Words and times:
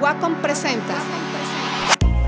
Wacom 0.00 0.34
presenta 0.42 0.94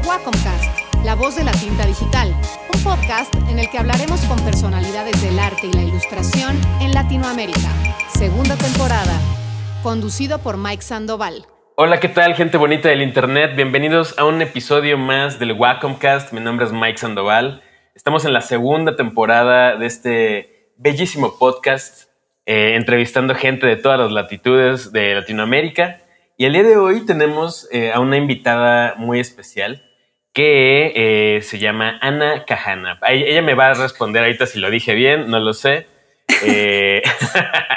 Wacomcast, 0.07 1.05
la 1.05 1.15
voz 1.15 1.37
de 1.37 1.45
la 1.45 1.53
tinta 1.53 1.85
digital, 1.85 2.35
un 2.75 2.83
podcast 2.83 3.35
en 3.51 3.59
el 3.59 3.69
que 3.69 3.77
hablaremos 3.77 4.23
con 4.23 4.43
personalidades 4.43 5.21
del 5.23 5.39
arte 5.39 5.67
y 5.67 5.73
la 5.75 5.83
ilustración 5.83 6.59
en 6.81 6.95
Latinoamérica. 6.95 7.69
Segunda 8.09 8.57
temporada, 8.57 9.21
conducido 9.83 10.39
por 10.39 10.57
Mike 10.57 10.81
Sandoval. 10.81 11.45
Hola, 11.77 12.01
¿qué 12.01 12.09
tal, 12.09 12.35
gente 12.35 12.57
bonita 12.57 12.89
del 12.89 13.03
internet? 13.03 13.55
Bienvenidos 13.55 14.19
a 14.19 14.25
un 14.25 14.41
episodio 14.41 14.97
más 14.97 15.39
del 15.39 15.53
Wacomcast. 15.53 16.33
Mi 16.33 16.41
nombre 16.41 16.65
es 16.65 16.73
Mike 16.73 16.97
Sandoval. 16.97 17.63
Estamos 17.95 18.25
en 18.25 18.33
la 18.33 18.41
segunda 18.41 18.97
temporada 18.97 19.77
de 19.77 19.85
este 19.85 20.73
bellísimo 20.79 21.39
podcast, 21.39 22.09
eh, 22.47 22.77
entrevistando 22.77 23.35
gente 23.35 23.67
de 23.67 23.77
todas 23.77 23.99
las 23.99 24.11
latitudes 24.11 24.91
de 24.91 25.15
Latinoamérica. 25.15 26.01
Y 26.41 26.45
el 26.45 26.53
día 26.53 26.63
de 26.63 26.77
hoy 26.77 27.05
tenemos 27.05 27.67
eh, 27.73 27.91
a 27.93 27.99
una 27.99 28.17
invitada 28.17 28.95
muy 28.97 29.19
especial 29.19 29.83
que 30.33 30.93
eh, 30.95 31.43
se 31.43 31.59
llama 31.59 31.99
Ana 32.01 32.45
Cajana. 32.45 33.01
Ella 33.09 33.43
me 33.43 33.55
va 33.55 33.71
a 33.71 33.75
responder 33.75 34.23
ahorita 34.23 34.47
si 34.47 34.61
lo 34.61 34.71
dije 34.71 34.95
bien, 34.95 35.29
no 35.29 35.41
lo 35.41 35.53
sé. 35.53 35.89
Eh, 36.45 37.03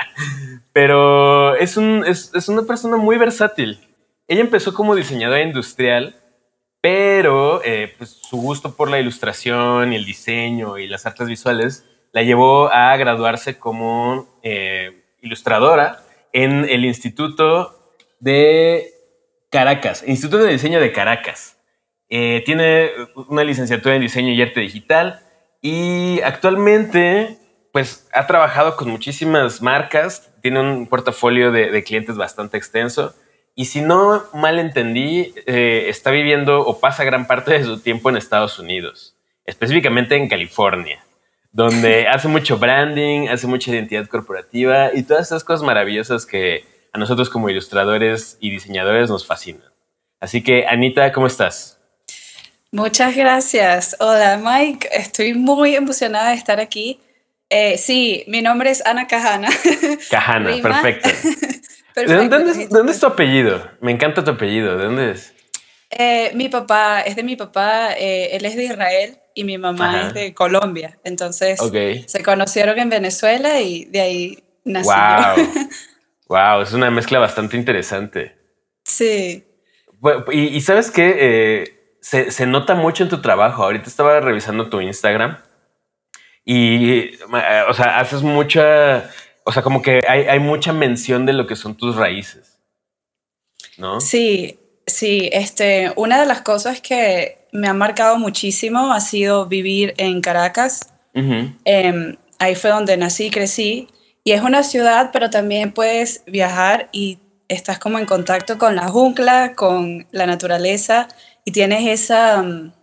pero 0.73 1.55
es, 1.55 1.75
un, 1.75 2.05
es, 2.05 2.49
una 2.49 2.61
persona 2.61 2.97
muy 2.97 3.17
versátil. 3.17 3.79
Ella 4.27 4.41
empezó 4.41 4.75
como 4.75 4.93
diseñadora 4.93 5.41
industrial, 5.41 6.21
pero 6.81 7.63
pues, 7.97 8.11
su 8.21 8.37
gusto 8.37 8.75
por 8.75 8.91
la 8.91 8.99
ilustración 8.99 9.91
y 9.91 9.95
el 9.95 10.05
diseño 10.05 10.77
y 10.77 10.85
las 10.85 11.07
artes 11.07 11.27
visuales 11.27 11.83
la 12.11 12.21
llevó 12.21 12.67
a 12.67 12.95
graduarse 12.95 13.57
como 13.57 14.39
ilustradora 15.23 16.03
en 16.31 16.69
el 16.69 16.85
Instituto 16.85 17.80
de 18.21 18.93
Caracas, 19.49 20.03
Instituto 20.07 20.43
de 20.43 20.53
Diseño 20.53 20.79
de 20.79 20.93
Caracas. 20.93 21.57
Eh, 22.09 22.41
tiene 22.45 22.91
una 23.27 23.43
licenciatura 23.43 23.95
en 23.95 24.01
diseño 24.01 24.31
y 24.31 24.41
arte 24.41 24.61
digital 24.61 25.21
y 25.61 26.21
actualmente 26.21 27.37
pues 27.71 28.07
ha 28.13 28.27
trabajado 28.27 28.75
con 28.75 28.89
muchísimas 28.89 29.61
marcas, 29.61 30.29
tiene 30.41 30.59
un 30.59 30.87
portafolio 30.87 31.51
de, 31.51 31.83
clientes 31.83 32.17
bastante 32.17 32.57
extenso 32.57 33.13
y 33.55 33.65
si 33.65 33.81
no 33.81 34.23
mal 34.33 34.59
entendí, 34.59 35.33
eh, 35.45 35.85
está 35.87 36.11
viviendo 36.11 36.61
o 36.61 36.79
pasa 36.79 37.03
gran 37.03 37.27
parte 37.27 37.53
de 37.53 37.63
su 37.63 37.79
tiempo 37.79 38.09
en 38.09 38.17
Estados 38.17 38.59
Unidos, 38.59 39.15
específicamente 39.45 40.15
en 40.15 40.27
California, 40.27 41.03
donde 41.53 42.07
hace 42.09 42.27
mucho 42.27 42.57
branding, 42.57 43.29
hace 43.29 43.47
mucha 43.47 43.71
identidad 43.71 44.07
corporativa 44.07 44.91
y 44.93 45.03
todas 45.03 45.27
esas 45.27 45.45
cosas 45.45 45.65
maravillosas 45.65 46.25
que 46.25 46.70
a 46.93 46.97
nosotros 46.97 47.29
como 47.29 47.49
ilustradores 47.49 48.37
y 48.39 48.51
diseñadores 48.51 49.09
nos 49.09 49.25
fascinan. 49.25 49.71
Así 50.19 50.43
que, 50.43 50.65
Anita, 50.67 51.11
¿cómo 51.11 51.27
estás? 51.27 51.79
Muchas 52.71 53.15
gracias. 53.15 53.95
Hola, 53.99 54.39
Mike. 54.41 54.89
Estoy 54.91 55.33
muy 55.33 55.75
emocionada 55.75 56.29
de 56.29 56.35
estar 56.35 56.59
aquí. 56.59 56.99
Eh, 57.49 57.77
sí, 57.77 58.23
mi 58.27 58.41
nombre 58.41 58.69
es 58.69 58.85
Ana 58.85 59.07
Cajana. 59.07 59.49
Cajana, 60.09 60.51
perfecto. 60.61 61.09
¿De 61.95 62.27
dónde, 62.27 62.91
es, 62.91 62.99
tu 62.99 63.07
apellido? 63.07 63.61
Me 63.81 63.91
encanta 63.91 64.23
tu 64.23 64.31
apellido. 64.31 64.77
¿De 64.77 64.85
dónde 64.85 65.11
es? 65.11 65.33
Eh, 65.89 66.31
mi 66.35 66.47
papá, 66.47 67.01
es 67.01 67.17
de 67.17 67.23
mi 67.23 67.35
papá, 67.35 67.93
eh, 67.97 68.29
él 68.31 68.45
es 68.45 68.55
de 68.55 68.63
Israel 68.63 69.17
y 69.33 69.43
mi 69.43 69.57
mamá 69.57 70.07
es 70.07 70.13
de 70.13 70.33
Colombia. 70.33 70.97
Entonces 71.03 71.59
se 72.07 72.23
conocieron 72.23 72.79
en 72.79 72.89
Venezuela 72.89 73.59
y 73.59 73.83
de 73.85 73.99
ahí 73.99 74.43
nació. 74.63 74.93
Wow. 74.93 75.67
Wow, 76.31 76.61
es 76.61 76.71
una 76.71 76.89
mezcla 76.89 77.19
bastante 77.19 77.57
interesante. 77.57 78.37
Sí. 78.85 79.43
Y, 80.31 80.61
sabes 80.61 80.89
qué, 80.89 81.17
eh, 81.19 81.97
se, 81.99 82.45
nota 82.45 82.73
mucho 82.73 83.03
en 83.03 83.09
tu 83.09 83.21
trabajo. 83.21 83.65
Ahorita 83.65 83.89
estaba 83.89 84.17
revisando 84.21 84.69
tu 84.69 84.79
Instagram 84.79 85.39
y, 86.45 86.93
eh, 86.93 87.19
o 87.67 87.73
sea, 87.73 87.99
haces 87.99 88.23
mucha, 88.23 89.09
o 89.43 89.51
sea, 89.51 89.61
como 89.61 89.81
que 89.81 89.99
hay, 90.07 90.21
hay 90.21 90.39
mucha 90.39 90.71
mención 90.71 91.25
de 91.25 91.33
lo 91.33 91.47
que 91.47 91.57
son 91.57 91.75
tus 91.75 91.97
raíces, 91.97 92.61
¿no? 93.77 93.99
Sí, 93.99 94.57
sí. 94.87 95.29
Este, 95.33 95.91
una 95.97 96.17
de 96.17 96.27
las 96.27 96.43
cosas 96.43 96.79
que 96.79 97.45
me 97.51 97.67
ha 97.67 97.73
marcado 97.73 98.17
muchísimo 98.17 98.93
ha 98.93 99.01
sido 99.01 99.47
vivir 99.47 99.95
en 99.97 100.21
Caracas. 100.21 100.93
Em, 101.13 102.15
ahí 102.39 102.55
fue 102.55 102.69
donde 102.69 102.95
nací 102.95 103.25
y 103.25 103.31
crecí. 103.31 103.89
Y 104.23 104.33
es 104.33 104.41
una 104.41 104.63
ciudad, 104.63 105.09
pero 105.11 105.29
también 105.29 105.71
puedes 105.71 106.23
viajar 106.25 106.89
y 106.91 107.19
estás 107.47 107.79
como 107.79 107.99
en 107.99 108.05
contacto 108.05 108.57
con 108.57 108.75
la 108.75 108.87
jungla, 108.87 109.55
con 109.55 110.07
la 110.11 110.25
naturaleza 110.25 111.07
y 111.45 111.51
tienes 111.51 111.87
esa... 111.87 112.41
Mm, 112.41 112.73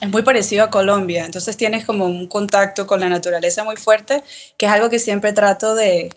es 0.00 0.10
muy 0.10 0.22
parecido 0.22 0.64
a 0.64 0.70
Colombia, 0.70 1.24
entonces 1.24 1.56
tienes 1.56 1.84
como 1.84 2.06
un 2.06 2.26
contacto 2.26 2.88
con 2.88 2.98
la 2.98 3.08
naturaleza 3.08 3.62
muy 3.62 3.76
fuerte, 3.76 4.24
que 4.58 4.66
es 4.66 4.72
algo 4.72 4.90
que 4.90 4.98
siempre 4.98 5.32
trato 5.32 5.76
de 5.76 6.10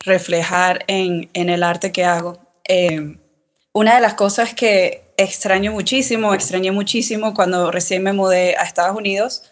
reflejar 0.00 0.84
en, 0.88 1.30
en 1.32 1.48
el 1.48 1.62
arte 1.62 1.92
que 1.92 2.04
hago. 2.04 2.40
Eh, 2.66 3.16
una 3.72 3.94
de 3.94 4.00
las 4.00 4.14
cosas 4.14 4.54
que 4.54 5.14
extraño 5.16 5.70
muchísimo, 5.70 6.34
extrañé 6.34 6.72
muchísimo 6.72 7.32
cuando 7.32 7.70
recién 7.70 8.02
me 8.02 8.12
mudé 8.12 8.56
a 8.56 8.64
Estados 8.64 8.96
Unidos, 8.96 9.44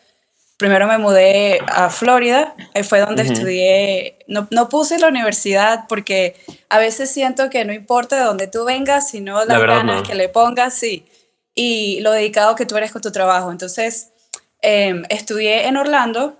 primero 0.60 0.86
me 0.86 0.98
mudé 0.98 1.58
a 1.68 1.88
Florida, 1.88 2.54
ahí 2.74 2.82
fue 2.82 3.00
donde 3.00 3.22
estudié, 3.22 4.18
no, 4.28 4.46
no, 4.50 4.68
puse 4.68 4.98
la 4.98 5.08
universidad 5.08 5.86
porque 5.88 6.36
a 6.68 6.78
veces 6.78 7.10
siento 7.10 7.48
que 7.48 7.64
no 7.64 7.72
importa 7.72 8.16
de 8.18 8.24
dónde 8.24 8.46
tú 8.46 8.66
vengas, 8.66 9.08
sino 9.08 9.42
las 9.46 9.58
ganas 9.58 10.06
que 10.06 10.14
le 10.14 10.28
pongas, 10.28 10.74
sí, 10.74 11.06
y 11.54 12.00
lo 12.00 12.12
dedicado 12.12 12.56
que 12.56 12.66
tú 12.66 12.76
eres 12.76 12.92
con 12.92 13.00
tu 13.00 13.10
trabajo. 13.10 13.50
Entonces, 13.50 14.12
em, 14.60 15.02
estudié 15.08 15.66
en 15.66 15.78
Orlando 15.78 16.36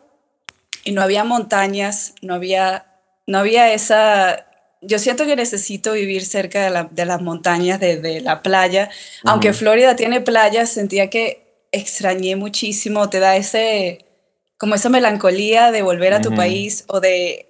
y 0.85 0.93
no 0.93 1.01
había 1.01 1.25
montañas, 1.25 2.13
no 2.21 2.35
había, 2.35 2.85
no 3.27 3.39
había 3.39 3.73
esa... 3.73 4.47
Yo 4.83 4.99
siento 4.99 5.25
que 5.25 5.35
necesito 5.35 5.93
vivir 5.93 6.27
cerca 6.27 6.63
de, 6.63 6.69
la, 6.69 6.85
de 6.91 7.07
las 7.07 7.23
montañas, 7.23 7.81
de, 7.81 7.97
de 7.97 8.21
la 8.21 8.43
playa. 8.43 8.91
Aunque 9.25 9.55
Florida 9.55 9.97
tiene 9.97 10.21
playas, 10.21 10.69
sentía 10.69 11.09
que 11.09 11.67
extrañé 11.73 12.37
muchísimo, 12.37 13.09
te 13.09 13.19
da 13.19 13.37
ese 13.37 14.10
como 14.61 14.75
esa 14.75 14.91
melancolía 14.91 15.71
de 15.71 15.81
volver 15.81 16.13
a 16.13 16.21
tu 16.21 16.35
país 16.35 16.85
o 16.87 17.01
de 17.01 17.47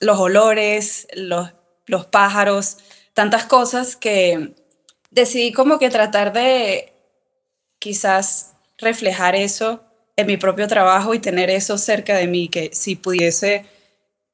los 0.00 0.18
olores, 0.18 1.06
los, 1.14 1.52
los 1.86 2.06
pájaros, 2.06 2.78
tantas 3.14 3.44
cosas 3.44 3.94
que 3.94 4.56
decidí 5.12 5.52
como 5.52 5.78
que 5.78 5.88
tratar 5.88 6.32
de 6.32 6.92
quizás 7.78 8.56
reflejar 8.76 9.36
eso 9.36 9.84
en 10.16 10.26
mi 10.26 10.36
propio 10.36 10.66
trabajo 10.66 11.14
y 11.14 11.20
tener 11.20 11.48
eso 11.48 11.78
cerca 11.78 12.16
de 12.16 12.26
mí, 12.26 12.48
que 12.48 12.70
si 12.72 12.96
pudiese 12.96 13.64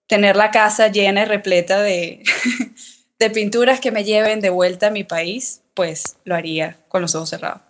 tener 0.07 0.35
la 0.35 0.51
casa 0.51 0.89
llena 0.89 1.25
y 1.25 1.27
repleta 1.27 1.83
de, 1.83 2.23
de 3.19 3.29
pinturas 3.29 3.81
que 3.81 3.93
me 3.93 4.03
lleven 4.03 4.41
de 4.41 4.49
vuelta 4.49 4.87
a 4.87 4.91
mi 4.91 5.05
país, 5.05 5.61
pues 5.75 6.17
lo 6.25 6.35
haría 6.35 6.79
con 6.89 7.03
los 7.03 7.15
ojos 7.15 7.29
cerrados. 7.29 7.61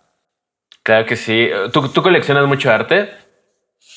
Claro 0.81 1.05
que 1.05 1.17
sí. 1.17 1.49
¿Tú, 1.73 1.89
tú 1.89 2.01
coleccionas 2.01 2.47
mucho 2.47 2.71
arte? 2.71 3.24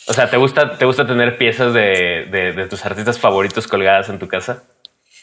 O 0.09 0.15
sea, 0.15 0.31
¿te 0.31 0.39
gusta, 0.39 0.79
te 0.79 0.87
gusta 0.87 1.07
tener 1.07 1.37
piezas 1.37 1.75
de, 1.75 2.27
de, 2.31 2.67
tus 2.67 2.85
artistas 2.87 3.19
favoritos 3.19 3.67
colgadas 3.67 4.09
en 4.09 4.19
tu 4.19 4.27
casa? 4.27 4.63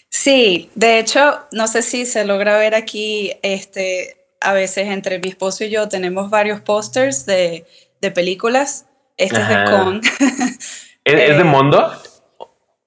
Sí, 0.09 0.69
de 0.75 0.99
hecho, 0.99 1.39
no 1.51 1.67
sé 1.67 1.81
si 1.81 2.05
se 2.05 2.23
logra 2.23 2.57
ver 2.57 2.75
aquí, 2.75 3.33
este, 3.41 4.27
a 4.39 4.53
veces 4.53 4.87
entre 4.87 5.17
mi 5.19 5.29
esposo 5.29 5.63
y 5.63 5.71
yo 5.71 5.89
tenemos 5.89 6.29
varios 6.29 6.61
pósters 6.61 7.25
de, 7.25 7.65
de, 7.99 8.11
películas. 8.11 8.85
Este 9.17 9.41
es 9.41 9.49
de 9.49 9.63
Con. 9.65 10.01
¿Es, 11.03 11.15
de 11.15 11.41
eh, 11.41 11.43
Mondo? 11.43 11.91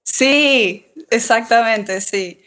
Sí, 0.05 0.87
exactamente, 1.11 2.01
sí. 2.01 2.41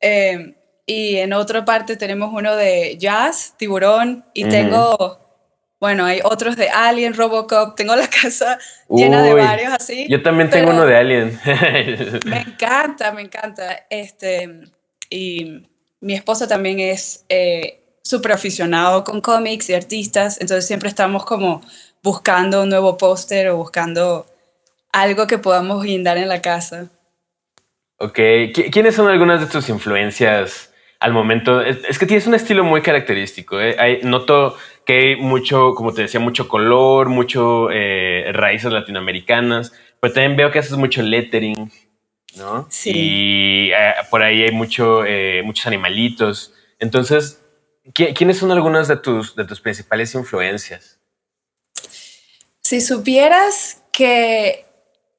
Eh, 0.00 0.54
y 0.86 1.16
en 1.16 1.34
otra 1.34 1.64
parte 1.64 1.96
tenemos 1.96 2.30
uno 2.32 2.56
de 2.56 2.96
Jazz, 2.98 3.54
Tiburón, 3.58 4.24
y 4.32 4.44
tengo 4.46 5.23
bueno, 5.84 6.06
hay 6.06 6.20
otros 6.24 6.56
de 6.56 6.70
Alien, 6.70 7.12
Robocop. 7.12 7.76
Tengo 7.76 7.94
la 7.94 8.08
casa 8.08 8.58
llena 8.88 9.22
de 9.22 9.34
varios 9.34 9.70
así. 9.70 10.06
Yo 10.08 10.22
también 10.22 10.48
tengo 10.48 10.70
uno 10.70 10.86
de 10.86 10.96
Alien. 10.96 11.38
me 12.24 12.40
encanta, 12.40 13.12
me 13.12 13.20
encanta. 13.20 13.84
Este, 13.90 14.62
y 15.10 15.68
mi 16.00 16.14
esposo 16.14 16.48
también 16.48 16.80
es 16.80 17.26
eh, 17.28 17.82
súper 18.02 18.32
aficionado 18.32 19.04
con 19.04 19.20
cómics 19.20 19.68
y 19.68 19.74
artistas. 19.74 20.40
Entonces 20.40 20.66
siempre 20.66 20.88
estamos 20.88 21.26
como 21.26 21.60
buscando 22.02 22.62
un 22.62 22.70
nuevo 22.70 22.96
póster 22.96 23.50
o 23.50 23.58
buscando 23.58 24.24
algo 24.90 25.26
que 25.26 25.36
podamos 25.36 25.84
guindar 25.84 26.16
en 26.16 26.28
la 26.28 26.40
casa. 26.40 26.88
Ok. 27.98 28.18
¿Quiénes 28.72 28.94
son 28.94 29.08
algunas 29.08 29.38
de 29.38 29.48
tus 29.48 29.68
influencias 29.68 30.70
al 31.00 31.12
momento? 31.12 31.60
Es, 31.60 31.98
que 31.98 32.06
tienes 32.06 32.26
un 32.26 32.34
estilo 32.34 32.64
muy 32.64 32.82
característico. 32.82 33.60
¿eh? 33.60 33.76
Hay, 33.78 34.00
noto 34.02 34.56
que 34.84 34.98
hay 34.98 35.16
mucho, 35.16 35.74
como 35.74 35.92
te 35.92 36.02
decía, 36.02 36.20
mucho 36.20 36.48
color, 36.48 37.08
mucho 37.08 37.70
eh, 37.70 38.30
raíces 38.32 38.72
latinoamericanas, 38.72 39.72
pero 40.00 40.12
también 40.12 40.36
veo 40.36 40.50
que 40.50 40.58
haces 40.58 40.76
mucho 40.76 41.02
lettering, 41.02 41.70
¿no? 42.36 42.66
Sí. 42.70 42.92
Y 42.94 43.70
eh, 43.72 43.94
por 44.10 44.22
ahí 44.22 44.42
hay 44.42 44.52
mucho, 44.52 45.02
muchos 45.44 45.66
animalitos. 45.66 46.54
Entonces, 46.78 47.42
¿quiénes 47.94 48.38
son 48.38 48.50
algunas 48.50 48.88
de 48.88 48.96
tus, 48.96 49.34
de 49.36 49.44
tus 49.44 49.60
principales 49.60 50.14
influencias? 50.14 50.98
Si 52.62 52.80
supieras 52.80 53.82
que 53.92 54.64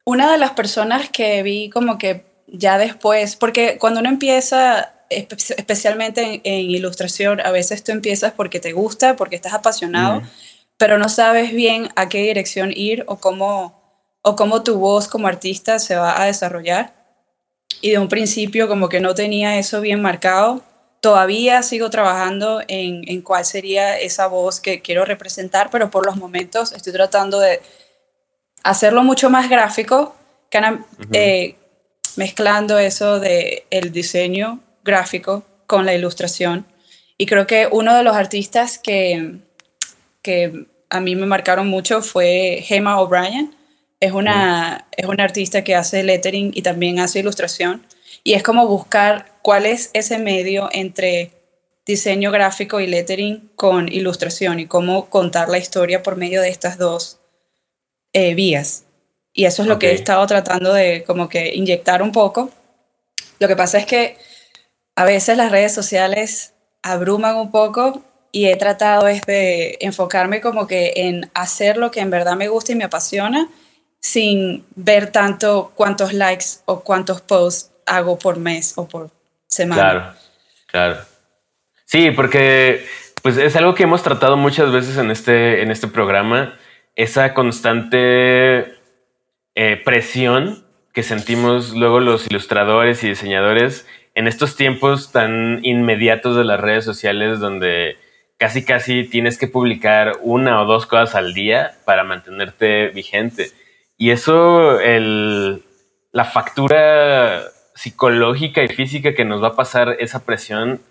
una 0.03 0.31
de 0.31 0.37
las 0.37 0.51
personas 0.51 1.09
que 1.09 1.43
vi 1.43 1.69
como 1.69 1.97
que 1.97 2.25
ya 2.47 2.77
después, 2.77 3.35
porque 3.35 3.77
cuando 3.79 3.99
uno 3.99 4.09
empieza, 4.09 4.94
especialmente 5.09 6.41
en, 6.43 6.69
ilustración, 6.69 7.39
a 7.41 7.51
veces 7.51 7.83
tú 7.83 7.91
empiezas 7.91 8.33
porque 8.33 8.59
te 8.59 8.73
gusta, 8.73 9.15
porque 9.15 9.35
estás 9.35 9.53
apasionado, 9.53 10.21
pero 10.77 10.97
no 10.97 11.09
sabes 11.09 11.53
bien 11.53 11.89
a 11.95 12.09
qué 12.09 12.21
dirección 12.21 12.71
ir 12.75 13.03
o 13.07 13.17
cómo, 13.17 13.81
o 14.21 14.35
cómo 14.35 14.63
tu 14.63 14.77
voz 14.77 15.07
como 15.07 15.27
artista 15.27 15.79
se 15.79 15.95
va 15.95 16.21
a 16.21 16.25
desarrollar. 16.25 16.93
Y 17.81 17.91
de 17.91 17.99
un 17.99 18.07
principio 18.07 18.67
como 18.67 18.89
que 18.89 18.99
no 18.99 19.13
tenía 19.13 19.57
eso 19.57 19.81
bien 19.81 20.01
marcado. 20.01 20.63
Todavía 21.01 21.61
sigo 21.61 21.89
trabajando 21.89 22.61
en, 22.67 23.07
en 23.07 23.21
cuál 23.21 23.45
sería 23.45 23.99
esa 23.99 24.27
voz 24.27 24.59
que 24.59 24.81
quiero 24.81 25.05
representar, 25.05 25.69
pero 25.69 25.91
por 25.91 26.05
los 26.05 26.15
momentos 26.15 26.71
estoy 26.71 26.93
tratando 26.93 27.39
de 27.39 27.61
hacerlo 28.63 29.03
mucho 29.03 29.29
más 29.29 29.47
gráfico, 29.47 30.15
eh, 31.11 31.55
mezclando 32.15 32.79
eso 32.79 33.19
de 33.19 33.65
el 33.69 33.91
diseño 33.91 34.59
gráfico 34.85 35.43
con 35.67 35.85
la 35.85 35.93
ilustración. 35.93 36.65
Y 37.17 37.25
creo 37.25 37.47
que 37.47 37.67
uno 37.69 37.95
de 37.95 38.03
los 38.03 38.15
artistas 38.15 38.77
que, 38.77 39.39
que 40.21 40.67
a 40.89 40.99
mí 41.01 41.15
me 41.15 41.25
marcaron 41.25 41.67
mucho 41.67 42.01
fue 42.01 42.59
Gemma 42.63 42.99
O'Brien. 43.01 43.53
Es 43.99 44.11
una, 44.11 44.87
es 44.95 45.05
una 45.05 45.23
artista 45.23 45.63
que 45.63 45.75
hace 45.75 46.03
lettering 46.03 46.51
y 46.53 46.61
también 46.61 46.99
hace 46.99 47.19
ilustración. 47.19 47.85
Y 48.23 48.33
es 48.33 48.43
como 48.43 48.67
buscar 48.67 49.33
cuál 49.41 49.65
es 49.65 49.89
ese 49.93 50.19
medio 50.19 50.69
entre 50.71 51.31
diseño 51.85 52.31
gráfico 52.31 52.79
y 52.79 52.87
lettering 52.87 53.51
con 53.55 53.91
ilustración 53.91 54.59
y 54.59 54.65
cómo 54.65 55.09
contar 55.09 55.49
la 55.49 55.57
historia 55.57 56.01
por 56.01 56.15
medio 56.15 56.41
de 56.41 56.49
estas 56.49 56.77
dos 56.77 57.19
eh, 58.13 58.33
vías. 58.33 58.85
Y 59.33 59.45
eso 59.45 59.61
es 59.61 59.67
lo 59.67 59.79
que 59.79 59.91
he 59.91 59.93
estado 59.93 60.25
tratando 60.27 60.73
de 60.73 61.03
como 61.03 61.29
que 61.29 61.53
inyectar 61.53 62.01
un 62.01 62.11
poco. 62.11 62.49
Lo 63.39 63.47
que 63.47 63.55
pasa 63.55 63.77
es 63.77 63.85
que 63.85 64.17
a 64.95 65.05
veces 65.05 65.37
las 65.37 65.51
redes 65.51 65.73
sociales 65.73 66.53
abruman 66.81 67.35
un 67.35 67.51
poco 67.51 68.03
y 68.31 68.47
he 68.47 68.55
tratado 68.57 69.05
de 69.05 69.77
enfocarme 69.79 70.41
como 70.41 70.67
que 70.67 70.93
en 70.95 71.29
hacer 71.33 71.77
lo 71.77 71.91
que 71.91 72.01
en 72.01 72.09
verdad 72.09 72.35
me 72.35 72.47
gusta 72.47 72.71
y 72.71 72.75
me 72.75 72.83
apasiona 72.83 73.47
sin 73.99 74.65
ver 74.75 75.11
tanto 75.11 75.71
cuántos 75.75 76.13
likes 76.13 76.45
o 76.65 76.81
cuántos 76.81 77.21
posts 77.21 77.71
hago 77.85 78.19
por 78.19 78.37
mes 78.37 78.73
o 78.75 78.87
por 78.87 79.09
semana. 79.47 79.81
Claro, 79.81 80.13
claro. 80.67 80.97
Sí, 81.85 82.11
porque 82.11 82.85
pues 83.21 83.37
es 83.37 83.55
algo 83.55 83.73
que 83.73 83.83
hemos 83.83 84.03
tratado 84.03 84.37
muchas 84.37 84.71
veces 84.71 84.97
en 84.97 85.11
este, 85.11 85.61
en 85.61 85.71
este 85.71 85.87
programa 85.87 86.57
esa 86.95 87.33
constante 87.33 88.75
eh, 89.55 89.81
presión 89.83 90.65
que 90.93 91.03
sentimos 91.03 91.71
luego 91.71 91.99
los 91.99 92.27
ilustradores 92.27 93.03
y 93.03 93.09
diseñadores 93.09 93.85
en 94.15 94.27
estos 94.27 94.55
tiempos 94.55 95.11
tan 95.11 95.59
inmediatos 95.63 96.35
de 96.35 96.45
las 96.45 96.59
redes 96.59 96.85
sociales 96.85 97.39
donde 97.39 97.97
casi 98.37 98.65
casi 98.65 99.03
tienes 99.03 99.37
que 99.37 99.47
publicar 99.47 100.13
una 100.21 100.61
o 100.61 100.65
dos 100.65 100.85
cosas 100.85 101.15
al 101.15 101.33
día 101.33 101.75
para 101.85 102.03
mantenerte 102.03 102.87
vigente. 102.87 103.51
Y 103.97 104.11
eso, 104.11 104.79
el, 104.79 105.63
la 106.11 106.25
factura 106.25 107.43
psicológica 107.75 108.63
y 108.63 108.69
física 108.69 109.13
que 109.13 109.25
nos 109.25 109.43
va 109.43 109.49
a 109.49 109.55
pasar 109.55 109.97
esa 109.99 110.25
presión, 110.25 110.81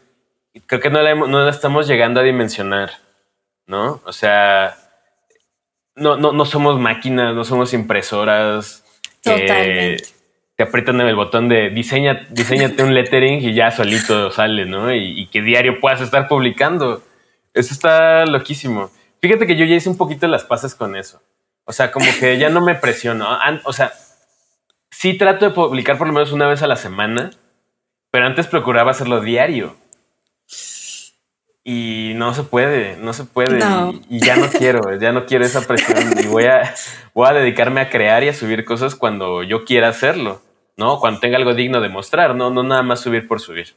creo 0.67 0.81
que 0.81 0.91
no 0.91 1.03
la, 1.03 1.15
no 1.15 1.45
la 1.45 1.51
estamos 1.51 1.87
llegando 1.89 2.21
a 2.21 2.25
dimensionar, 2.25 2.93
¿no? 3.67 4.03
O 4.05 4.13
sea, 4.13 4.77
no, 5.97 6.17
no, 6.17 6.33
no 6.33 6.45
somos 6.45 6.79
máquinas, 6.79 7.35
no 7.35 7.45
somos 7.45 7.73
impresoras. 7.73 8.85
Totalmente. 9.23 10.14
Te 10.57 10.63
aprietan 10.63 11.01
el 11.01 11.17
botón 11.17 11.49
de 11.49 11.71
diseña, 11.71 12.27
diseñate 12.31 12.83
un 12.83 12.95
lettering 12.95 13.41
y 13.41 13.55
ya 13.55 13.71
solito 13.71 14.31
sale, 14.31 14.67
¿no? 14.67 14.95
Y, 14.95 15.27
que 15.27 15.43
diario 15.43 15.81
puedas 15.81 16.01
estar 16.01 16.29
publicando. 16.29 17.03
Eso 17.53 17.75
está 17.75 18.25
loquísimo. 18.27 18.91
Fíjate 19.21 19.47
que 19.47 19.57
yo 19.57 19.65
ya 19.65 19.75
hice 19.75 19.89
un 19.89 19.97
poquito 19.97 20.29
las 20.29 20.45
pasas 20.45 20.75
con 20.75 20.97
eso. 20.97 21.21
O 21.65 21.73
sea, 21.73 21.91
como 21.91 22.07
que 22.21 22.39
ya 22.39 22.51
no 22.51 22.61
me 22.61 22.75
presiono. 22.75 23.27
O 23.65 23.73
sea, 23.73 23.93
sí 24.91 25.15
trato 25.15 25.47
de 25.47 25.51
publicar 25.51 25.99
por 25.99 26.07
lo 26.07 26.13
menos 26.13 26.31
una 26.33 26.47
vez 26.47 26.63
a 26.63 26.67
la 26.69 26.77
semana, 26.77 27.31
pero 28.11 28.27
antes 28.27 28.47
procuraba 28.47 28.93
hacerlo 28.93 29.21
diario. 29.21 29.77
Y 31.67 32.13
no 32.17 32.35
se 32.35 32.43
puede, 32.43 32.97
no 32.99 33.15
se 33.15 33.25
puede. 33.25 33.59
Y, 34.11 34.21
ya 34.21 34.37
no 34.37 34.51
quiero, 34.51 34.97
ya 35.01 35.13
no 35.13 35.25
quiero 35.25 35.47
esa 35.47 35.63
presión. 35.63 36.13
Y 36.23 36.27
voy 36.27 36.45
a, 36.45 36.75
voy 37.15 37.27
a 37.29 37.33
dedicarme 37.33 37.81
a 37.81 37.89
crear 37.89 38.23
y 38.23 38.29
a 38.29 38.35
subir 38.35 38.67
cosas 38.67 38.95
cuando 38.95 39.43
yo 39.43 39.65
quiera 39.65 39.89
hacerlo, 39.89 40.43
¿no? 40.77 41.01
Cuando 41.01 41.21
tenga 41.21 41.39
algo 41.39 41.55
digno 41.55 41.81
de 41.81 41.89
mostrar, 41.89 42.35
no, 42.35 42.51
no 42.51 42.63
nada 42.63 42.83
más 42.83 43.01
subir 43.01 43.27
por 43.27 43.41
subir. 43.41 43.75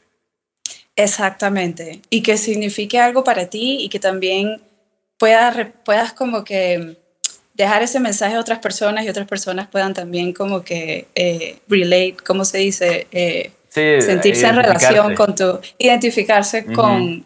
Exactamente. 0.96 2.02
Y 2.10 2.22
que 2.22 2.36
signifique 2.36 3.00
algo 3.00 3.24
para 3.24 3.46
ti 3.46 3.78
y 3.80 3.88
que 3.88 3.98
también 3.98 4.60
puedas, 5.16 5.56
puedas 5.84 6.12
como 6.12 6.44
que 6.44 6.98
dejar 7.54 7.82
ese 7.82 8.00
mensaje 8.00 8.36
a 8.36 8.40
otras 8.40 8.58
personas 8.58 9.04
y 9.04 9.08
otras 9.08 9.26
personas 9.26 9.66
puedan 9.66 9.94
también 9.94 10.32
como 10.32 10.62
que 10.62 11.06
eh, 11.14 11.58
relate, 11.68 12.16
¿cómo 12.26 12.44
se 12.44 12.58
dice? 12.58 13.06
Eh, 13.12 13.52
sentirse 13.70 14.46
en 14.46 14.56
relación 14.56 15.14
con 15.14 15.34
tu, 15.34 15.58
identificarse 15.78 16.66
con 16.66 17.24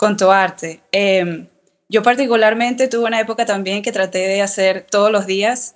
con 0.00 0.16
tu 0.16 0.30
arte. 0.30 0.80
Em, 0.92 1.46
yo 1.90 2.02
particularmente 2.02 2.88
tuve 2.88 3.04
una 3.04 3.20
época 3.20 3.44
también 3.44 3.82
que 3.82 3.92
traté 3.92 4.20
de 4.20 4.40
hacer 4.40 4.86
todos 4.90 5.12
los 5.12 5.26
días. 5.26 5.74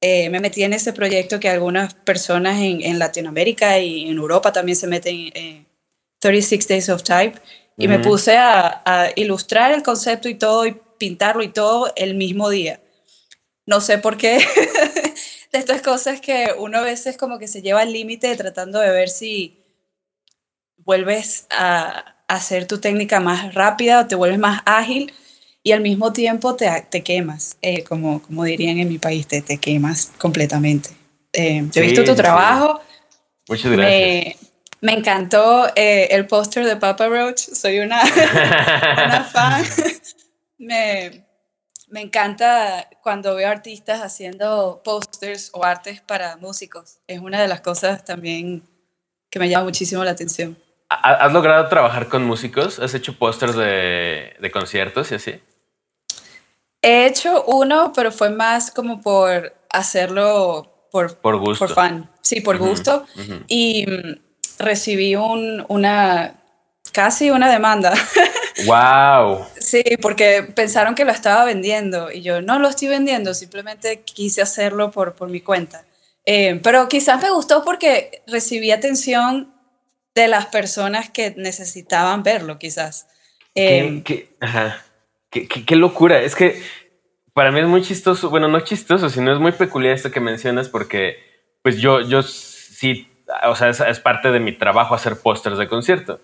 Eh, 0.00 0.30
me 0.30 0.38
metí 0.38 0.62
en 0.62 0.72
ese 0.72 0.92
proyecto 0.92 1.40
que 1.40 1.48
algunas 1.48 1.92
personas 1.92 2.60
en, 2.60 2.96
Latinoamérica 3.00 3.80
y 3.80 4.08
en 4.08 4.18
Europa 4.18 4.52
también 4.52 4.76
se 4.76 4.86
meten 4.86 5.32
en 5.34 5.66
36 6.20 6.68
Days 6.68 6.88
of 6.90 7.02
Type. 7.02 7.40
Y 7.76 7.88
me 7.88 7.98
puse 7.98 8.36
a, 8.36 8.82
a, 8.84 9.10
ilustrar 9.16 9.72
el 9.72 9.82
concepto 9.82 10.28
y 10.28 10.36
todo, 10.36 10.64
y 10.64 10.80
pintarlo 10.96 11.42
y 11.42 11.48
todo 11.48 11.92
el 11.96 12.14
mismo 12.14 12.48
día. 12.50 12.78
No 13.66 13.80
sé 13.80 13.98
por 13.98 14.16
qué. 14.16 14.38
de 15.52 15.58
estas 15.58 15.82
cosas 15.82 16.20
que 16.20 16.54
uno 16.56 16.78
a 16.78 16.82
veces 16.82 17.16
como 17.16 17.40
que 17.40 17.48
se 17.48 17.62
lleva 17.62 17.80
al 17.80 17.92
límite 17.92 18.36
tratando 18.36 18.78
de 18.78 18.92
ver 18.92 19.08
si 19.08 19.64
vuelves 20.76 21.48
a, 21.50 22.15
hacer 22.28 22.66
tu 22.66 22.78
técnica 22.78 23.20
más 23.20 23.54
rápida 23.54 24.00
o 24.00 24.06
te 24.06 24.14
vuelves 24.14 24.38
más 24.38 24.62
ágil 24.64 25.12
y 25.62 25.72
al 25.72 25.80
mismo 25.80 26.12
tiempo 26.12 26.54
te, 26.54 26.68
te 26.88 27.02
quemas, 27.02 27.56
eh, 27.60 27.82
como, 27.82 28.22
como 28.22 28.44
dirían 28.44 28.78
en 28.78 28.88
mi 28.88 28.98
país, 28.98 29.26
te, 29.26 29.42
te 29.42 29.58
quemas 29.58 30.12
completamente. 30.18 30.90
Eh, 31.32 31.68
yo 31.72 31.82
he 31.82 31.86
visto 31.86 32.04
tu 32.04 32.14
trabajo. 32.14 32.80
Muchas 33.48 33.72
gracias. 33.72 34.36
Me, 34.80 34.92
encantó 34.92 35.66
eh, 35.74 36.08
el 36.10 36.26
póster 36.26 36.64
de 36.64 36.76
Papa 36.76 37.08
Roach, 37.08 37.40
soy 37.40 37.80
una, 37.80 38.00
una 39.06 39.24
fan. 39.24 39.64
me, 40.58 41.26
me 41.88 42.00
encanta 42.00 42.88
cuando 43.02 43.34
veo 43.34 43.48
artistas 43.48 44.02
haciendo 44.02 44.82
pósters 44.84 45.50
o 45.52 45.64
artes 45.64 46.00
para 46.00 46.36
músicos. 46.36 46.98
Es 47.06 47.20
una 47.20 47.40
de 47.40 47.48
las 47.48 47.60
cosas 47.60 48.04
también 48.04 48.62
que 49.30 49.38
me 49.38 49.48
llama 49.48 49.64
muchísimo 49.64 50.04
la 50.04 50.12
atención. 50.12 50.56
¿Has 50.88 51.32
logrado 51.32 51.68
trabajar 51.68 52.08
con 52.08 52.24
músicos? 52.24 52.78
¿Has 52.78 52.94
hecho 52.94 53.18
pósters 53.18 53.56
de, 53.56 54.50
conciertos 54.52 55.10
y 55.10 55.16
así? 55.16 55.40
He 56.80 57.06
hecho 57.06 57.44
uno, 57.46 57.92
pero 57.92 58.12
fue 58.12 58.30
más 58.30 58.70
como 58.70 59.00
por 59.00 59.52
hacerlo 59.70 60.88
por, 60.92 61.16
por 61.16 61.38
gusto. 61.38 61.66
Por 61.66 61.74
fan. 61.74 62.08
Sí, 62.20 62.40
por 62.40 62.58
gusto. 62.58 63.04
Y 63.48 63.84
mm, 63.86 64.62
recibí 64.62 65.16
un, 65.16 65.64
una, 65.68 66.34
casi 66.92 67.30
una 67.30 67.50
demanda. 67.50 67.92
¡Wow! 68.66 69.44
sí, 69.58 69.82
porque 70.00 70.42
pensaron 70.42 70.94
que 70.94 71.04
lo 71.04 71.12
estaba 71.12 71.44
vendiendo 71.44 72.10
y 72.10 72.22
yo 72.22 72.40
no 72.40 72.58
lo 72.58 72.68
estoy 72.68 72.88
vendiendo, 72.88 73.34
simplemente 73.34 74.00
quise 74.00 74.40
hacerlo 74.40 74.90
por, 74.90 75.14
por 75.14 75.28
mi 75.28 75.40
cuenta. 75.40 75.84
Eh, 76.24 76.58
pero 76.62 76.88
quizás 76.88 77.20
me 77.22 77.30
gustó 77.30 77.62
porque 77.64 78.22
recibí 78.26 78.70
atención 78.70 79.55
de 80.16 80.28
las 80.28 80.46
personas 80.46 81.10
que 81.10 81.34
necesitaban 81.36 82.22
verlo, 82.22 82.58
quizás. 82.58 83.06
Qué, 83.54 84.02
qué, 84.04 84.28
ajá. 84.40 84.82
Qué, 85.30 85.76
locura. 85.76 86.22
Es 86.22 86.34
que 86.34 86.62
para 87.34 87.52
mí 87.52 87.60
es 87.60 87.66
muy 87.66 87.82
chistoso, 87.82 88.30
bueno, 88.30 88.48
no 88.48 88.60
chistoso, 88.60 89.10
sino 89.10 89.32
es 89.32 89.38
muy 89.38 89.52
peculiar 89.52 89.94
esto 89.94 90.10
que 90.10 90.20
mencionas 90.20 90.70
porque 90.70 91.18
pues 91.62 91.78
yo, 91.78 92.00
yo 92.00 92.22
sí, 92.22 93.08
o 93.46 93.54
sea, 93.54 93.68
es, 93.68 94.00
parte 94.00 94.30
de 94.30 94.40
mi 94.40 94.52
trabajo 94.52 94.94
hacer 94.94 95.20
pósters 95.20 95.58
de 95.58 95.68
concierto. 95.68 96.18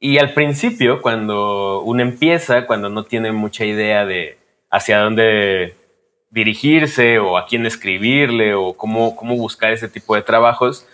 Y 0.00 0.18
al 0.18 0.34
principio, 0.34 1.00
cuando 1.00 1.82
uno 1.82 2.02
empieza, 2.02 2.66
cuando 2.66 2.88
no 2.88 3.04
tiene 3.04 3.30
mucha 3.30 3.64
idea 3.64 4.04
de 4.04 4.38
hacia 4.70 4.98
dónde 4.98 5.76
dirigirse 6.30 7.20
o 7.20 7.38
a 7.38 7.46
quién 7.46 7.64
escribirle 7.64 8.54
o 8.54 8.76
cómo, 8.76 9.14
cómo 9.14 9.36
buscar 9.36 9.72
ese 9.72 9.88
tipo 9.88 10.16
de 10.16 10.22
trabajos, 10.22 10.86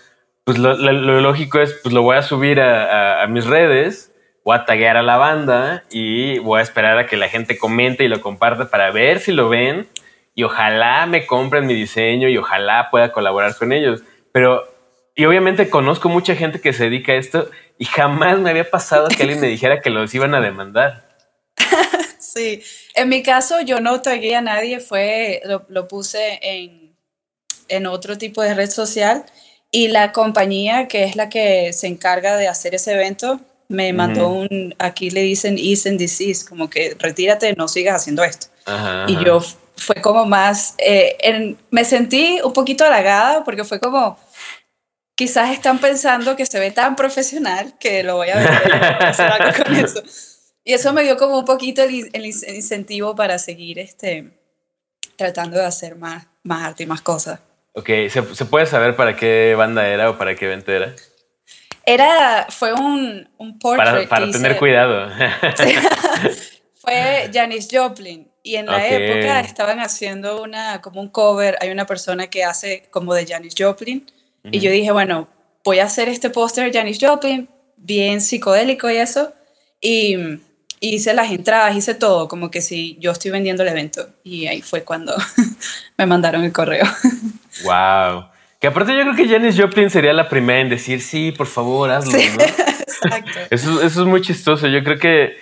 pues 0.45 0.59
lo, 0.59 0.75
lógico 0.75 1.61
es, 1.61 1.73
pues 1.83 1.95
lo 1.95 2.03
voy 2.03 2.17
a 2.17 2.23
subir 2.23 2.61
a, 2.61 3.25
mis 3.29 3.47
redes, 3.47 4.13
voy 4.45 4.57
a 4.57 4.65
taguear 4.65 4.97
a 4.97 5.03
la 5.03 5.17
banda 5.17 5.85
y 5.91 6.39
voy 6.41 6.61
a 6.61 6.63
esperar 6.63 6.99
a 6.99 7.07
que 7.07 7.17
la 7.17 7.29
gente 7.29 7.59
comente 7.59 8.05
y 8.05 8.09
lo 8.09 8.21
comparte 8.21 8.65
para 8.65 8.91
ver 8.91 9.21
si 9.21 9.33
lo 9.33 9.49
ven 9.49 9.89
y 10.35 10.43
ojalá 10.43 11.07
me 11.07 11.27
compren 11.27 11.67
mi 11.67 11.75
diseño 11.75 12.29
y 12.29 12.39
ojalá 12.39 12.89
pueda 12.91 13.13
colaborar 13.13 13.57
con 13.57 13.73
ellos. 13.73 14.03
Pero, 14.33 14.65
y 15.15 15.27
obviamente 15.27 15.71
conozco 15.71 16.09
mucha 16.09 16.35
gente 16.35 16.61
que 16.61 16.73
se 16.73 16.85
dedica 16.85 17.13
a 17.13 17.17
esto 17.17 17.49
y 17.79 17.85
jamás 17.85 18.39
me 18.41 18.51
había 18.51 18.69
pasado 18.69 19.09
que 19.09 19.23
alguien 19.23 19.41
me 19.41 19.47
dijera 19.49 19.81
que 19.81 19.91
los 19.91 20.13
iban 20.15 20.35
a 20.35 20.41
demandar. 20.41 21.09
Sí, 22.19 22.63
en 22.95 23.11
mi 23.11 23.23
caso 23.23 23.61
yo 23.61 23.81
no 23.81 24.01
tagué 24.01 24.35
a 24.35 24.41
nadie, 24.41 24.81
fue, 24.81 25.43
lo, 25.69 25.87
puse 25.87 26.41
en, 26.41 26.97
en 27.69 27.87
otro 27.87 28.17
tipo 28.17 28.41
de 28.41 28.55
red 28.55 28.71
social 28.71 29.27
y 29.73 29.89
la 29.89 30.13
compañía 30.13 30.87
que 30.87 31.03
es 31.03 31.17
la 31.17 31.29
que 31.29 31.73
se 31.73 31.89
encarga 31.89 32.37
de 32.37 32.47
hacer 32.47 32.75
ese 32.77 32.93
evento 32.93 33.41
me 33.69 33.93
mandó 33.95 34.29
un, 34.29 34.75
aquí 34.79 35.11
le 35.11 35.23
dicen 35.23 35.57
ease 35.59 35.89
and 35.89 35.99
disease, 35.99 36.45
como 36.47 36.69
que 36.69 36.95
retírate, 36.99 37.55
no 37.55 37.69
sigas 37.69 37.97
haciendo 37.97 38.23
esto. 38.23 38.49
y 39.09 39.25
yo 39.25 39.41
fue 39.77 39.97
como 40.03 40.27
más, 40.27 40.75
eh, 40.77 41.57
me 41.71 41.85
sentí 41.85 42.39
un 42.45 42.53
poquito 42.53 42.85
halagada 42.85 43.45
porque 43.45 43.65
fue 43.65 43.81
como, 43.81 44.19
quizás 45.15 45.51
están 45.51 45.79
pensando 45.79 46.37
que 46.37 46.45
se 46.45 46.61
ve 46.61 46.71
tan 46.71 46.95
profesional 46.95 47.75
que 47.79 48.03
lo 48.03 48.17
voy 48.17 48.29
a 48.29 48.37
ver, 48.37 48.75
hacer 49.01 49.31
algo 49.31 49.65
con 49.65 49.75
eso. 49.75 50.03
Y 50.65 50.75
eso 50.75 50.93
me 50.93 51.03
dio 51.03 51.17
como 51.17 51.39
un 51.39 51.45
poquito 51.47 51.83
el, 51.83 52.27
incentivo 52.27 53.17
para 53.17 53.39
seguir 53.39 53.79
este, 53.79 54.31
tratando 55.17 55.57
de 55.57 55.65
hacer 55.65 55.97
más, 55.97 56.27
más 56.43 56.69
arte 56.69 56.83
y 56.83 56.87
más 56.87 57.01
cosas. 57.01 57.41
Ok, 57.75 57.89
¿Se, 58.11 58.45
puede 58.45 58.67
saber 58.67 58.97
para 58.97 59.17
qué 59.17 59.55
banda 59.57 59.89
era 59.89 60.11
o 60.11 60.19
para 60.19 60.35
qué 60.35 60.45
evento 60.45 60.73
era? 60.73 60.95
Era, 61.87 62.47
fue 62.51 62.73
un, 62.75 63.29
un 63.39 63.59
portrait. 63.59 64.09
Para, 64.09 64.09
para 64.09 64.31
tener 64.31 64.59
cuidado. 64.59 65.11
fue 66.75 67.31
Janis 67.33 67.69
Joplin. 67.71 68.29
Y 68.45 68.57
en 68.57 68.67
la 68.67 68.87
época 68.89 69.41
estaban 69.41 69.79
haciendo 69.79 70.43
una, 70.43 70.81
como 70.81 71.01
un 71.01 71.09
cover, 71.09 71.57
hay 71.61 71.71
una 71.71 71.87
persona 71.87 72.27
que 72.27 72.43
hace 72.43 72.89
como 72.91 73.15
de 73.15 73.25
Janis 73.25 73.55
Joplin. 73.57 74.05
Y 74.51 74.59
yo 74.59 74.71
dije, 74.73 74.91
bueno, 74.91 75.29
voy 75.63 75.79
a 75.79 75.85
hacer 75.85 76.09
este 76.09 76.29
póster 76.29 76.65
de 76.65 76.77
Janis 76.77 76.99
Joplin, 77.01 77.49
bien 77.77 78.21
psicodélico 78.21 78.91
y 78.91 78.97
eso. 78.97 79.33
Y 79.81 80.17
hice 80.81 81.15
las 81.15 81.31
entradas, 81.31 81.77
hice 81.77 81.95
todo, 81.95 82.27
como 82.27 82.51
que 82.51 82.61
si 82.61 82.97
yo 82.99 83.13
estoy 83.13 83.31
vendiendo 83.31 83.63
el 83.63 83.69
evento. 83.69 84.09
Y 84.25 84.49
ahí 84.49 84.61
fue 84.61 84.83
cuando 84.83 85.15
me 85.97 86.07
mandaron 86.07 86.43
el 86.43 86.53
correo. 86.53 86.85
Wow. 87.65 88.31
Que 88.61 88.69
aparte 88.69 88.97
yo 88.97 89.03
creo 89.03 89.17
que 89.17 89.29
Janis 89.29 89.61
Joplin 89.61 89.91
sería 89.91 90.13
la 90.13 90.29
primera 90.29 90.61
en 90.61 90.69
decir, 90.69 91.01
sí, 91.01 91.33
por 91.33 91.47
favor, 91.47 91.91
hazlo, 91.91 92.19
Exacto. 92.19 93.31
Eso, 93.51 93.83
es 93.83 93.97
muy 93.99 94.21
chistoso. 94.21 94.69
Yo 94.69 94.85
creo 94.85 94.99
que 94.99 95.37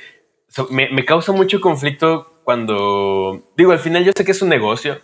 me, 0.70 1.04
causa 1.04 1.32
mucho 1.32 1.60
conflicto 1.60 2.40
cuando, 2.44 3.52
digo, 3.56 3.72
al 3.72 3.78
final 3.78 4.04
yo 4.04 4.12
sé 4.16 4.24
que 4.24 4.32
es 4.32 4.42
un 4.42 4.48
negocio 4.48 5.00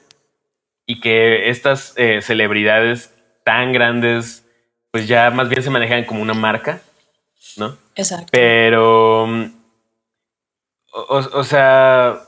y 0.86 1.00
que 1.00 1.50
estas 1.50 1.92
eh, 1.96 2.20
celebridades 2.22 3.14
tan 3.44 3.72
grandes, 3.72 4.46
pues 4.90 5.06
ya 5.06 5.30
más 5.30 5.48
bien 5.48 5.62
se 5.62 5.70
manejan 5.70 6.04
como 6.04 6.22
una 6.22 6.34
marca, 6.34 6.80
¿no? 7.56 7.76
Exacto. 7.94 8.28
Pero 8.32 9.28
o, 10.96 11.44
sea, 11.44 12.25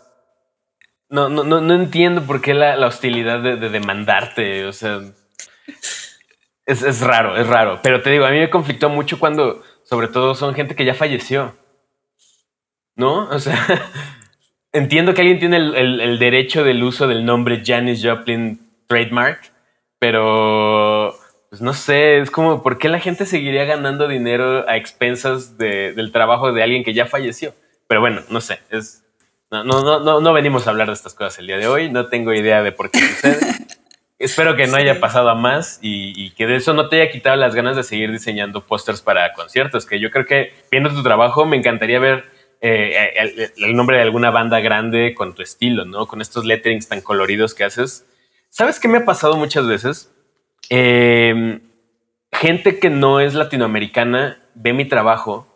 no, 1.10 1.28
no, 1.28 1.44
no, 1.44 1.74
entiendo 1.74 2.22
por 2.22 2.40
qué 2.40 2.54
la, 2.54 2.86
hostilidad 2.86 3.40
de, 3.40 3.56
demandarte. 3.56 4.66
O 4.66 4.72
sea, 4.72 5.00
es, 6.66 7.00
raro, 7.00 7.36
es 7.36 7.46
raro. 7.46 7.80
Pero 7.82 8.02
te 8.02 8.10
digo, 8.10 8.26
a 8.26 8.30
mí 8.30 8.38
me 8.38 8.50
conflictó 8.50 8.88
mucho 8.90 9.18
cuando, 9.18 9.62
sobre 9.84 10.08
todo, 10.08 10.34
son 10.34 10.54
gente 10.54 10.74
que 10.74 10.84
ya 10.84 10.94
falleció. 10.94 11.56
¿No? 12.94 13.28
O 13.30 13.38
sea, 13.38 13.56
entiendo 14.72 15.14
que 15.14 15.22
alguien 15.22 15.38
tiene 15.38 15.56
el, 15.56 16.18
derecho 16.18 16.64
del 16.64 16.82
uso 16.82 17.06
del 17.06 17.24
nombre 17.24 17.62
Janis 17.64 18.04
Joplin 18.04 18.60
trademark, 18.86 19.52
pero 19.98 21.16
pues 21.48 21.62
no 21.62 21.72
sé, 21.72 22.18
es 22.18 22.30
como, 22.30 22.62
¿por 22.62 22.78
qué 22.78 22.88
la 22.90 23.00
gente 23.00 23.24
seguiría 23.24 23.64
ganando 23.64 24.08
dinero 24.08 24.68
a 24.68 24.76
expensas 24.76 25.56
del 25.56 26.12
trabajo 26.12 26.52
de 26.52 26.62
alguien 26.62 26.84
que 26.84 26.92
ya 26.92 27.06
falleció? 27.06 27.54
Pero 27.86 28.00
bueno, 28.00 28.22
no 28.28 28.42
sé, 28.42 28.58
es, 28.70 29.07
no, 29.50 29.64
no, 29.64 30.00
no, 30.00 30.20
no 30.20 30.32
venimos 30.32 30.66
a 30.66 30.70
hablar 30.70 30.88
de 30.88 30.94
estas 30.94 31.14
cosas 31.14 31.38
el 31.38 31.46
día 31.46 31.58
de 31.58 31.68
hoy, 31.68 31.90
no 31.90 32.08
tengo 32.08 32.32
idea 32.32 32.62
de 32.62 32.72
por 32.72 32.90
qué 32.90 33.00
sucede. 33.00 33.38
Espero 34.18 34.56
que 34.56 34.66
no 34.66 34.76
haya 34.76 34.98
pasado 34.98 35.28
a 35.30 35.36
más 35.36 35.78
y, 35.80 36.30
que 36.30 36.48
de 36.48 36.56
eso 36.56 36.74
no 36.74 36.88
te 36.88 37.00
haya 37.00 37.10
quitado 37.10 37.36
las 37.36 37.54
ganas 37.54 37.76
de 37.76 37.84
seguir 37.84 38.10
diseñando 38.10 38.66
pósters 38.66 39.00
para 39.00 39.32
conciertos, 39.32 39.86
que 39.86 40.00
yo 40.00 40.10
creo 40.10 40.26
que 40.26 40.52
viendo 40.72 40.90
tu 40.90 41.04
trabajo 41.04 41.46
me 41.46 41.56
encantaría 41.56 42.00
ver 42.00 42.24
eh, 42.60 43.14
el, 43.56 43.76
nombre 43.76 43.96
de 43.96 44.02
alguna 44.02 44.30
banda 44.30 44.58
grande 44.58 45.14
con 45.14 45.36
tu 45.36 45.42
estilo, 45.42 45.84
¿no? 45.84 46.06
Con 46.06 46.20
estos 46.20 46.44
letterings 46.44 46.88
tan 46.88 47.00
coloridos 47.00 47.54
que 47.54 47.62
haces. 47.62 48.06
¿Sabes 48.48 48.80
qué 48.80 48.88
me 48.88 48.98
ha 48.98 49.04
pasado 49.04 49.36
muchas 49.36 49.68
veces? 49.68 50.12
Em, 50.68 51.60
gente 52.32 52.80
que 52.80 52.90
no 52.90 53.20
es 53.20 53.34
latinoamericana 53.34 54.42
ve 54.56 54.72
mi 54.72 54.84
trabajo 54.84 55.46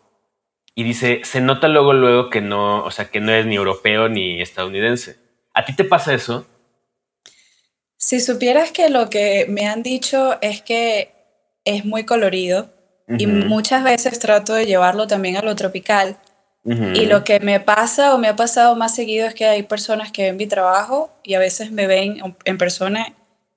y 0.75 0.83
dice, 0.83 1.21
se 1.23 1.41
nota 1.41 1.67
luego, 1.67 1.93
luego 1.93 2.29
que 2.29 2.41
no, 2.41 2.83
o 2.83 2.91
sea, 2.91 3.05
que 3.05 3.19
no 3.19 3.31
es 3.31 3.45
ni 3.45 3.55
europeo 3.55 4.09
ni 4.09 4.41
estadounidense. 4.41 5.17
¿A 5.53 5.65
ti 5.65 5.75
te 5.75 5.83
pasa 5.83 6.13
eso? 6.13 6.47
Si 7.97 8.19
supieras 8.19 8.71
que 8.71 8.89
lo 8.89 9.09
que 9.09 9.45
me 9.49 9.67
han 9.67 9.83
dicho 9.83 10.37
es 10.41 10.61
que 10.61 11.13
es 11.63 11.85
muy 11.85 12.05
colorido 12.05 12.69
y 13.07 13.27
muchas 13.27 13.83
veces 13.83 14.17
trato 14.19 14.53
de 14.53 14.65
llevarlo 14.65 15.07
también 15.07 15.37
a 15.37 15.41
lo 15.41 15.55
tropical. 15.55 16.17
Y 16.65 17.05
lo 17.05 17.25
que 17.25 17.41
me 17.41 17.59
pasa 17.59 18.15
o 18.15 18.17
me 18.17 18.29
ha 18.29 18.37
pasado 18.37 18.75
más 18.75 18.95
seguido 18.95 19.27
es 19.27 19.35
que 19.35 19.45
hay 19.45 19.63
personas 19.63 20.11
que 20.11 20.23
ven 20.23 20.37
mi 20.37 20.47
trabajo 20.47 21.11
y 21.21 21.33
a 21.33 21.39
veces 21.39 21.71
me 21.71 21.87
ven 21.87 22.21
en 22.45 22.57
persona 22.57 23.13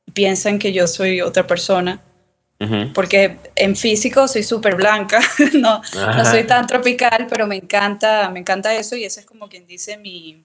y 0.07 0.11
piensan 0.11 0.59
que 0.59 0.73
yo 0.73 0.89
soy 0.89 1.21
otra 1.21 1.47
persona 1.47 2.03
porque 2.95 3.37
en 3.55 3.77
físico 3.77 4.27
soy 4.29 4.43
súper 4.43 4.77
blanca, 4.77 5.21
no, 5.55 5.83
no 5.95 6.25
soy 6.25 6.45
tan 6.45 6.67
tropical, 6.67 7.27
pero 7.29 7.47
me 7.47 7.57
encanta, 7.57 8.31
me 8.31 8.41
encanta 8.41 8.75
eso 8.75 8.97
y 8.97 9.05
ese 9.05 9.21
es 9.21 9.27
como 9.27 9.49
quien 9.49 9.67
dice 9.67 9.99
mi, 9.99 10.43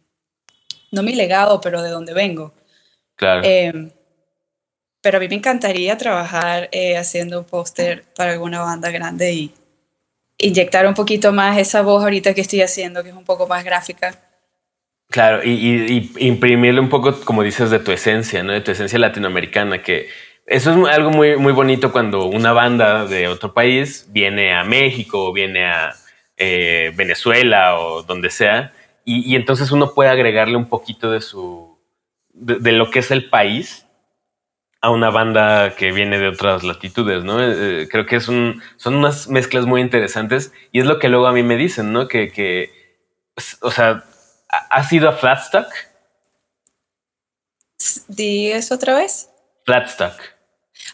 no 0.92 1.04
mi 1.04 1.16
legado, 1.16 1.62
pero 1.62 1.82
de 1.82 1.90
dónde 1.90 2.14
vengo. 2.14 2.54
Claro. 3.16 3.42
Em, 3.46 3.92
pero 5.00 5.18
a 5.18 5.20
mí 5.22 5.30
me 5.30 5.36
encantaría 5.36 5.98
trabajar 5.98 6.70
eh, 6.72 6.98
haciendo 6.98 7.40
un 7.40 7.46
póster 7.46 8.04
para 8.16 8.34
alguna 8.34 8.60
banda 8.60 8.92
grande 8.92 9.34
y 9.34 9.54
inyectar 10.38 10.86
un 10.88 10.94
poquito 10.94 11.32
más 11.32 11.58
esa 11.58 11.82
voz 11.82 12.04
ahorita 12.04 12.34
que 12.34 12.42
estoy 12.42 12.62
haciendo, 12.62 13.04
que 13.04 13.10
es 13.10 13.16
un 13.16 13.26
poco 13.26 13.48
más 13.48 13.64
gráfica. 13.64 14.20
Claro, 15.10 15.44
y, 15.44 15.52
y 15.52 16.12
imprimirle 16.28 16.80
un 16.80 16.90
poco, 16.90 17.20
como 17.22 17.44
dices, 17.44 17.70
de 17.70 17.80
tu 17.80 17.92
esencia, 17.92 18.44
¿no? 18.44 18.54
De 18.54 18.62
tu 18.62 18.72
esencia 18.72 18.98
latinoamericana, 18.98 19.82
que 19.82 20.08
eso 20.52 20.72
es 20.72 20.94
algo 20.94 21.12
muy, 21.12 21.38
muy 21.38 21.54
bonito 21.54 21.94
cuando 21.94 22.26
una 22.26 22.52
banda 22.52 23.06
de 23.06 23.30
otro 23.30 23.54
país 23.54 24.08
viene 24.10 24.54
a 24.54 24.66
México 24.66 25.28
o 25.28 25.34
viene 25.34 25.66
a 25.66 25.96
eh, 26.36 26.92
Venezuela 26.94 27.80
o 27.80 28.04
donde 28.04 28.30
sea, 28.30 28.74
y, 29.06 29.36
entonces 29.36 29.72
uno 29.72 29.94
puede 29.94 30.10
agregarle 30.10 30.58
un 30.58 30.70
poquito 30.70 31.10
de 31.10 31.22
su 31.22 31.80
de, 32.34 32.72
lo 32.72 32.92
que 32.92 33.00
es 33.00 33.12
el 33.12 33.30
país 33.30 33.88
a 34.82 34.90
una 34.90 35.10
banda 35.10 35.76
que 35.76 35.92
viene 35.92 36.20
de 36.20 36.28
otras 36.28 36.64
latitudes, 36.64 37.24
¿no? 37.24 37.42
Eh, 37.42 37.84
eh, 37.84 37.88
creo 37.90 38.06
que 38.06 38.18
es 38.18 38.28
un, 38.28 38.62
son 38.78 38.96
unas 38.96 39.28
mezclas 39.30 39.66
muy 39.66 39.82
interesantes 39.82 40.54
y 40.72 40.80
es 40.82 40.86
lo 40.86 41.00
que 41.00 41.10
luego 41.10 41.28
a 41.28 41.34
mí 41.34 41.44
me 41.44 41.56
dicen, 41.56 41.94
¿no? 41.94 42.08
Que, 42.08 42.32
que 42.32 42.72
o 43.62 43.72
sea, 43.72 44.04
¿has 44.70 44.92
ido 44.92 45.10
a 45.10 45.14
Flatstock? 45.14 45.68
¿Di 48.08 48.52
eso 48.52 48.76
otra 48.76 48.96
vez? 48.96 49.30
Flatstock. 49.66 50.31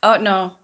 Oh, 0.01 0.17
no. 0.17 0.60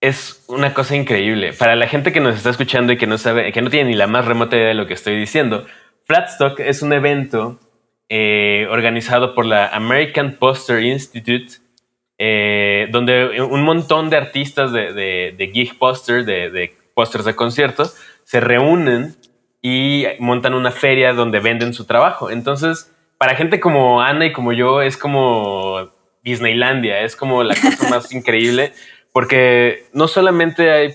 Es 0.00 0.44
una 0.48 0.74
cosa 0.74 0.96
increíble. 0.96 1.52
Para 1.52 1.76
la 1.76 1.86
gente 1.86 2.12
que 2.12 2.20
nos 2.20 2.36
está 2.36 2.50
escuchando 2.50 2.92
y 2.92 2.98
que 2.98 3.06
no 3.06 3.18
sabe, 3.18 3.52
que 3.52 3.62
no 3.62 3.70
tiene 3.70 3.90
ni 3.90 3.96
la 3.96 4.08
más 4.08 4.24
remota 4.24 4.56
idea 4.56 4.68
de 4.68 4.74
lo 4.74 4.86
que 4.86 4.94
estoy 4.94 5.16
diciendo, 5.16 5.66
Flatstock 6.04 6.58
es 6.60 6.82
un 6.82 6.92
evento 6.92 7.60
eh, 8.08 8.66
organizado 8.68 9.34
por 9.34 9.46
la 9.46 9.68
American 9.68 10.32
Poster 10.32 10.82
Institute, 10.82 11.54
eh, 12.18 12.88
donde 12.90 13.40
un 13.40 13.62
montón 13.62 14.10
de 14.10 14.16
artistas 14.16 14.72
de, 14.72 14.92
de, 14.92 15.50
gig 15.52 15.78
poster, 15.78 16.24
de, 16.24 16.50
de 16.50 16.74
de 16.94 17.36
conciertos, 17.36 17.96
se 18.24 18.40
reúnen 18.40 19.16
y 19.62 20.04
montan 20.18 20.54
una 20.54 20.72
feria 20.72 21.12
donde 21.12 21.40
venden 21.40 21.72
su 21.72 21.86
trabajo. 21.86 22.30
Entonces, 22.30 22.92
para 23.18 23.36
gente 23.36 23.60
como 23.60 24.02
Ana 24.02 24.26
y 24.26 24.32
como 24.32 24.52
yo, 24.52 24.82
es 24.82 24.96
como 24.96 25.90
Disneylandia, 26.22 27.00
es 27.00 27.16
como 27.16 27.42
la 27.42 27.54
cosa 27.54 27.88
más 27.88 28.12
increíble, 28.12 28.72
porque 29.12 29.84
no 29.92 30.08
solamente 30.08 30.70
hay 30.70 30.94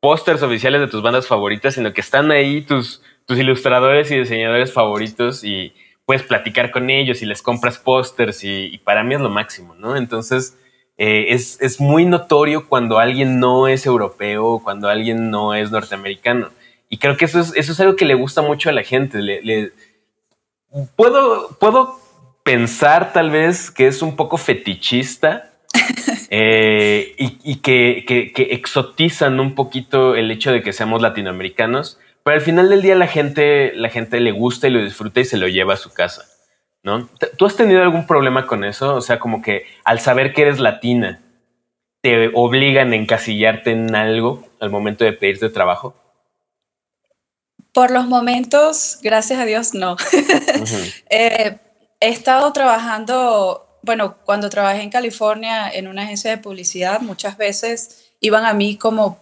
pósters 0.00 0.42
oficiales 0.42 0.80
de 0.80 0.88
tus 0.88 1.02
bandas 1.02 1.26
favoritas, 1.26 1.74
sino 1.74 1.92
que 1.92 2.00
están 2.00 2.30
ahí 2.30 2.62
tus, 2.62 3.02
tus 3.26 3.38
ilustradores 3.38 4.10
y 4.10 4.18
diseñadores 4.18 4.72
favoritos 4.72 5.44
y 5.44 5.72
puedes 6.06 6.22
platicar 6.22 6.70
con 6.70 6.90
ellos 6.90 7.22
y 7.22 7.26
les 7.26 7.42
compras 7.42 7.78
pósters 7.78 8.44
y, 8.44 8.78
para 8.84 9.02
mí 9.02 9.14
es 9.14 9.20
lo 9.20 9.30
máximo, 9.30 9.74
¿no? 9.74 9.96
Entonces 9.96 10.58
eh, 10.98 11.26
es, 11.30 11.60
es, 11.60 11.80
muy 11.80 12.04
notorio 12.04 12.68
cuando 12.68 12.98
alguien 12.98 13.40
no 13.40 13.66
es 13.66 13.86
europeo, 13.86 14.60
cuando 14.62 14.88
alguien 14.88 15.30
no 15.30 15.54
es 15.54 15.70
norteamericano. 15.70 16.50
Y 16.88 16.98
creo 16.98 17.16
que 17.16 17.24
eso 17.24 17.40
es, 17.40 17.52
eso 17.56 17.72
es 17.72 17.80
algo 17.80 17.96
que 17.96 18.04
le 18.04 18.14
gusta 18.14 18.42
mucho 18.42 18.68
a 18.68 18.72
la 18.72 18.82
gente. 18.82 19.20
Le, 19.20 19.72
puedo, 20.96 21.56
puedo 21.58 21.98
pensar 22.44 23.12
tal 23.12 23.30
vez 23.30 23.72
que 23.72 23.88
es 23.88 24.02
un 24.02 24.14
poco 24.14 24.36
fetichista 24.36 25.50
eh, 26.30 27.14
y, 27.18 27.56
que, 27.56 28.04
que, 28.06 28.42
exotizan 28.52 29.40
un 29.40 29.56
poquito 29.56 30.14
el 30.14 30.30
hecho 30.30 30.52
de 30.52 30.62
que 30.62 30.72
seamos 30.72 31.02
latinoamericanos, 31.02 31.98
pero 32.22 32.36
al 32.36 32.42
final 32.42 32.70
del 32.70 32.82
día 32.82 32.94
la 32.94 33.08
gente, 33.08 33.72
la 33.74 33.88
gente 33.88 34.20
le 34.20 34.30
gusta 34.30 34.68
y 34.68 34.70
lo 34.70 34.82
disfruta 34.82 35.20
y 35.20 35.24
se 35.24 35.36
lo 35.36 35.48
lleva 35.48 35.74
a 35.74 35.78
su 35.78 35.92
casa. 35.92 36.24
¿no? 36.84 37.08
¿Tú 37.36 37.46
has 37.46 37.56
tenido 37.56 37.82
algún 37.82 38.06
problema 38.06 38.46
con 38.46 38.62
eso? 38.62 38.94
O 38.94 39.00
sea, 39.00 39.18
como 39.18 39.42
que 39.42 39.66
al 39.84 39.98
saber 39.98 40.32
que 40.32 40.42
eres 40.42 40.60
latina, 40.60 41.20
te 42.04 42.30
obligan 42.34 42.92
a 42.92 42.96
encasillarte 42.96 43.70
en 43.70 43.94
algo 43.94 44.46
al 44.60 44.68
momento 44.68 45.04
de 45.04 45.14
pedirte 45.14 45.48
trabajo? 45.48 45.94
Por 47.72 47.90
los 47.90 48.06
momentos, 48.06 48.98
gracias 49.02 49.40
a 49.40 49.46
Dios, 49.46 49.72
no. 49.72 49.96
Eh, 51.10 51.58
he 52.04 52.08
estado 52.08 52.52
trabajando, 52.52 53.78
bueno, 53.82 54.16
cuando 54.24 54.50
trabajé 54.50 54.82
en 54.82 54.90
California 54.90 55.70
en 55.70 55.88
una 55.88 56.02
agencia 56.02 56.30
de 56.30 56.38
publicidad, 56.38 57.00
muchas 57.00 57.36
veces 57.36 58.12
iban 58.20 58.44
a 58.44 58.54
mí 58.54 58.76
como 58.76 59.18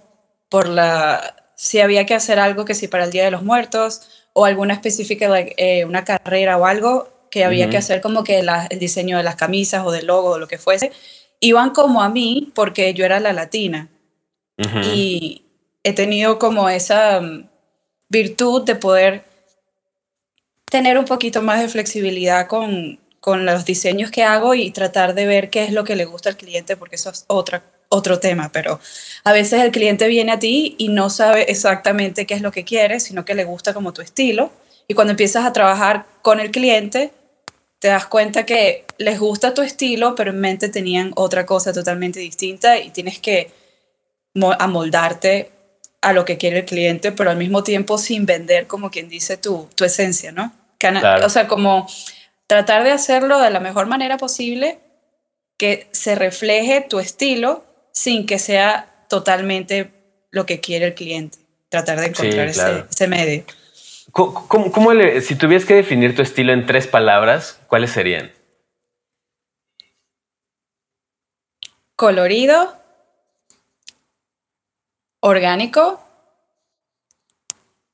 por 0.49 0.69
la, 0.69 1.37
si 1.55 1.81
había 1.81 2.07
que 2.07 2.15
hacer 2.15 2.39
algo 2.39 2.65
que 2.65 2.75
si 2.75 2.89
para 2.89 3.05
el 3.05 3.11
Día 3.11 3.25
de 3.25 3.31
los 3.31 3.43
Muertos 3.43 4.27
o 4.33 4.45
alguna 4.45 4.75
específica, 4.75 5.29
eh, 5.39 5.85
una 5.85 6.05
carrera 6.05 6.59
o 6.59 6.67
algo 6.67 7.09
que 7.31 7.45
había 7.45 7.71
que 7.71 7.79
hacer 7.79 8.03
como 8.03 8.25
que 8.25 8.41
el 8.41 8.79
diseño 8.79 9.17
de 9.17 9.23
las 9.23 9.37
camisas 9.37 9.87
o 9.87 9.91
del 9.91 10.07
logo 10.07 10.33
o 10.33 10.39
lo 10.39 10.49
que 10.49 10.59
fuese 10.59 10.93
iban 11.43 11.71
como 11.71 12.03
a 12.03 12.09
mí 12.09 12.53
porque 12.55 12.95
yo 12.95 13.05
era 13.05 13.21
la 13.21 13.33
latina. 13.33 13.89
Y 14.85 15.43
he 15.83 15.93
tenido 15.93 16.39
como 16.39 16.69
esa 16.69 17.21
mm, 17.21 17.49
virtud 18.09 18.63
de 18.63 18.77
poder 18.77 19.25
tener 20.73 20.97
un 20.97 21.05
poquito 21.05 21.43
más 21.43 21.61
de 21.61 21.69
flexibilidad 21.69 22.47
con, 22.47 22.99
con 23.21 23.45
los 23.45 23.67
diseños 23.67 24.11
que 24.11 24.23
hago 24.23 24.55
y 24.55 24.71
tratar 24.71 25.13
de 25.13 25.27
ver 25.27 25.51
qué 25.51 25.65
es 25.65 25.71
lo 25.71 25.85
que 25.85 25.97
le 25.97 26.07
gusta 26.07 26.31
al 26.31 26.39
cliente, 26.39 26.79
porque 26.79 26.97
eso 26.97 27.11
es 27.11 27.27
otra, 27.27 27.63
otro 27.91 28.21
tema, 28.21 28.51
pero 28.51 28.81
a 29.23 29.35
veces 29.35 29.61
el 29.61 29.71
cliente 29.71 30.09
viene 30.09 30.33
a 30.33 30.39
ti 30.39 30.75
y 30.79 30.89
no 30.89 31.11
sabe 31.11 31.43
exactamente 31.51 32.25
qué 32.25 32.33
es 32.33 32.41
lo 32.41 32.53
que 32.53 32.65
quiere, 32.65 33.01
sino 33.01 33.27
que 33.27 33.35
le 33.35 33.45
gusta 33.45 33.75
como 33.75 33.93
tu 33.93 34.01
estilo. 34.01 34.51
Y 34.89 34.95
cuando 34.95 35.11
empiezas 35.11 35.45
a 35.45 35.53
trabajar 35.53 36.07
con 36.23 36.41
el 36.41 36.51
cliente, 36.51 37.13
te 37.79 37.89
das 37.89 38.07
cuenta 38.07 38.47
que 38.47 38.87
les 38.97 39.21
gusta 39.21 39.53
tu 39.53 39.61
estilo, 39.61 40.15
pero 40.15 40.31
en 40.31 40.41
mente 40.41 40.71
tenían 40.71 41.13
otra 41.17 41.45
cosa 41.45 41.75
totalmente 41.75 42.19
distinta 42.19 42.79
y 42.79 42.89
tienes 42.89 43.19
que 43.19 43.51
amoldarte 44.59 45.51
a 46.01 46.15
lo 46.15 46.25
que 46.25 46.39
quiere 46.39 46.61
el 46.61 46.65
cliente, 46.65 47.13
pero 47.13 47.31
al 47.31 47.37
mismo 47.37 47.63
tiempo 47.63 47.99
sin 47.99 48.25
vender, 48.25 48.67
como 48.67 48.91
quien 48.91 49.11
dice, 49.11 49.37
tu, 49.37 49.69
tu 49.75 49.85
esencia, 49.85 50.33
¿no? 50.33 50.62
O 51.25 51.29
sea, 51.29 51.49
como 51.49 51.87
tratar 52.47 52.85
de 52.85 52.91
hacerlo 52.91 53.39
de 53.39 53.51
la 53.51 53.61
mejor 53.61 53.87
manera 53.87 54.17
posible, 54.17 54.81
que 55.57 55.89
se 55.93 56.15
refleje 56.15 56.81
tu 56.81 56.99
estilo 56.99 57.65
sin 57.93 58.27
que 58.27 58.39
sea 58.39 59.07
totalmente 59.09 59.93
lo 60.31 60.47
que 60.47 60.61
quiere 60.61 60.87
el 60.87 60.95
cliente. 60.95 61.39
Tratar 61.69 62.01
de 62.01 62.07
encontrar 62.07 62.49
ese 62.49 63.07
medio. 63.07 63.45
¿Cómo, 64.11 64.93
si 65.23 65.37
tuvieras 65.37 65.67
que 65.67 65.75
definir 65.75 66.15
tu 66.15 66.23
estilo 66.23 66.53
en 66.53 66.67
tres 66.67 66.87
palabras, 66.87 67.61
cuáles 67.69 67.93
serían? 67.93 68.31
Colorido, 71.97 72.77
orgánico 75.21 76.03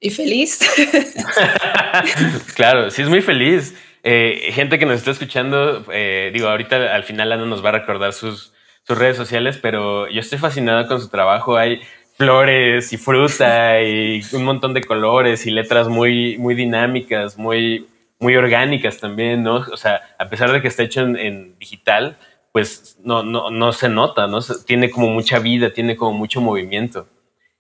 y 0.01 0.11
feliz. 0.11 0.61
claro, 2.55 2.91
sí 2.91 3.03
es 3.03 3.09
muy 3.09 3.23
feliz. 3.23 3.75
Eh, 4.03 4.51
gente 4.53 4.79
que 4.79 4.87
nos 4.87 4.97
está 4.97 5.11
escuchando, 5.11 5.85
eh, 5.93 6.31
digo, 6.33 6.49
ahorita 6.49 6.95
al 6.95 7.05
final 7.05 7.33
Ana 7.33 7.47
nos 7.47 7.65
va 7.65 7.71
a 7.71 7.73
recordar 7.73 8.13
sus, 8.13 8.53
sus 8.85 8.97
redes 8.99 9.17
sociales, 9.17 9.59
pero 9.61 10.09
yo 10.09 10.21
estoy 10.21 10.39
fascinado 10.39 10.87
con 10.87 11.01
su 11.01 11.09
trabajo. 11.09 11.57
Hay, 11.57 11.81
flores 12.19 12.93
y 12.93 12.97
fruta 12.97 13.81
y 13.81 14.21
un 14.33 14.43
montón 14.43 14.75
de 14.75 14.83
colores 14.83 15.47
y 15.47 15.53
letras 15.53 15.89
muy, 15.89 16.37
muy 16.37 16.57
dinámicas, 16.57 17.39
muy, 17.39 17.87
muy 18.19 18.35
orgánicas 18.35 18.99
también, 18.99 19.45
¿no? 19.45 19.59
O 19.59 19.77
sea, 19.77 20.01
a 20.19 20.29
pesar 20.29 20.51
de 20.51 20.61
que 20.61 20.67
está 20.67 20.83
hecho 20.83 21.03
en, 21.03 21.57
digital, 21.61 22.19
pues 22.51 22.99
no, 23.05 23.23
no, 23.23 23.51
no, 23.51 23.73
se 23.73 23.89
nota, 23.89 24.27
¿no? 24.27 24.41
Tiene 24.67 24.91
como 24.91 25.09
mucha 25.11 25.39
vida, 25.39 25.71
tiene 25.71 25.95
como 25.95 26.13
mucho 26.13 26.41
movimiento. 26.41 27.07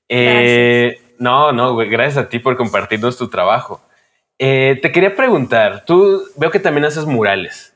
Eh, 0.09 1.01
no, 1.19 1.53
no, 1.53 1.77
gracias 1.77 2.25
a 2.25 2.29
ti 2.29 2.39
por 2.39 2.57
compartirnos 2.57 3.17
tu 3.17 3.29
trabajo. 3.29 3.81
Eh, 4.39 4.79
te 4.81 4.93
quería 4.93 5.15
preguntar, 5.17 5.85
tú 5.85 6.25
veo 6.37 6.51
que 6.51 6.61
también 6.61 6.85
haces 6.85 7.05
murales. 7.05 7.75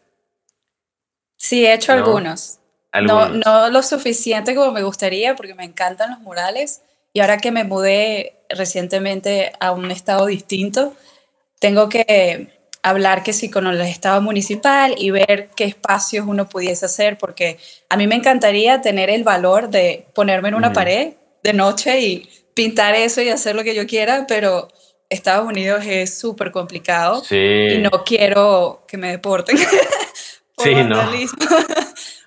Sí, 1.37 1.67
he 1.67 1.75
hecho 1.75 1.93
algunos. 1.93 2.61
No, 3.03 3.31
no 3.31 3.71
lo 3.71 3.83
suficiente 3.83 4.55
como 4.55 4.71
me 4.71 4.83
gustaría 4.83 5.35
porque 5.35 5.55
me 5.55 5.65
encantan 5.65 6.11
los 6.11 6.21
murales 6.21 6.83
y 7.13 7.21
ahora 7.21 7.39
que 7.39 7.51
me 7.51 7.65
mudé 7.65 8.45
recientemente 8.49 9.53
a 9.61 9.73
un 9.73 9.91
estado 9.91 10.27
distinto, 10.27 10.95
tengo 11.59 11.89
que 11.89 12.49
hablar 12.83 13.23
que 13.23 13.33
sí 13.33 13.51
con 13.51 13.67
el 13.67 13.81
estado 13.81 14.21
municipal 14.21 14.95
y 14.99 15.11
ver 15.11 15.51
qué 15.57 15.65
espacios 15.65 16.27
uno 16.27 16.49
pudiese 16.49 16.85
hacer 16.85 17.17
porque 17.17 17.59
a 17.89 17.97
mí 17.97 18.07
me 18.07 18.17
encantaría 18.17 18.81
tener 18.83 19.09
el 19.09 19.25
valor 19.25 19.71
de 19.71 20.07
ponerme 20.15 20.49
en 20.49 20.55
una 20.57 20.73
pared 20.73 21.15
de 21.43 21.53
noche 21.53 22.01
y 22.01 22.29
pintar 22.55 22.95
eso 22.95 23.23
y 23.23 23.29
hacer 23.29 23.55
lo 23.57 23.65
que 23.65 23.75
yo 23.75 23.87
quiera, 23.87 24.27
pero 24.29 24.69
Estados 25.09 25.47
Unidos 25.47 25.85
es 25.87 26.19
súper 26.19 26.51
complicado 26.53 27.23
y 27.31 27.79
no 27.79 27.91
quiero 28.05 28.85
que 28.89 28.97
me 28.97 29.11
deporten. 29.11 29.57
sí, 30.59 30.75
no. 30.75 31.01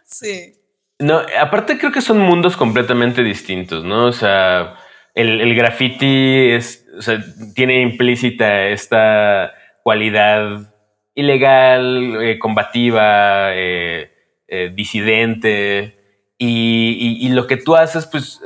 Sí. 0.05 0.53
No, 0.97 1.21
aparte 1.37 1.77
creo 1.77 1.91
que 1.91 1.99
son 1.99 2.19
mundos 2.19 2.55
completamente 2.55 3.21
distintos, 3.21 3.83
¿no? 3.83 4.05
O 4.05 4.13
sea, 4.13 4.77
el, 5.13 5.41
el 5.41 5.53
graffiti 5.53 6.51
es, 6.51 6.85
o 6.97 7.01
sea, 7.01 7.21
tiene 7.53 7.81
implícita 7.81 8.67
esta 8.67 9.53
cualidad 9.83 10.73
ilegal, 11.15 12.21
eh, 12.21 12.37
combativa, 12.37 13.53
eh, 13.53 14.11
eh, 14.47 14.71
disidente. 14.73 15.97
Y, 16.37 17.29
lo 17.29 17.47
que 17.47 17.57
tú 17.57 17.75
haces, 17.75 18.05
pues, 18.07 18.41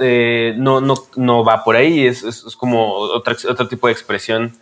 no, 0.57 0.81
no, 0.81 0.95
no, 1.15 1.43
va 1.43 1.63
por 1.63 1.75
ahí. 1.75 2.05
Es, 2.05 2.23
es, 2.23 2.55
como 2.55 2.93
otra, 2.93 3.35
otro 3.47 3.67
tipo 3.67 3.87
de 3.87 3.93
expresión 3.93 4.57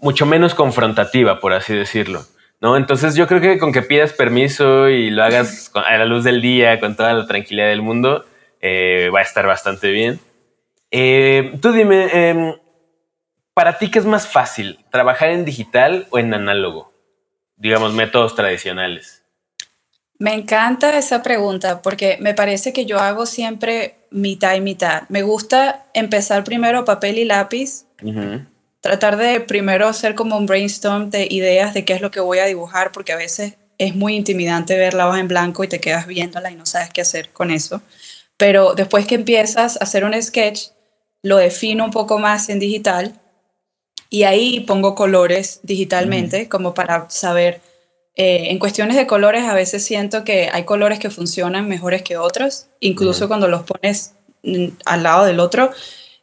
mucho 0.00 0.26
menos 0.26 0.54
confrontativa, 0.54 1.40
por 1.40 1.52
así 1.52 1.74
decirlo. 1.74 2.24
¿no? 2.60 2.76
Entonces 2.76 3.14
yo 3.14 3.26
creo 3.26 3.40
que 3.40 3.58
con 3.58 3.72
que 3.72 3.82
pidas 3.82 4.12
permiso 4.12 4.88
y 4.88 5.10
lo 5.10 5.22
hagas 5.22 5.70
a 5.74 5.96
la 5.96 6.04
luz 6.04 6.24
del 6.24 6.40
día, 6.40 6.80
con 6.80 6.96
toda 6.96 7.12
la 7.12 7.26
tranquilidad 7.26 7.68
del 7.68 7.82
mundo, 7.82 8.24
eh, 8.60 9.10
va 9.14 9.20
a 9.20 9.22
estar 9.22 9.46
bastante 9.46 9.90
bien. 9.90 10.18
Eh, 10.90 11.58
tú 11.60 11.72
dime, 11.72 12.08
em, 12.12 12.54
¿para 13.54 13.78
ti 13.78 13.90
qué 13.90 13.98
es 13.98 14.06
más 14.06 14.26
fácil, 14.26 14.84
trabajar 14.90 15.30
en 15.30 15.44
digital 15.44 16.06
o 16.10 16.18
en 16.18 16.34
análogo? 16.34 16.92
Digamos, 17.56 17.92
métodos 17.92 18.34
tradicionales. 18.34 19.17
Me 20.18 20.34
encanta 20.34 20.96
esa 20.98 21.22
pregunta 21.22 21.80
porque 21.80 22.18
me 22.20 22.34
parece 22.34 22.72
que 22.72 22.86
yo 22.86 22.98
hago 22.98 23.24
siempre 23.24 23.96
mitad 24.10 24.54
y 24.54 24.60
mitad. 24.60 25.02
Me 25.08 25.22
gusta 25.22 25.86
empezar 25.94 26.44
primero 26.44 26.84
papel 26.84 27.18
y 27.18 27.24
lápiz 27.24 27.84
tratar 28.80 29.16
de 29.16 29.40
primero 29.40 29.88
hacer 29.88 30.14
como 30.14 30.36
un 30.36 30.46
brainstorm 30.46 31.10
de 31.10 31.26
ideas 31.30 31.74
de 31.74 31.84
qué 31.84 31.92
es 31.92 32.00
lo 32.00 32.10
que 32.10 32.20
voy 32.20 32.38
a 32.38 32.46
dibujar, 32.46 32.92
porque 32.92 33.12
a 33.12 33.16
veces 33.16 33.54
es 33.78 33.94
muy 33.94 34.16
intimidante 34.16 34.76
ver 34.76 34.94
la 34.94 35.08
hoja 35.08 35.20
en 35.20 35.28
blanco 35.28 35.64
y 35.64 35.68
te 35.68 35.80
quedas 35.80 36.06
viéndola 36.06 36.50
y 36.50 36.56
no 36.56 36.66
sabes 36.66 36.90
qué 36.90 37.00
hacer 37.00 37.30
con 37.30 37.50
eso. 37.50 37.80
Pero 38.36 38.74
después 38.74 39.06
que 39.06 39.16
empiezas 39.16 39.76
a 39.76 39.84
hacer 39.84 40.04
un 40.04 40.20
sketch, 40.20 40.68
lo 41.22 41.36
defino 41.36 41.84
un 41.84 41.90
poco 41.90 42.18
más 42.18 42.48
en 42.48 42.58
digital 42.58 43.20
y 44.10 44.22
ahí 44.22 44.60
pongo 44.60 44.94
colores 44.94 45.60
digitalmente 45.62 46.48
como 46.48 46.74
para 46.74 47.10
saber. 47.10 47.60
Eh, 48.20 48.50
en 48.50 48.58
cuestiones 48.58 48.96
de 48.96 49.06
colores 49.06 49.44
a 49.44 49.54
veces 49.54 49.84
siento 49.84 50.24
que 50.24 50.50
hay 50.52 50.64
colores 50.64 50.98
que 50.98 51.08
funcionan 51.08 51.68
mejores 51.68 52.02
que 52.02 52.16
otros, 52.16 52.66
incluso 52.80 53.28
cuando 53.28 53.46
los 53.46 53.62
pones 53.62 54.14
al 54.84 55.04
lado 55.04 55.24
del 55.24 55.38
otro, 55.38 55.70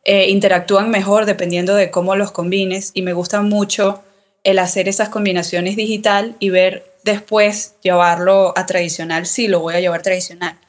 eh, 0.04 0.30
interactúan 0.30 0.90
mejor 0.92 1.26
dependiendo 1.26 1.74
de 1.74 1.92
cómo 1.92 2.18
los 2.18 2.34
combines. 2.34 2.92
Y 2.94 3.02
me 3.02 3.14
gusta 3.14 3.42
mucho 3.42 4.04
el 4.44 4.60
hacer 4.60 4.90
esas 4.90 5.08
combinaciones 5.08 5.78
digital 5.78 6.36
y 6.40 6.50
ver 6.50 6.94
después 7.06 7.76
llevarlo 7.82 8.54
a 8.58 8.66
tradicional, 8.66 9.26
sí, 9.26 9.48
lo 9.48 9.62
voy 9.62 9.76
a 9.76 9.80
llevar 9.80 10.02
tradicional. 10.02 10.60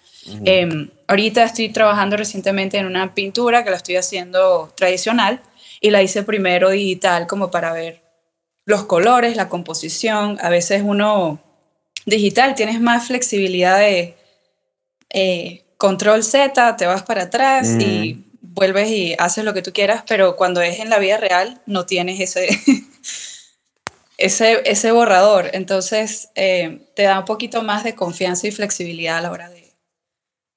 Em, 0.44 0.90
ahorita 1.08 1.42
estoy 1.42 1.70
trabajando 1.70 2.16
recientemente 2.16 2.78
en 2.78 2.86
una 2.86 3.14
pintura 3.14 3.64
que 3.64 3.70
la 3.70 3.76
estoy 3.76 3.96
haciendo 3.96 4.72
tradicional 4.76 5.40
y 5.80 5.90
la 5.90 6.02
hice 6.02 6.22
primero 6.22 6.70
digital 6.70 7.26
como 7.26 7.50
para 7.50 7.72
ver 7.72 8.05
los 8.66 8.84
colores, 8.84 9.36
la 9.36 9.48
composición. 9.48 10.38
A 10.42 10.50
veces 10.50 10.82
uno 10.84 11.40
digital 12.04 12.54
tienes 12.54 12.80
más 12.80 13.06
flexibilidad 13.06 13.78
de 13.78 14.16
eh, 15.08 15.64
control 15.78 16.22
Z, 16.22 16.76
te 16.76 16.86
vas 16.86 17.02
para 17.02 17.22
atrás 17.22 17.68
y 17.80 18.24
vuelves 18.42 18.90
y 18.90 19.14
haces 19.18 19.44
lo 19.44 19.54
que 19.54 19.62
tú 19.62 19.72
quieras, 19.72 20.04
pero 20.06 20.36
cuando 20.36 20.60
es 20.60 20.80
en 20.80 20.90
la 20.90 20.98
vida 20.98 21.16
real 21.16 21.60
no 21.66 21.86
tienes 21.86 22.20
ese, 22.20 22.48
ese, 24.18 24.62
ese 24.64 24.92
borrador. 24.92 25.50
Entonces 25.52 26.28
eh, 26.34 26.90
te 26.94 27.04
da 27.04 27.20
un 27.20 27.24
poquito 27.24 27.62
más 27.62 27.84
de 27.84 27.94
confianza 27.94 28.46
y 28.46 28.50
flexibilidad 28.50 29.18
a 29.18 29.22
la 29.22 29.30
hora 29.30 29.48
de, 29.48 29.72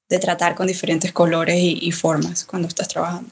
de 0.10 0.20
tratar 0.20 0.56
con 0.56 0.68
diferentes 0.68 1.12
colores 1.14 1.58
y, 1.60 1.92
formas 1.92 2.46
cuando 2.46 2.68
estás 2.68 2.88
trabajando. 2.88 3.30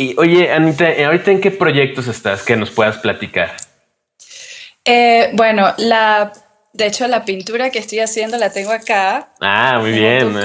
Y 0.00 0.14
oye, 0.16 0.50
Anita, 0.50 0.88
¿ahorita 1.04 1.30
en 1.30 1.42
qué 1.42 1.50
proyectos 1.50 2.06
estás 2.06 2.42
que 2.42 2.56
nos 2.56 2.70
puedas 2.70 2.96
platicar? 2.96 3.54
Eh, 4.82 5.28
bueno, 5.34 5.74
la, 5.76 6.32
de 6.72 6.86
hecho 6.86 7.06
la 7.06 7.26
pintura 7.26 7.68
que 7.68 7.80
estoy 7.80 7.98
haciendo 7.98 8.38
la 8.38 8.50
tengo 8.50 8.70
acá. 8.70 9.30
Ah, 9.42 9.76
muy 9.78 9.92
bien. 9.92 10.34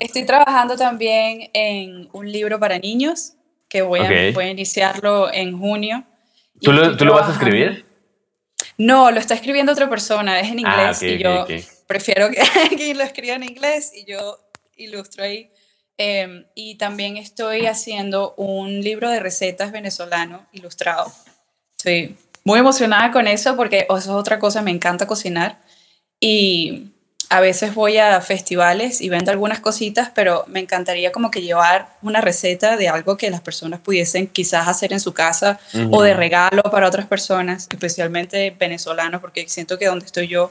estoy 0.00 0.24
trabajando 0.24 0.78
también 0.78 1.50
en 1.52 2.08
un 2.14 2.32
libro 2.32 2.58
para 2.58 2.78
niños 2.78 3.34
que 3.68 3.82
voy, 3.82 4.00
a, 4.00 4.32
voy 4.32 4.44
a 4.44 4.48
iniciarlo 4.48 5.30
en 5.30 5.58
junio. 5.58 6.04
¿Tú 6.62 6.72
lo, 6.72 6.96
¿Tú 6.96 7.04
lo, 7.04 7.12
vas 7.12 7.28
a 7.28 7.32
escribir? 7.32 7.84
No, 8.78 9.10
lo 9.10 9.20
está 9.20 9.34
escribiendo 9.34 9.72
otra 9.72 9.90
persona, 9.90 10.40
es 10.40 10.48
en 10.48 10.64
ah, 10.64 10.70
inglés 10.70 11.02
y 11.02 11.18
yo 11.18 11.46
prefiero 11.86 12.30
que 12.30 12.40
alguien 12.70 12.96
lo 12.96 13.04
escriba 13.04 13.34
en 13.34 13.42
inglés 13.42 13.92
y 13.94 14.06
yo 14.10 14.38
ilustro 14.78 15.24
ahí. 15.24 15.50
Em, 15.98 16.44
y 16.54 16.74
también 16.74 17.16
estoy 17.16 17.66
haciendo 17.66 18.34
un 18.36 18.82
libro 18.82 19.10
de 19.10 19.20
recetas 19.20 19.72
venezolano 19.72 20.46
ilustrado. 20.52 21.10
Estoy 21.78 22.16
muy 22.44 22.58
emocionada 22.58 23.10
con 23.12 23.26
eso 23.26 23.56
porque 23.56 23.86
eso 23.88 23.96
es 23.96 24.08
otra 24.08 24.38
cosa, 24.38 24.60
me 24.62 24.70
encanta 24.70 25.06
cocinar. 25.06 25.58
Y 26.20 26.92
a 27.28 27.40
veces 27.40 27.74
voy 27.74 27.96
a 27.96 28.20
festivales 28.20 29.00
y 29.00 29.08
vendo 29.08 29.30
algunas 29.30 29.60
cositas, 29.60 30.10
pero 30.14 30.44
me 30.48 30.60
encantaría 30.60 31.12
como 31.12 31.30
que 31.30 31.42
llevar 31.42 31.88
una 32.02 32.20
receta 32.20 32.76
de 32.76 32.88
algo 32.88 33.16
que 33.16 33.30
las 33.30 33.40
personas 33.40 33.80
pudiesen 33.80 34.26
quizás 34.28 34.68
hacer 34.68 34.92
en 34.92 35.00
su 35.00 35.12
casa 35.12 35.58
o 35.90 36.02
de 36.02 36.14
regalo 36.14 36.62
para 36.64 36.86
otras 36.86 37.06
personas, 37.06 37.66
especialmente 37.70 38.54
venezolanos, 38.58 39.20
porque 39.20 39.48
siento 39.48 39.78
que 39.78 39.86
donde 39.86 40.06
estoy 40.06 40.28
yo 40.28 40.50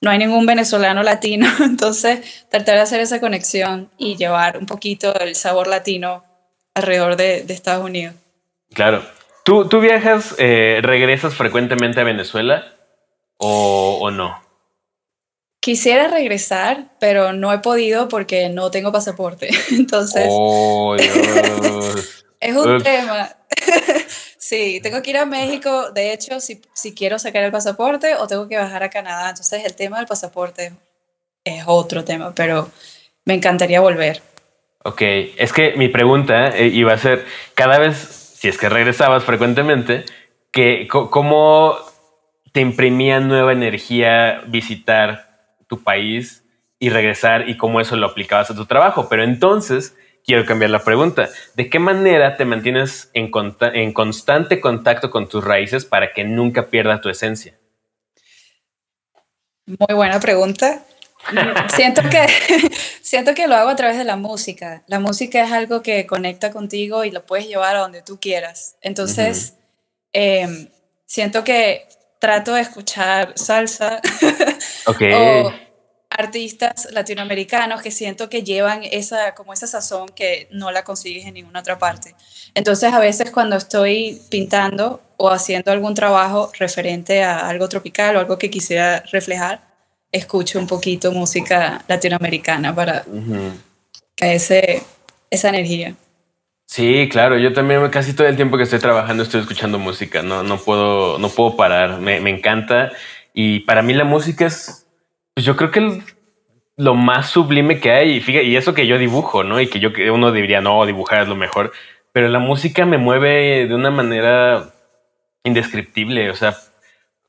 no 0.00 0.10
hay 0.10 0.18
ningún 0.18 0.46
venezolano 0.46 1.02
latino, 1.02 1.46
entonces 1.60 2.46
tratar 2.50 2.76
de 2.76 2.82
hacer 2.82 3.00
esa 3.00 3.20
conexión 3.20 3.90
y 3.98 4.16
llevar 4.16 4.58
un 4.58 4.66
poquito 4.66 5.18
el 5.18 5.34
sabor 5.34 5.66
latino 5.66 6.24
alrededor 6.74 7.16
de, 7.16 7.38
Estados 7.48 7.84
Unidos. 7.84 8.14
Claro. 8.72 9.02
¿Tú, 9.44 9.66
tú 9.68 9.80
viajas, 9.80 10.34
eh, 10.38 10.80
regresas 10.82 11.34
frecuentemente 11.34 12.00
a 12.00 12.04
Venezuela 12.04 12.74
o, 13.38 13.98
o 14.00 14.10
no? 14.10 14.40
Quisiera 15.60 16.08
regresar, 16.08 16.92
pero 17.00 17.32
no 17.32 17.52
he 17.52 17.58
podido 17.58 18.08
porque 18.08 18.48
no 18.48 18.70
tengo 18.70 18.92
pasaporte. 18.92 19.48
Entonces, 19.70 20.26
oh, 20.30 20.94
es 22.40 22.56
un 22.56 22.82
tema. 22.82 23.30
Sí, 24.48 24.80
tengo 24.82 25.02
que 25.02 25.10
ir 25.10 25.18
a 25.18 25.26
México. 25.26 25.90
De 25.92 26.12
hecho, 26.12 26.40
si, 26.40 26.60
si 26.72 26.94
quiero 26.94 27.18
sacar 27.18 27.44
el 27.44 27.52
pasaporte 27.52 28.14
o 28.16 28.26
tengo 28.26 28.48
que 28.48 28.56
bajar 28.56 28.82
a 28.82 28.90
Canadá. 28.90 29.28
Entonces, 29.28 29.64
el 29.64 29.74
tema 29.74 29.98
del 29.98 30.06
pasaporte 30.06 30.72
es 31.44 31.64
otro 31.66 32.04
tema, 32.04 32.32
pero 32.34 32.70
me 33.24 33.34
encantaría 33.34 33.80
volver. 33.80 34.22
Ok, 34.84 35.02
es 35.36 35.52
que 35.52 35.74
mi 35.76 35.88
pregunta 35.88 36.48
eh, 36.56 36.68
iba 36.68 36.92
a 36.92 36.98
ser, 36.98 37.26
cada 37.54 37.78
vez, 37.78 37.96
si 38.38 38.48
es 38.48 38.56
que 38.56 38.68
regresabas 38.68 39.24
frecuentemente, 39.24 40.04
que, 40.50 40.88
¿cómo 40.88 41.76
te 42.52 42.60
imprimía 42.60 43.20
nueva 43.20 43.52
energía 43.52 44.42
visitar 44.46 45.28
tu 45.66 45.82
país 45.82 46.44
y 46.78 46.90
regresar 46.90 47.48
y 47.48 47.56
cómo 47.56 47.80
eso 47.80 47.96
lo 47.96 48.06
aplicabas 48.06 48.50
a 48.50 48.54
tu 48.54 48.66
trabajo. 48.66 49.08
Pero 49.08 49.24
entonces 49.24 49.96
quiero 50.28 50.44
cambiar 50.44 50.70
la 50.70 50.84
pregunta. 50.84 51.30
¿De 51.54 51.70
qué 51.70 51.78
manera 51.78 52.36
te 52.36 52.44
mantienes 52.44 53.08
en, 53.14 53.30
en 53.72 53.92
constante 53.94 54.60
contacto 54.60 55.10
con 55.10 55.26
tus 55.26 55.42
raíces 55.42 55.86
para 55.86 56.12
que 56.12 56.22
nunca 56.22 56.66
pierdas 56.66 57.00
tu 57.00 57.08
esencia? 57.08 57.58
Muy 59.64 59.94
buena 59.94 60.20
pregunta. 60.20 60.82
siento 61.74 62.02
que, 62.10 62.26
siento 63.00 63.34
que 63.34 63.48
lo 63.48 63.56
hago 63.56 63.70
a 63.70 63.76
través 63.76 63.96
de 63.96 64.04
la 64.04 64.16
música. 64.16 64.82
La 64.86 65.00
música 65.00 65.42
es 65.42 65.50
algo 65.50 65.80
que 65.80 66.06
conecta 66.06 66.50
contigo 66.50 67.04
y 67.04 67.10
lo 67.10 67.24
puedes 67.24 67.48
llevar 67.48 67.76
a 67.76 67.80
donde 67.80 68.02
tú 68.02 68.20
quieras. 68.20 68.76
Entonces, 68.82 69.54
em, 70.12 70.68
siento 71.06 71.42
que 71.42 71.88
trato 72.18 72.52
de 72.52 72.60
escuchar 72.60 73.32
salsa 73.36 74.02
o 74.86 75.52
artistas 76.18 76.88
latinoamericanos 76.90 77.80
que 77.80 77.92
siento 77.92 78.28
que 78.28 78.42
llevan 78.42 78.80
esa, 78.82 79.34
como 79.34 79.52
esa 79.52 79.68
sazón 79.68 80.08
que 80.08 80.48
no 80.50 80.72
la 80.72 80.82
consigues 80.82 81.24
en 81.26 81.34
ninguna 81.34 81.60
otra 81.60 81.78
parte. 81.78 82.16
Entonces 82.54 82.92
a 82.92 82.98
veces 82.98 83.30
cuando 83.30 83.56
estoy 83.56 84.20
pintando 84.28 85.00
o 85.16 85.30
haciendo 85.30 85.70
algún 85.70 85.94
trabajo 85.94 86.50
referente 86.58 87.22
a 87.22 87.48
algo 87.48 87.68
tropical 87.68 88.16
o 88.16 88.18
algo 88.18 88.36
que 88.36 88.50
quisiera 88.50 89.04
reflejar, 89.12 89.60
escucho 90.10 90.58
un 90.58 90.66
poquito 90.66 91.12
música 91.12 91.84
latinoamericana 91.86 92.74
para 92.74 93.04
que 94.16 94.34
ese, 94.34 94.82
esa 95.30 95.50
energía. 95.50 95.94
Sí, 96.66 97.08
claro, 97.08 97.38
yo 97.38 97.52
también 97.52 97.88
casi 97.90 98.12
todo 98.12 98.26
el 98.26 98.34
tiempo 98.34 98.56
que 98.56 98.64
estoy 98.64 98.80
trabajando 98.80 99.22
estoy 99.22 99.40
escuchando 99.40 99.78
música, 99.78 100.22
no, 100.22 100.42
no, 100.42 100.58
puedo, 100.58 101.18
no 101.18 101.28
puedo 101.28 101.56
parar, 101.56 102.00
me, 102.00 102.20
me 102.20 102.30
encanta 102.30 102.90
y 103.32 103.60
para 103.60 103.82
mí 103.82 103.94
la 103.94 104.04
música 104.04 104.46
es, 104.46 104.87
pues 105.38 105.46
yo 105.46 105.54
creo 105.54 105.70
que 105.70 106.02
lo 106.76 106.96
más 106.96 107.30
sublime 107.30 107.78
que 107.78 107.92
hay 107.92 108.16
y, 108.16 108.20
fíjate, 108.20 108.46
y 108.46 108.56
eso 108.56 108.74
que 108.74 108.88
yo 108.88 108.98
dibujo, 108.98 109.44
¿no? 109.44 109.60
Y 109.60 109.68
que 109.68 109.78
yo 109.78 109.90
uno 110.12 110.32
diría, 110.32 110.60
no, 110.60 110.84
dibujar 110.84 111.22
es 111.22 111.28
lo 111.28 111.36
mejor, 111.36 111.70
pero 112.10 112.26
la 112.26 112.40
música 112.40 112.84
me 112.86 112.98
mueve 112.98 113.68
de 113.68 113.72
una 113.72 113.92
manera 113.92 114.74
indescriptible, 115.44 116.28
o 116.30 116.34
sea, 116.34 116.56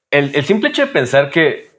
el, 0.10 0.32
el 0.34 0.44
simple 0.44 0.70
hecho 0.70 0.88
de 0.88 0.92
pensar 0.92 1.30
que 1.30 1.70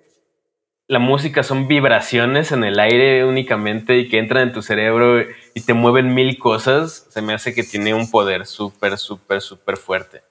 la 0.86 1.00
música 1.00 1.42
son 1.42 1.66
vibraciones 1.66 2.52
en 2.52 2.62
el 2.62 2.78
aire 2.78 3.24
únicamente 3.24 3.98
y 3.98 4.08
que 4.08 4.18
entran 4.18 4.44
en 4.44 4.52
tu 4.52 4.62
cerebro 4.62 5.26
y 5.52 5.60
te 5.62 5.74
mueven 5.74 6.14
mil 6.14 6.38
cosas, 6.38 7.08
se 7.10 7.22
me 7.22 7.34
hace 7.34 7.56
que 7.56 7.64
tiene 7.64 7.92
un 7.92 8.08
poder 8.08 8.46
súper, 8.46 8.98
súper, 8.98 9.40
súper 9.40 9.76
fuerte, 9.76 10.22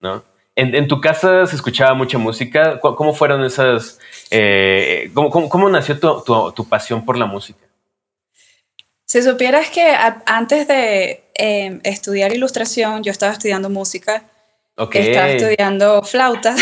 ¿no? 0.00 0.24
En, 0.58 0.88
tu 0.88 1.02
casa 1.02 1.46
se 1.46 1.54
escuchaba 1.54 1.92
mucha 1.92 2.16
música. 2.16 2.80
¿Cómo 2.80 3.12
fueron 3.12 3.44
esas? 3.44 3.98
Eh, 4.30 5.10
cómo, 5.14 5.68
nació 5.68 5.98
tu, 5.98 6.66
pasión 6.68 7.04
por 7.04 7.18
la 7.18 7.26
música? 7.26 7.60
Si 9.04 9.22
supieras 9.22 9.68
que 9.68 9.94
antes 10.24 10.66
de 10.66 11.24
em, 11.34 11.80
estudiar 11.84 12.32
ilustración, 12.32 13.02
yo 13.02 13.12
estaba 13.12 13.32
estudiando 13.32 13.68
música. 13.68 14.24
Estaba 14.92 15.28
estudiando 15.28 16.02
flauta 16.02 16.54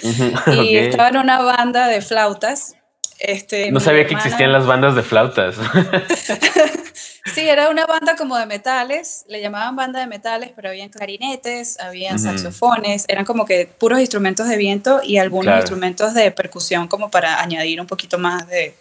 y 0.46 0.76
estaba 0.76 1.08
en 1.08 1.16
una 1.18 1.40
banda 1.42 1.88
de 1.88 2.00
flautas 2.00 2.76
este, 3.20 3.70
no 3.70 3.80
sabía 3.80 4.06
que 4.06 4.14
existían 4.14 4.50
las 4.50 4.66
bandas 4.66 4.94
de 4.94 5.02
flautas. 5.02 5.56
sí, 7.34 7.42
era 7.42 7.68
una 7.68 7.84
banda 7.84 8.16
como 8.16 8.36
de 8.38 8.46
metales, 8.46 9.26
le 9.28 9.42
llamaban 9.42 9.76
banda 9.76 10.00
de 10.00 10.06
metales, 10.06 10.52
pero 10.56 10.70
habían 10.70 10.88
clarinetes, 10.88 11.78
habían 11.80 12.18
saxofones, 12.18 13.04
eran 13.08 13.26
como 13.26 13.44
que 13.44 13.66
puros 13.66 14.00
instrumentos 14.00 14.48
de 14.48 14.56
viento 14.56 15.00
y 15.04 15.18
algunos 15.18 15.54
instrumentos 15.54 16.14
de 16.14 16.30
percusión 16.30 16.88
como 16.88 17.10
para 17.10 17.40
añadir 17.42 17.78
un 17.80 17.86
poquito 17.86 18.18
más 18.18 18.48
de, 18.48 18.74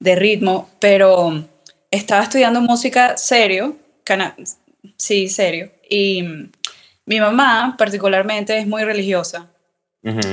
de 0.00 0.16
ritmo, 0.16 0.70
pero 0.80 1.44
estaba 1.90 2.22
estudiando 2.22 2.62
música 2.62 3.18
serio, 3.18 3.76
sí, 4.96 5.28
serio, 5.28 5.70
y 5.88 6.24
mi 7.04 7.20
mamá 7.20 7.76
particularmente 7.78 8.56
es 8.56 8.66
muy 8.66 8.84
religiosa. 8.84 9.48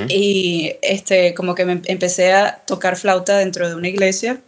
Y 0.07 0.75
este, 0.81 1.33
como 1.33 1.55
que 1.55 1.65
me 1.65 1.81
empecé 1.85 2.31
a 2.31 2.57
tocar 2.65 2.95
flauta 2.95 3.37
dentro 3.37 3.67
de 3.67 3.75
una 3.75 3.87
iglesia. 3.87 4.39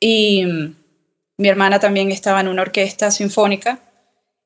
Y 0.00 0.44
mi 1.36 1.48
hermana 1.48 1.78
también 1.78 2.10
estaba 2.10 2.40
en 2.40 2.48
una 2.48 2.62
orquesta 2.62 3.10
sinfónica. 3.10 3.78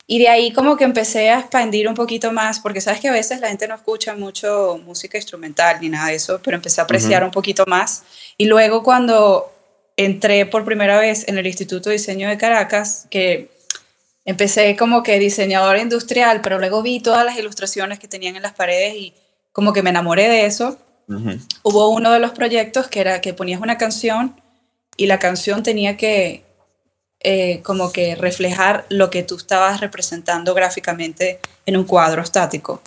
Y 0.07 0.21
de 0.21 0.29
ahí 0.29 0.53
como 0.53 0.77
que 0.77 0.85
empecé 0.85 1.31
a 1.31 1.41
expandir 1.41 1.89
un 1.89 1.95
poquito 1.95 2.31
más, 2.31 2.61
porque 2.61 2.81
sabes 2.81 3.01
que 3.01 3.09
a 3.09 3.13
veces 3.13 3.41
la 3.41 3.49
gente 3.49 3.67
no 3.67 3.75
escucha 3.75 4.15
mucho 4.15 4.81
música 4.85 5.19
instrumental 5.19 5.79
ni 5.81 5.89
nada 5.89 6.09
de 6.09 6.15
eso, 6.15 6.41
pero 6.45 6.57
empecé 6.57 6.81
a 6.81 6.85
apreciar 6.85 7.25
un 7.25 7.33
poquito 7.33 7.65
más. 7.67 8.05
Y 8.39 8.45
luego 8.45 8.85
cuando 8.85 9.53
entré 9.97 10.47
por 10.47 10.65
primera 10.65 11.01
vez 11.01 11.27
en 11.27 11.39
el 11.39 11.47
Instituto 11.47 11.89
de 11.89 11.97
Diseño 11.97 12.29
de 12.29 12.39
Caracas, 12.39 13.07
que 13.11 13.49
empecé 14.25 14.77
como 14.77 15.03
que 15.03 15.19
diseñador 15.19 15.79
industrial, 15.79 16.41
pero 16.41 16.59
luego 16.59 16.83
vi 16.83 17.01
todas 17.01 17.25
las 17.25 17.37
ilustraciones 17.37 17.99
que 17.99 18.07
tenían 18.07 18.37
en 18.37 18.43
las 18.43 18.53
paredes 18.53 18.95
y 18.95 19.15
como 19.57 19.73
que 19.73 19.83
me 19.83 19.89
enamoré 19.89 20.29
de 20.29 20.45
eso. 20.45 20.77
Hubo 21.63 21.89
uno 21.89 22.13
de 22.13 22.19
los 22.19 22.33
proyectos 22.33 22.89
que 22.89 23.01
era 23.01 23.23
que 23.23 23.33
ponías 23.33 23.59
una 23.59 23.79
canción 23.79 24.39
y 24.99 25.07
la 25.07 25.19
canción 25.19 25.63
tenía 25.63 25.97
que 25.97 26.45
eh, 27.21 27.63
como 27.63 27.91
que 27.91 28.17
reflejar 28.17 28.85
lo 28.91 29.09
que 29.09 29.23
tú 29.23 29.37
estabas 29.37 29.81
representando 29.81 30.53
gráficamente 30.53 31.41
en 31.65 31.79
un 31.79 31.85
cuadro 31.85 32.21
estático. 32.21 32.83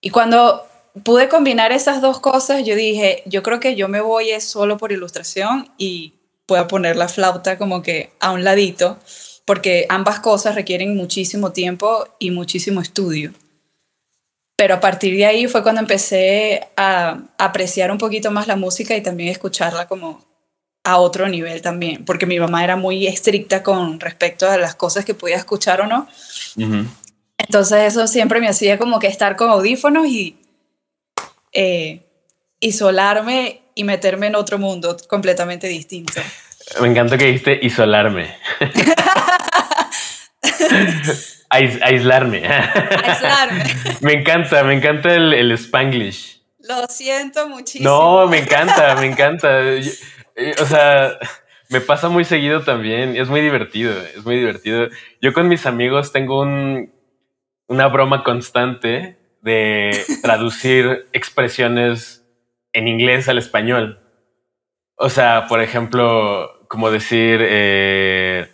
Y 0.00 0.10
cuando 0.10 0.66
pude 1.04 1.28
combinar 1.28 1.70
esas 1.70 2.00
dos 2.02 2.18
cosas, 2.18 2.64
yo 2.64 2.74
dije, 2.74 3.22
yo 3.24 3.44
creo 3.44 3.60
que 3.60 3.76
yo 3.76 3.86
me 3.86 4.00
voy 4.00 4.40
solo 4.40 4.78
por 4.78 4.90
ilustración 4.90 5.70
y 5.78 6.14
puedo 6.46 6.66
poner 6.66 6.96
la 6.96 7.06
flauta 7.06 7.58
como 7.58 7.82
que 7.82 8.10
a 8.18 8.32
un 8.32 8.42
ladito 8.42 8.98
porque 9.44 9.86
ambas 9.88 10.18
cosas 10.18 10.56
requieren 10.56 10.96
muchísimo 10.96 11.52
tiempo 11.52 12.08
y 12.18 12.32
muchísimo 12.32 12.80
estudio. 12.80 13.32
Pero 14.56 14.74
a 14.74 14.80
partir 14.80 15.14
de 15.14 15.26
ahí 15.26 15.48
fue 15.48 15.62
cuando 15.62 15.82
empecé 15.82 16.68
a 16.76 17.18
apreciar 17.36 17.90
un 17.90 17.98
poquito 17.98 18.30
más 18.30 18.46
la 18.46 18.56
música 18.56 18.96
y 18.96 19.02
también 19.02 19.28
escucharla 19.28 19.86
como 19.86 20.24
a 20.82 20.98
otro 20.98 21.28
nivel 21.28 21.60
también, 21.62 22.04
porque 22.04 22.26
mi 22.26 22.38
mamá 22.38 22.64
era 22.64 22.76
muy 22.76 23.06
estricta 23.06 23.62
con 23.62 23.98
respecto 23.98 24.48
a 24.48 24.56
las 24.56 24.76
cosas 24.76 25.04
que 25.04 25.14
podía 25.14 25.36
escuchar 25.36 25.80
o 25.80 25.86
no. 25.86 26.08
Entonces 27.36 27.92
eso 27.92 28.06
siempre 28.06 28.40
me 28.40 28.48
hacía 28.48 28.78
como 28.78 28.98
que 28.98 29.08
estar 29.08 29.36
con 29.36 29.50
audífonos 29.50 30.06
y 30.06 30.38
eh, 31.52 32.00
isolarme 32.60 33.62
y 33.74 33.84
meterme 33.84 34.28
en 34.28 34.36
otro 34.36 34.58
mundo 34.58 34.96
completamente 35.08 35.66
distinto. 35.66 36.22
Me 36.80 36.88
encanta 36.88 37.18
que 37.18 37.26
dijiste 37.26 37.58
isolarme. 37.62 38.34
aislarme. 41.50 42.46
Aislarme. 42.46 43.64
me 44.00 44.12
encanta, 44.14 44.64
me 44.64 44.74
encanta 44.74 45.14
el, 45.14 45.32
el, 45.32 45.52
spanglish. 45.52 46.42
Lo 46.60 46.86
siento 46.88 47.48
muchísimo. 47.48 47.88
No, 47.88 48.26
me 48.26 48.38
encanta, 48.38 48.96
me 48.96 49.06
encanta. 49.06 49.62
Eh, 49.62 50.54
o 50.60 50.66
sea, 50.66 51.18
me 51.68 51.80
pasa 51.80 52.08
muy 52.08 52.24
seguido 52.24 52.62
también. 52.62 53.16
Es 53.16 53.28
muy 53.28 53.40
divertido, 53.40 53.92
es 54.00 54.24
muy 54.24 54.36
divertido. 54.36 54.88
Yo 55.20 55.32
con 55.32 55.48
mis 55.48 55.66
amigos 55.66 56.12
tengo 56.12 56.40
un, 56.40 56.92
una 57.68 57.88
broma 57.88 58.24
constante 58.24 59.18
de 59.42 60.04
traducir 60.22 61.06
expresiones 61.12 62.24
en 62.72 62.88
inglés 62.88 63.28
al 63.28 63.38
español. 63.38 64.00
O 64.96 65.08
sea, 65.08 65.46
por 65.48 65.60
ejemplo, 65.60 66.66
como 66.68 66.90
decir, 66.90 67.40
eh, 67.42 68.48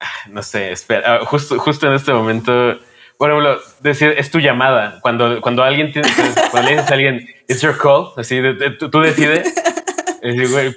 no 0.28 0.42
sé, 0.42 0.72
espera, 0.72 1.16
ah, 1.16 1.24
justo, 1.24 1.58
justo 1.58 1.86
en 1.86 1.94
este 1.94 2.12
momento, 2.12 2.78
por 3.18 3.30
ejemplo, 3.30 3.60
decir, 3.80 4.14
es 4.16 4.30
tu 4.30 4.38
llamada. 4.38 4.98
Cuando, 5.00 5.40
cuando 5.40 5.62
alguien 5.62 5.92
tiene, 5.92 6.08
cuando 6.50 6.68
le 6.68 6.76
dices 6.76 6.90
a 6.90 6.94
alguien, 6.94 7.28
it's 7.48 7.60
your 7.60 7.76
call, 7.76 8.12
así, 8.16 8.40
tú, 8.78 9.00
decides. 9.00 9.54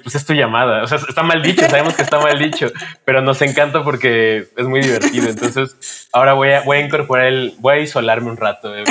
pues 0.02 0.14
es 0.14 0.24
tu 0.24 0.32
llamada. 0.32 0.82
O 0.82 0.86
sea, 0.86 0.98
está 0.98 1.22
mal 1.22 1.42
dicho, 1.42 1.66
sabemos 1.68 1.94
que 1.94 2.02
está 2.02 2.18
mal 2.18 2.38
dicho, 2.38 2.70
pero 3.04 3.20
nos 3.20 3.42
encanta 3.42 3.82
porque 3.84 4.46
es 4.56 4.66
muy 4.66 4.80
divertido. 4.80 5.28
Entonces, 5.28 6.08
ahora 6.12 6.32
voy 6.32 6.50
a, 6.50 6.62
voy 6.62 6.78
a 6.78 6.80
incorporar 6.80 7.26
el, 7.26 7.54
voy 7.58 7.74
a 7.74 7.80
isolarme 7.80 8.30
un 8.30 8.36
rato 8.36 8.74
eh, 8.74 8.84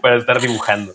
para 0.00 0.16
estar 0.16 0.40
dibujando. 0.40 0.94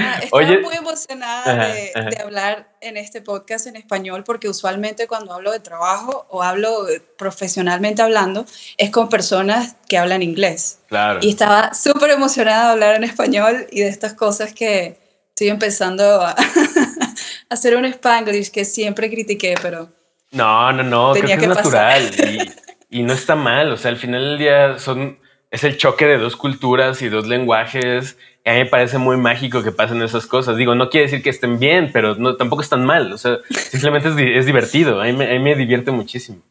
Ah, 0.00 0.20
estoy 0.22 0.58
muy 0.58 0.74
emocionada 0.74 1.72
de, 1.72 1.92
hablar 2.22 2.68
en 2.80 2.96
este 2.96 3.20
podcast 3.20 3.66
en 3.66 3.76
español 3.76 4.24
porque 4.24 4.48
usualmente 4.48 5.06
cuando 5.06 5.32
hablo 5.32 5.52
de 5.52 5.60
trabajo 5.60 6.26
o 6.30 6.42
hablo 6.42 6.86
profesionalmente 7.16 8.02
hablando 8.02 8.46
es 8.76 8.90
con 8.90 9.08
personas 9.08 9.76
que 9.88 9.98
hablan 9.98 10.22
inglés. 10.22 10.80
Claro. 10.88 11.20
Y 11.22 11.30
estaba 11.30 11.74
súper 11.74 12.10
emocionada 12.10 12.66
de 12.66 12.72
hablar 12.72 12.94
en 12.96 13.04
español 13.04 13.66
y 13.70 13.80
de 13.80 13.88
estas 13.88 14.14
cosas 14.14 14.52
que 14.52 14.98
estoy 15.28 15.48
empezando 15.48 16.20
a 16.22 16.34
hacer 17.48 17.76
un 17.76 17.84
spanglish 17.86 18.50
que 18.50 18.64
siempre 18.64 19.10
critiqué, 19.10 19.54
pero... 19.60 19.90
No, 20.32 20.72
no, 20.72 20.82
no, 20.82 21.12
creo 21.12 21.26
que, 21.26 21.32
es 21.32 21.48
natural 21.48 22.10
y, 22.90 22.98
y 23.00 23.02
no 23.02 23.12
está 23.12 23.34
mal. 23.34 23.72
O 23.72 23.76
sea, 23.76 23.90
al 23.90 23.96
final 23.96 24.22
del 24.22 24.38
día 24.38 24.78
son, 24.78 25.18
es 25.50 25.64
el 25.64 25.76
choque 25.76 26.06
de 26.06 26.18
dos 26.18 26.36
culturas 26.36 27.02
y 27.02 27.08
dos 27.08 27.26
lenguajes 27.26 28.16
a 28.44 28.52
mí 28.52 28.58
me 28.60 28.66
parece 28.66 28.98
muy 28.98 29.16
mágico 29.16 29.62
que 29.62 29.72
pasen 29.72 30.02
esas 30.02 30.26
cosas. 30.26 30.56
Digo, 30.56 30.74
no 30.74 30.88
quiere 30.88 31.06
decir 31.06 31.22
que 31.22 31.30
estén 31.30 31.58
bien, 31.58 31.90
pero 31.92 32.14
no, 32.14 32.36
tampoco 32.36 32.62
están 32.62 32.84
mal. 32.84 33.12
O 33.12 33.18
sea, 33.18 33.38
simplemente 33.50 34.08
es, 34.38 34.46
divertido. 34.46 35.00
A 35.00 35.04
mí, 35.04 35.12
me, 35.12 35.54
divierte 35.54 35.90
muchísimo. 35.90 36.42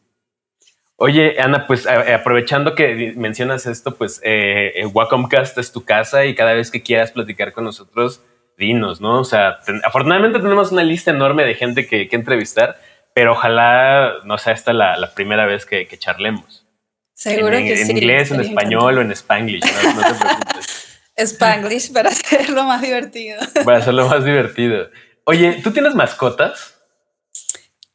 Oye, 0.96 1.40
Ana, 1.40 1.66
pues 1.66 1.86
aprovechando 1.86 2.74
que 2.74 3.14
mencionas 3.16 3.66
esto, 3.66 3.96
pues 3.96 4.20
eh, 4.22 4.72
eh, 4.76 4.86
Wacomcast 4.86 5.56
es 5.58 5.72
tu 5.72 5.84
casa 5.84 6.26
y 6.26 6.34
cada 6.34 6.52
vez 6.52 6.70
que 6.70 6.82
quieras 6.82 7.10
platicar 7.10 7.52
con 7.52 7.64
nosotros, 7.64 8.22
dinos, 8.58 9.00
¿no? 9.00 9.20
O 9.20 9.24
sea, 9.24 9.60
afortunadamente 9.82 10.38
tenemos 10.40 10.70
una 10.72 10.84
lista 10.84 11.10
enorme 11.10 11.44
de 11.44 11.54
gente 11.54 11.86
que, 11.86 12.06
entrevistar, 12.12 12.78
pero 13.14 13.32
ojalá 13.32 14.16
no 14.24 14.36
sea 14.36 14.52
esta 14.52 14.74
la, 14.74 15.10
primera 15.14 15.46
vez 15.46 15.64
que, 15.64 15.88
charlemos. 15.98 16.66
Seguro 17.14 17.56
en, 17.56 17.66
que 17.66 17.76
sí. 17.78 17.90
En 17.90 17.96
inglés, 17.96 18.30
en 18.30 18.40
español 18.40 18.98
o 18.98 19.00
en 19.00 19.10
spanglish, 19.12 19.64
no, 19.64 19.94
no 19.94 20.02
te 20.02 20.14
preocupes. 20.14 20.86
Spanglish 21.22 21.92
para 21.92 22.10
hacerlo 22.10 22.64
más 22.64 22.82
divertido. 22.82 23.38
Para 23.64 23.78
hacerlo 23.78 24.08
más 24.08 24.24
divertido. 24.24 24.88
Oye, 25.24 25.60
¿tú 25.62 25.72
tienes 25.72 25.94
mascotas? 25.94 26.74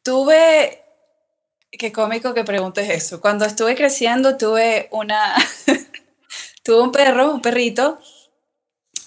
Tuve, 0.03 0.83
qué 1.71 1.91
cómico 1.91 2.33
que 2.33 2.43
preguntes 2.43 2.89
eso. 2.89 3.21
Cuando 3.21 3.45
estuve 3.45 3.75
creciendo 3.75 4.37
tuve 4.37 4.87
una, 4.91 5.35
tuve 6.63 6.81
un 6.81 6.91
perro, 6.91 7.33
un 7.33 7.41
perrito. 7.41 7.99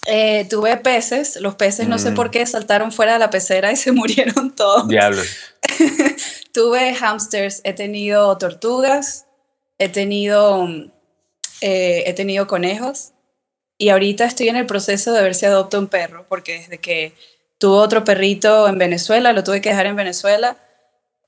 Eh, 0.05 0.47
tuve 0.49 0.77
peces, 0.77 1.39
los 1.41 1.55
peces 1.55 1.87
no 1.87 1.99
sé 1.99 2.11
mm. 2.11 2.15
por 2.15 2.31
qué 2.31 2.45
saltaron 2.45 2.91
fuera 2.91 3.13
de 3.13 3.19
la 3.19 3.29
pecera 3.29 3.71
y 3.71 3.75
se 3.77 3.91
murieron 3.91 4.55
todos. 4.55 4.87
Diablos. 4.87 5.27
tuve 6.53 6.95
hamsters, 6.95 7.61
he 7.63 7.73
tenido 7.73 8.37
tortugas, 8.37 9.25
he 9.77 9.89
tenido, 9.89 10.67
eh, 11.61 12.03
he 12.05 12.13
tenido 12.13 12.47
conejos, 12.47 13.13
y 13.79 13.89
ahorita 13.89 14.25
estoy 14.25 14.49
en 14.49 14.57
el 14.57 14.65
proceso 14.65 15.13
de 15.13 15.23
ver 15.23 15.33
si 15.33 15.45
adopto 15.45 15.79
un 15.79 15.87
perro, 15.87 16.25
porque 16.27 16.59
desde 16.59 16.77
que 16.79 17.13
tuve 17.57 17.77
otro 17.77 18.03
perrito 18.03 18.67
en 18.67 18.77
Venezuela, 18.77 19.31
lo 19.31 19.43
tuve 19.43 19.61
que 19.61 19.69
dejar 19.69 19.85
en 19.85 19.95
Venezuela, 19.95 20.57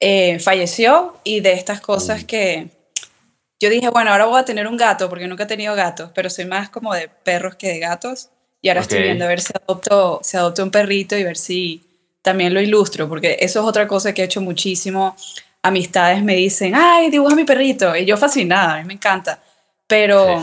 eh, 0.01 0.37
falleció 0.39 1.17
y 1.23 1.39
de 1.39 1.53
estas 1.53 1.79
cosas 1.79 2.23
mm. 2.23 2.25
que 2.25 2.67
yo 3.61 3.69
dije, 3.69 3.89
bueno, 3.89 4.11
ahora 4.11 4.25
voy 4.25 4.39
a 4.39 4.43
tener 4.43 4.67
un 4.67 4.75
gato, 4.75 5.07
porque 5.07 5.27
nunca 5.27 5.43
he 5.43 5.47
tenido 5.47 5.75
gatos, 5.75 6.11
pero 6.13 6.29
soy 6.29 6.45
más 6.45 6.69
como 6.69 6.93
de 6.93 7.07
perros 7.07 7.55
que 7.55 7.69
de 7.69 7.79
gatos. 7.79 8.29
Y 8.59 8.69
ahora 8.69 8.81
estoy 8.81 9.01
viendo 9.01 9.23
a 9.25 9.27
ver 9.27 9.39
si 9.39 9.53
adopto, 9.55 10.19
si 10.23 10.35
adopto 10.35 10.63
un 10.63 10.71
perrito 10.71 11.15
y 11.15 11.23
ver 11.23 11.37
si 11.37 11.83
también 12.21 12.53
lo 12.53 12.61
ilustro, 12.61 13.07
porque 13.07 13.37
eso 13.39 13.61
es 13.61 13.65
otra 13.65 13.87
cosa 13.87 14.13
que 14.13 14.23
he 14.23 14.25
hecho 14.25 14.41
muchísimo. 14.41 15.15
Amistades 15.61 16.23
me 16.23 16.35
dicen, 16.35 16.73
ay, 16.75 17.09
dibuja 17.09 17.35
mi 17.35 17.43
perrito. 17.43 17.95
Y 17.95 18.05
yo 18.05 18.17
fascinada, 18.17 18.75
a 18.75 18.77
mí 18.79 18.85
me 18.85 18.93
encanta. 18.93 19.41
Pero 19.87 20.41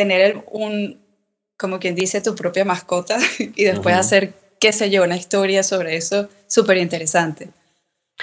tener 0.00 0.42
un, 0.50 0.98
como 1.58 1.78
quien 1.78 1.94
dice, 1.94 2.22
tu 2.22 2.34
propia 2.34 2.64
mascota 2.64 3.18
y 3.38 3.64
después 3.64 3.94
hacer, 3.94 4.32
qué 4.58 4.72
sé 4.72 4.90
yo, 4.90 5.04
una 5.04 5.16
historia 5.16 5.62
sobre 5.62 5.96
eso 5.96 6.30
súper 6.46 6.78
interesante. 6.78 7.50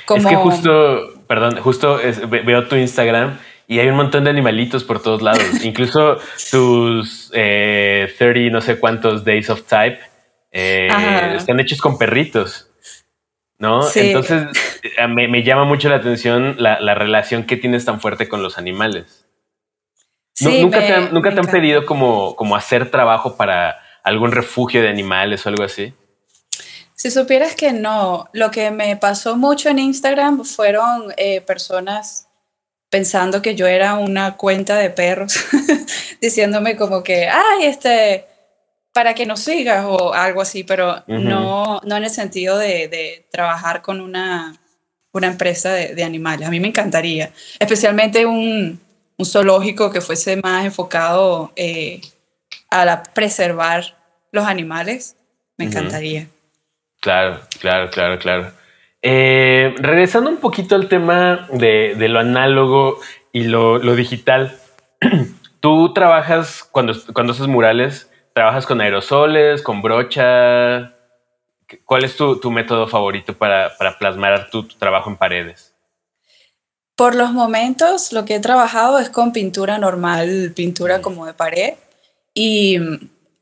Como... 0.07 0.21
Es 0.21 0.27
que 0.27 0.35
justo, 0.35 1.23
perdón, 1.27 1.57
justo 1.61 1.99
veo 2.29 2.67
tu 2.67 2.75
Instagram 2.75 3.37
y 3.67 3.77
hay 3.77 3.89
un 3.89 3.95
montón 3.95 4.23
de 4.23 4.31
animalitos 4.31 4.83
por 4.83 5.03
todos 5.03 5.21
lados. 5.21 5.43
Incluso 5.63 6.17
tus 6.49 7.29
30 7.29 7.39
eh, 7.39 8.49
no 8.51 8.61
sé 8.61 8.79
cuántos 8.79 9.23
Days 9.23 9.51
of 9.51 9.63
Type 9.63 9.99
eh, 10.51 10.87
están 11.35 11.59
hechos 11.59 11.79
con 11.79 11.99
perritos. 11.99 12.71
¿No? 13.59 13.81
Entonces 13.95 14.47
eh, 14.83 15.07
me, 15.07 15.27
me, 15.27 15.43
llama 15.43 15.65
mucho 15.65 15.89
la 15.89 15.95
atención 15.95 16.55
la, 16.59 16.79
la 16.79 16.93
relación 16.93 17.43
que 17.43 17.57
tienes 17.57 17.85
tan 17.85 17.99
fuerte 17.99 18.27
con 18.27 18.43
los 18.43 18.59
animales. 18.59 19.16
¿Nunca, 20.41 20.79
te 20.79 20.93
han, 20.93 21.13
¿nunca 21.13 21.33
te 21.33 21.39
han 21.39 21.47
pedido 21.47 21.85
como, 21.85 22.35
como 22.35 22.55
hacer 22.55 22.91
trabajo 22.91 23.35
para 23.35 23.79
algún 24.03 24.31
refugio 24.31 24.81
de 24.81 24.89
animales 24.89 25.45
o 25.45 25.49
algo 25.49 25.63
así? 25.63 25.93
Si 26.95 27.11
supieras 27.11 27.55
que 27.55 27.73
no, 27.73 28.29
lo 28.33 28.49
que 28.51 28.71
me 28.71 28.97
pasó 28.97 29.37
mucho 29.37 29.69
en 29.69 29.79
Instagram 29.79 30.43
fueron 30.43 31.13
eh, 31.17 31.41
personas 31.41 32.27
pensando 32.89 33.41
que 33.41 33.55
yo 33.55 33.67
era 33.67 33.95
una 33.95 34.37
cuenta 34.37 34.75
de 34.77 34.89
perros, 34.89 35.37
diciéndome 36.21 36.75
como 36.75 37.03
que, 37.03 37.27
ay, 37.27 37.65
este, 37.65 38.25
para 38.93 39.13
que 39.13 39.25
nos 39.25 39.41
sigas 39.41 39.85
o 39.87 40.13
algo 40.13 40.41
así, 40.41 40.63
pero 40.63 41.03
no, 41.07 41.81
no 41.83 41.97
en 41.97 42.03
el 42.03 42.09
sentido 42.09 42.57
de, 42.57 42.87
de 42.87 43.27
trabajar 43.31 43.81
con 43.81 44.01
una, 44.01 44.55
una 45.11 45.27
empresa 45.27 45.73
de, 45.73 45.93
de, 45.93 46.03
animales. 46.03 46.47
A 46.47 46.51
mí 46.51 46.59
me 46.59 46.69
encantaría, 46.69 47.31
especialmente 47.59 48.25
un, 48.25 48.79
un 49.17 49.25
zoológico 49.25 49.91
que 49.91 50.01
fuese 50.01 50.37
más 50.37 50.65
enfocado 50.65 51.51
eh, 51.55 52.01
a 52.69 52.85
la 52.85 53.03
preservar 53.03 53.97
los 54.31 54.45
animales, 54.45 55.17
me 55.57 55.65
encantaría. 55.65 56.27
Claro, 57.01 57.39
claro, 57.59 57.89
claro, 57.89 58.19
claro. 58.19 58.51
Eh, 59.01 59.75
regresando 59.77 60.29
un 60.29 60.37
poquito 60.37 60.75
al 60.75 60.87
tema 60.87 61.47
de, 61.51 61.95
lo 62.09 62.19
análogo 62.19 62.99
y 63.31 63.43
lo, 63.43 63.79
digital, 63.95 64.57
tú 65.59 65.93
trabajas 65.93 66.63
cuando, 66.63 66.93
cuando 67.13 67.33
haces 67.33 67.47
murales, 67.47 68.11
trabajas 68.33 68.65
con 68.65 68.81
aerosoles, 68.81 69.61
con 69.61 69.81
brocha. 69.81 70.93
¿Cuál 71.85 72.03
es 72.03 72.15
tu, 72.15 72.51
método 72.51 72.87
favorito 72.87 73.33
para, 73.33 73.71
plasmar 73.99 74.49
tu 74.49 74.67
trabajo 74.67 75.09
en 75.09 75.17
paredes? 75.17 75.76
Por 76.97 77.13
los 77.13 77.31
momentos, 77.31 78.11
lo 78.11 78.25
que 78.25 78.35
he 78.35 78.39
trabajado 78.39 78.97
es 78.97 79.11
con 79.11 79.31
pintura 79.31 79.77
normal, 79.77 80.51
pintura 80.55 80.99
como 80.99 81.27
de 81.27 81.33
pared. 81.35 81.75
Y 82.33 82.79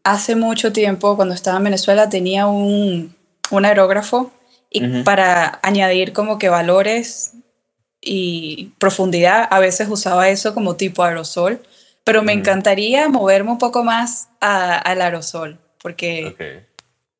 hace 0.03 0.35
mucho 0.35 0.73
tiempo, 0.73 1.15
cuando 1.15 1.33
estaba 1.33 1.57
en 1.57 1.63
Venezuela, 1.63 2.09
tenía 2.09 2.47
un, 2.47 3.15
aerógrafo 3.63 4.33
y 4.69 5.03
para 5.03 5.59
añadir 5.63 6.11
como 6.11 6.37
que 6.37 6.49
valores 6.49 7.31
y 8.01 8.73
profundidad, 8.77 9.47
a 9.49 9.59
veces 9.59 9.87
usaba 9.87 10.27
eso 10.27 10.53
como 10.53 10.75
tipo 10.75 11.03
aerosol, 11.03 11.61
pero 12.03 12.23
me 12.23 12.33
encantaría 12.33 13.07
moverme 13.07 13.51
un 13.51 13.57
poco 13.57 13.85
más 13.85 14.27
al 14.41 15.01
aerosol, 15.01 15.59
porque 15.81 16.67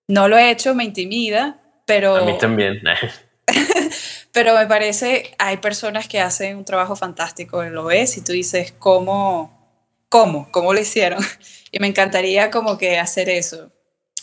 no 0.10 0.28
lo 0.28 0.38
he 0.38 0.52
hecho, 0.52 0.76
me 0.76 0.84
intimida, 0.84 1.62
pero... 1.86 2.18
A 2.18 2.26
mí 2.26 2.38
también. 2.38 2.82
pero 4.36 4.54
me 4.54 4.68
parece, 4.68 5.34
hay 5.40 5.58
personas 5.58 6.10
que 6.10 6.20
hacen 6.20 6.58
un 6.58 6.66
trabajo 6.66 6.98
fantástico, 6.98 7.64
lo 7.64 7.86
ves 7.86 8.18
y 8.18 8.22
tú 8.22 8.34
dices, 8.34 8.74
¿cómo, 8.78 9.80
cómo, 10.10 10.52
cómo 10.52 10.74
lo 10.74 10.80
hicieron? 10.80 11.24
Y 11.72 11.80
me 11.80 11.88
encantaría 11.88 12.52
como 12.52 12.78
que 12.78 13.00
hacer 13.00 13.28
eso. 13.28 13.70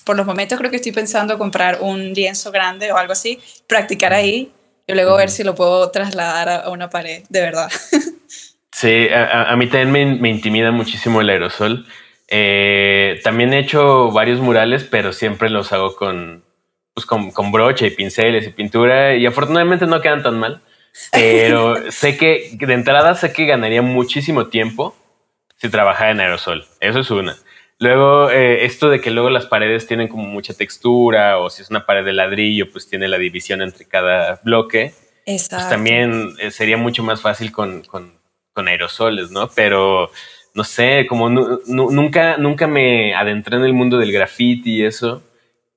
Por 0.06 0.16
los 0.16 0.24
momentos 0.24 0.58
creo 0.58 0.70
que 0.70 0.76
estoy 0.76 0.92
pensando 0.92 1.36
comprar 1.36 1.78
un 1.82 2.14
lienzo 2.14 2.50
grande 2.50 2.90
o 2.92 2.96
algo 2.96 3.12
así, 3.12 3.38
practicar 3.66 4.14
ahí 4.14 4.52
y 4.86 4.94
luego 4.94 5.16
ver 5.16 5.28
si 5.28 5.44
lo 5.44 5.54
puedo 5.54 5.90
trasladar 5.90 6.48
a 6.48 6.70
una 6.70 6.88
pared, 6.88 7.24
de 7.28 7.40
verdad. 7.40 7.70
Sí, 8.74 9.06
a, 9.12 9.54
mí 9.56 9.68
también 9.68 10.20
me, 10.20 10.30
intimida 10.30 10.72
muchísimo 10.72 11.20
el 11.20 11.28
aerosol. 11.28 11.86
Eh, 12.28 13.20
también 13.22 13.52
he 13.52 13.58
hecho 13.58 14.10
varios 14.10 14.40
murales, 14.40 14.82
pero 14.82 15.12
siempre 15.12 15.50
los 15.50 15.72
hago 15.74 15.94
con, 15.94 16.42
pues 16.94 17.06
con, 17.06 17.30
con 17.30 17.52
brocha 17.52 17.86
y 17.86 17.90
pinceles 17.90 18.46
y 18.46 18.50
pintura 18.50 19.16
y 19.16 19.26
afortunadamente 19.26 19.86
no 19.86 20.00
quedan 20.00 20.22
tan 20.22 20.38
mal. 20.38 20.62
Pero 21.10 21.74
sé 21.90 22.16
que 22.16 22.56
de 22.58 22.74
entrada 22.74 23.14
sé 23.14 23.32
que 23.32 23.46
ganaría 23.46 23.82
muchísimo 23.82 24.48
tiempo 24.48 24.94
si 25.56 25.68
trabajara 25.68 26.10
en 26.10 26.20
aerosol. 26.20 26.66
Eso 26.80 27.00
es 27.00 27.10
una. 27.10 27.36
Luego, 27.78 28.30
eh, 28.30 28.64
esto 28.64 28.90
de 28.90 29.00
que 29.00 29.10
luego 29.10 29.28
las 29.28 29.46
paredes 29.46 29.88
tienen 29.88 30.06
como 30.06 30.24
mucha 30.24 30.54
textura 30.54 31.38
o 31.38 31.50
si 31.50 31.62
es 31.62 31.70
una 31.70 31.84
pared 31.84 32.04
de 32.04 32.12
ladrillo, 32.12 32.70
pues 32.70 32.88
tiene 32.88 33.08
la 33.08 33.18
división 33.18 33.60
entre 33.60 33.86
cada 33.86 34.40
bloque. 34.44 34.94
Pues 35.26 35.48
también 35.48 36.34
eh, 36.38 36.52
sería 36.52 36.76
mucho 36.76 37.02
más 37.02 37.20
fácil 37.20 37.50
con, 37.50 37.82
con, 37.82 38.12
con, 38.52 38.68
aerosoles, 38.68 39.32
¿no? 39.32 39.48
Pero 39.48 40.10
no 40.54 40.62
sé, 40.62 41.06
como 41.08 41.28
nunca, 41.28 42.36
nunca 42.36 42.66
me 42.68 43.14
adentré 43.14 43.56
en 43.56 43.64
el 43.64 43.72
mundo 43.72 43.98
del 43.98 44.12
graffiti 44.12 44.76
y 44.76 44.84
eso. 44.84 45.22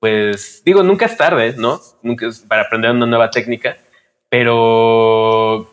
Pues 0.06 0.62
digo, 0.64 0.82
nunca 0.82 1.06
es 1.06 1.16
tarde, 1.16 1.54
¿no? 1.56 1.80
Nunca 2.02 2.26
es 2.26 2.40
para 2.40 2.62
aprender 2.62 2.90
una 2.90 3.06
nueva 3.06 3.30
técnica, 3.30 3.76
pero 4.28 5.70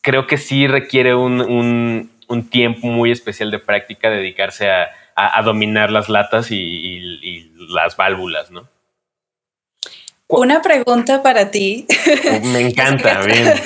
creo 0.00 0.26
que 0.26 0.36
sí 0.36 0.66
requiere 0.66 1.14
un, 1.14 1.40
un, 1.40 2.10
un 2.28 2.50
tiempo 2.50 2.86
muy 2.86 3.10
especial 3.10 3.50
de 3.50 3.58
práctica 3.58 4.10
dedicarse 4.10 4.70
a 4.70 4.88
a, 5.18 5.42
dominar 5.42 5.90
las 5.90 6.08
latas 6.08 6.50
y, 6.50 7.50
las 7.70 7.96
válvulas, 7.96 8.50
¿no? 8.50 8.68
Una 10.28 10.62
pregunta 10.62 11.22
para 11.22 11.50
ti. 11.50 11.86
Me 12.42 12.60
encanta, 12.68 13.22
bien. 13.22 13.54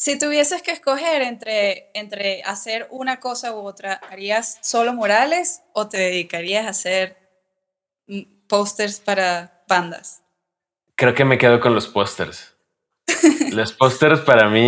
Si 0.00 0.16
tuvieses 0.16 0.62
que 0.62 0.70
escoger 0.70 1.22
entre, 1.22 1.90
entre 1.92 2.42
hacer 2.44 2.86
una 2.90 3.18
cosa 3.18 3.52
u 3.52 3.66
otra, 3.66 3.94
¿harías 4.08 4.58
solo 4.62 4.94
murales 4.94 5.62
o 5.72 5.88
te 5.88 5.98
dedicarías 5.98 6.66
a 6.66 6.68
hacer 6.68 7.16
pósters 8.48 9.00
para 9.00 9.62
bandas? 9.68 10.22
Creo 10.96 11.14
que 11.14 11.24
me 11.24 11.38
quedo 11.38 11.60
con 11.60 11.74
los 11.74 11.86
pósters. 11.86 12.56
los 13.52 13.72
pósters 13.72 14.20
para 14.20 14.48
mí, 14.48 14.60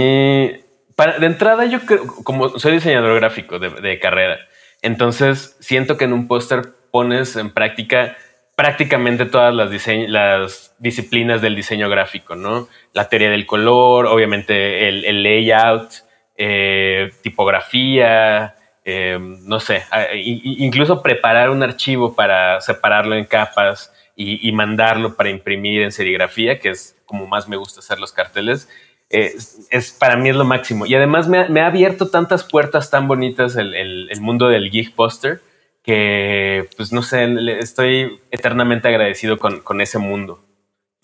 de 0.52 1.26
entrada 1.26 1.64
yo 1.66 1.80
creo, 1.80 2.06
como 2.22 2.58
soy 2.58 2.72
diseñador 2.72 3.16
gráfico 3.16 3.58
de 3.58 3.98
carrera, 3.98 4.38
entonces, 4.82 5.56
siento 5.60 5.96
que 5.96 6.04
en 6.04 6.12
un 6.12 6.26
póster 6.26 6.62
pones 6.90 7.36
en 7.36 7.50
práctica 7.50 8.16
prácticamente 8.56 9.26
todas 9.26 9.54
las, 9.54 9.70
las, 10.08 10.74
disciplinas 10.78 11.42
del 11.42 11.54
diseño 11.54 11.88
gráfico, 11.88 12.34
¿no? 12.34 12.68
La 12.92 13.08
teoría 13.08 13.30
del 13.30 13.46
color, 13.46 14.06
obviamente 14.06 14.88
el, 14.88 15.22
layout, 15.22 15.90
eh, 16.36 17.10
tipografía, 17.22 18.54
eh, 18.84 19.18
no 19.20 19.60
sé, 19.60 19.84
incluso 20.14 21.02
preparar 21.02 21.50
un 21.50 21.62
archivo 21.62 22.14
para 22.14 22.60
separarlo 22.60 23.14
en 23.14 23.24
capas 23.24 23.92
y, 24.16 24.52
mandarlo 24.52 25.16
para 25.16 25.30
imprimir 25.30 25.82
en 25.82 25.92
serigrafía, 25.92 26.58
que 26.58 26.70
es 26.70 26.96
como 27.06 27.26
más 27.26 27.48
me 27.48 27.56
gusta 27.56 27.80
hacer 27.80 27.98
los 27.98 28.12
carteles 28.12 28.68
es, 29.10 29.96
para 29.98 30.16
mí 30.16 30.28
es 30.28 30.36
lo 30.36 30.44
máximo. 30.44 30.86
Y 30.86 30.94
además 30.94 31.28
me 31.28 31.60
ha, 31.60 31.66
abierto 31.66 32.08
tantas 32.08 32.44
puertas 32.44 32.90
tan 32.90 33.08
bonitas 33.08 33.56
el, 33.56 34.08
mundo 34.20 34.48
del 34.48 34.70
geek 34.70 34.94
poster 34.94 35.40
que, 35.82 36.68
pues 36.76 36.92
no 36.92 37.02
sé, 37.02 37.28
estoy 37.58 38.20
eternamente 38.30 38.88
agradecido 38.88 39.38
con, 39.38 39.80
ese 39.80 39.98
mundo, 39.98 40.44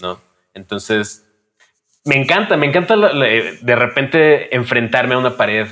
¿no? 0.00 0.20
Entonces, 0.54 1.26
me 2.04 2.16
encanta, 2.16 2.56
me 2.56 2.66
encanta 2.66 2.96
de 2.96 3.76
repente 3.76 4.54
enfrentarme 4.54 5.14
a 5.14 5.18
una 5.18 5.36
pared, 5.36 5.66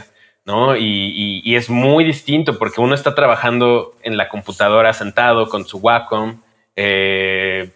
¿no? 0.45 0.77
Y, 0.77 1.55
es 1.55 1.71
muy 1.71 2.05
distinto 2.05 2.59
porque 2.59 2.81
uno 2.81 2.95
está 2.95 3.15
trabajando 3.15 3.93
en 4.03 4.17
la 4.17 4.29
computadora 4.29 4.93
sentado 4.93 5.49
con 5.49 5.67
su 5.67 5.79
Wacom, 5.79 6.41
eh, 6.77 7.71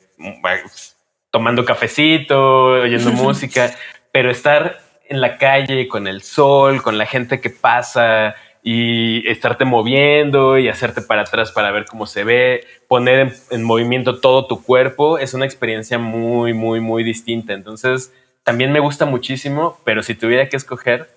tomando 1.30 1.64
cafecito, 1.64 2.64
oyendo 2.82 3.12
música, 3.12 3.74
pero 4.12 4.30
estar 4.30 4.80
en 5.08 5.20
la 5.20 5.38
calle 5.38 5.88
con 5.88 6.06
el 6.06 6.22
sol, 6.22 6.82
con 6.82 6.98
la 6.98 7.06
gente 7.06 7.40
que 7.40 7.50
pasa 7.50 8.34
y 8.62 9.26
estarte 9.28 9.64
moviendo 9.64 10.58
y 10.58 10.68
hacerte 10.68 11.00
para 11.00 11.22
atrás 11.22 11.52
para 11.52 11.70
ver 11.70 11.86
cómo 11.86 12.06
se 12.06 12.24
ve, 12.24 12.66
poner 12.88 13.32
en, 13.50 13.62
movimiento 13.62 14.20
todo 14.20 14.46
tu 14.46 14.62
cuerpo, 14.62 15.18
es 15.18 15.32
una 15.32 15.46
experiencia 15.46 15.98
muy, 15.98 16.52
muy, 16.52 16.80
muy 16.80 17.04
distinta. 17.04 17.54
Entonces, 17.54 18.12
también 18.42 18.72
me 18.72 18.80
gusta 18.80 19.06
muchísimo, 19.06 19.78
pero 19.84 20.02
si 20.02 20.14
tuviera 20.14 20.48
que 20.48 20.56
escoger, 20.56 21.08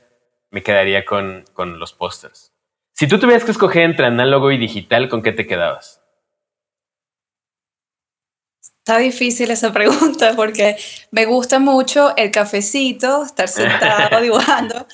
me 0.52 0.62
quedaría 0.62 1.04
con, 1.06 1.46
con 1.54 1.80
los 1.80 1.94
pósters. 1.94 2.54
Si 2.94 3.08
tú 3.08 3.20
tuvieras 3.20 3.44
que 3.44 3.52
escoger 3.52 3.84
entre 3.84 4.06
análogo 4.06 4.52
y 4.52 4.58
digital, 4.58 5.10
¿con 5.10 5.24
qué 5.24 5.32
te 5.32 5.48
quedabas? 5.48 6.02
Está 8.62 8.98
difícil 8.98 9.50
esa 9.52 9.72
pregunta 9.74 10.34
porque 10.36 10.76
me 11.12 11.26
gusta 11.26 11.60
mucho 11.60 12.16
el 12.18 12.32
cafecito, 12.32 13.24
estar 13.24 13.48
sentado 13.48 14.20
dibujando, 14.22 14.88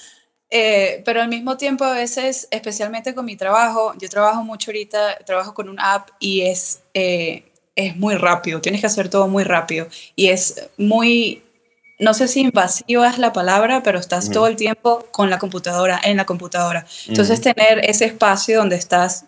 eh, 0.50 1.02
pero 1.06 1.22
al 1.22 1.30
mismo 1.30 1.58
tiempo 1.58 1.84
a 1.84 1.94
veces, 1.94 2.48
especialmente 2.52 3.14
con 3.14 3.26
mi 3.26 3.36
trabajo, 3.36 3.94
yo 3.98 4.08
trabajo 4.10 4.44
mucho 4.44 4.72
ahorita, 4.72 5.20
trabajo 5.26 5.54
con 5.54 5.68
un 5.68 5.80
app 5.80 6.10
y 6.20 6.42
es, 6.42 6.84
eh, 6.94 7.44
es 7.76 7.96
muy 7.98 8.16
rápido, 8.16 8.62
tienes 8.62 8.82
que 8.82 8.88
hacer 8.88 9.10
todo 9.10 9.28
muy 9.28 9.44
rápido 9.44 9.88
y 10.16 10.28
es 10.28 10.70
muy, 10.78 11.44
no 12.00 12.14
sé 12.14 12.28
si 12.28 12.42
invasiva 12.42 13.10
es 13.10 13.18
la 13.18 13.34
palabra, 13.34 13.82
pero 13.84 14.00
estás 14.00 14.30
todo 14.30 14.48
el 14.48 14.56
tiempo 14.56 15.08
con 15.12 15.30
la 15.30 15.40
computadora, 15.40 16.00
en 16.04 16.18
la 16.18 16.26
computadora. 16.26 16.86
Entonces 17.08 17.42
tener 17.42 17.84
ese 17.84 18.06
espacio 18.06 18.60
donde 18.60 18.76
estás 18.76 19.26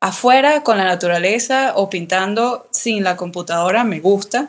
afuera 0.00 0.62
con 0.62 0.78
la 0.78 0.84
naturaleza 0.84 1.72
o 1.74 1.90
pintando 1.90 2.68
sin 2.70 3.02
la 3.02 3.16
computadora 3.16 3.84
me 3.84 4.00
gusta. 4.00 4.48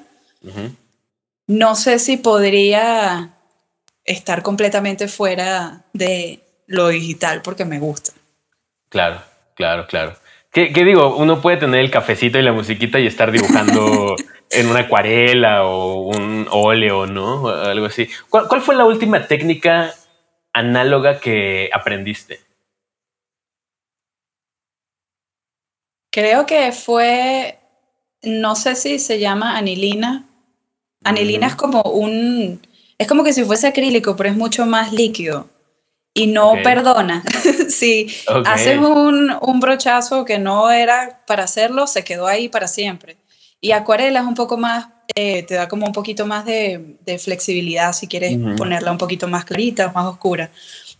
No 1.47 1.75
sé 1.75 1.97
si 1.99 2.17
podría 2.17 3.31
estar 4.03 4.43
completamente 4.43 5.07
fuera 5.07 5.83
de 5.93 6.41
lo 6.67 6.89
digital 6.89 7.41
porque 7.41 7.65
me 7.65 7.79
gusta. 7.79 8.13
Claro, 8.89 9.21
claro, 9.55 9.87
claro. 9.87 10.15
¿Qué, 10.55 10.85
digo? 10.85 11.17
Uno 11.17 11.41
puede 11.41 11.57
tener 11.57 11.81
el 11.81 11.91
cafecito 11.91 12.39
y 12.39 12.41
la 12.41 12.53
musiquita 12.53 12.97
y 12.97 13.07
estar 13.07 13.29
dibujando 13.29 14.15
en 14.49 14.67
una 14.67 14.79
acuarela 14.79 15.65
o 15.65 16.03
un 16.03 16.47
óleo, 16.49 17.05
¿no? 17.05 17.49
algo 17.49 17.87
así. 17.87 18.07
¿Cuál 18.29 18.61
fue 18.61 18.73
la 18.73 18.85
última 18.85 19.27
técnica 19.27 19.93
análoga 20.53 21.19
que 21.19 21.69
aprendiste? 21.73 22.39
Creo 26.09 26.45
que 26.45 26.71
fue, 26.71 27.59
no 28.23 28.55
sé 28.55 28.75
si 28.75 28.97
se 28.99 29.19
llama 29.19 29.57
anilina. 29.57 30.23
Anilina 31.03 31.47
es 31.47 31.55
como 31.55 31.81
un, 31.81 32.61
es 32.97 33.07
como 33.09 33.25
que 33.25 33.33
si 33.33 33.43
fuese 33.43 33.67
acrílico, 33.67 34.15
pero 34.15 34.29
es 34.29 34.37
mucho 34.37 34.65
más 34.65 34.93
líquido 34.93 35.49
y 36.13 36.27
no 36.27 36.53
perdona. 36.63 37.25
si 37.69 38.07
haces 38.45 38.77
un, 38.77 39.35
un, 39.41 39.59
brochazo 39.59 40.25
que 40.25 40.39
no 40.39 40.71
era 40.71 41.21
para 41.27 41.43
hacerlo, 41.43 41.87
se 41.87 42.03
quedó 42.03 42.27
ahí 42.27 42.49
para 42.49 42.67
siempre. 42.67 43.17
Y 43.61 43.71
acuarela 43.71 44.19
es 44.19 44.25
un 44.25 44.35
poco 44.35 44.57
más, 44.57 44.89
eh, 45.15 45.43
te 45.43 45.55
da 45.55 45.67
como 45.67 45.85
un 45.85 45.93
poquito 45.93 46.25
más 46.25 46.45
de, 46.45 46.97
de 47.05 47.17
flexibilidad 47.17 47.93
si 47.93 48.07
quieres 48.07 48.37
ponerla 48.57 48.91
un 48.91 48.97
poquito 48.97 49.27
más 49.27 49.45
clarita, 49.45 49.91
más 49.93 50.05
oscura. 50.05 50.51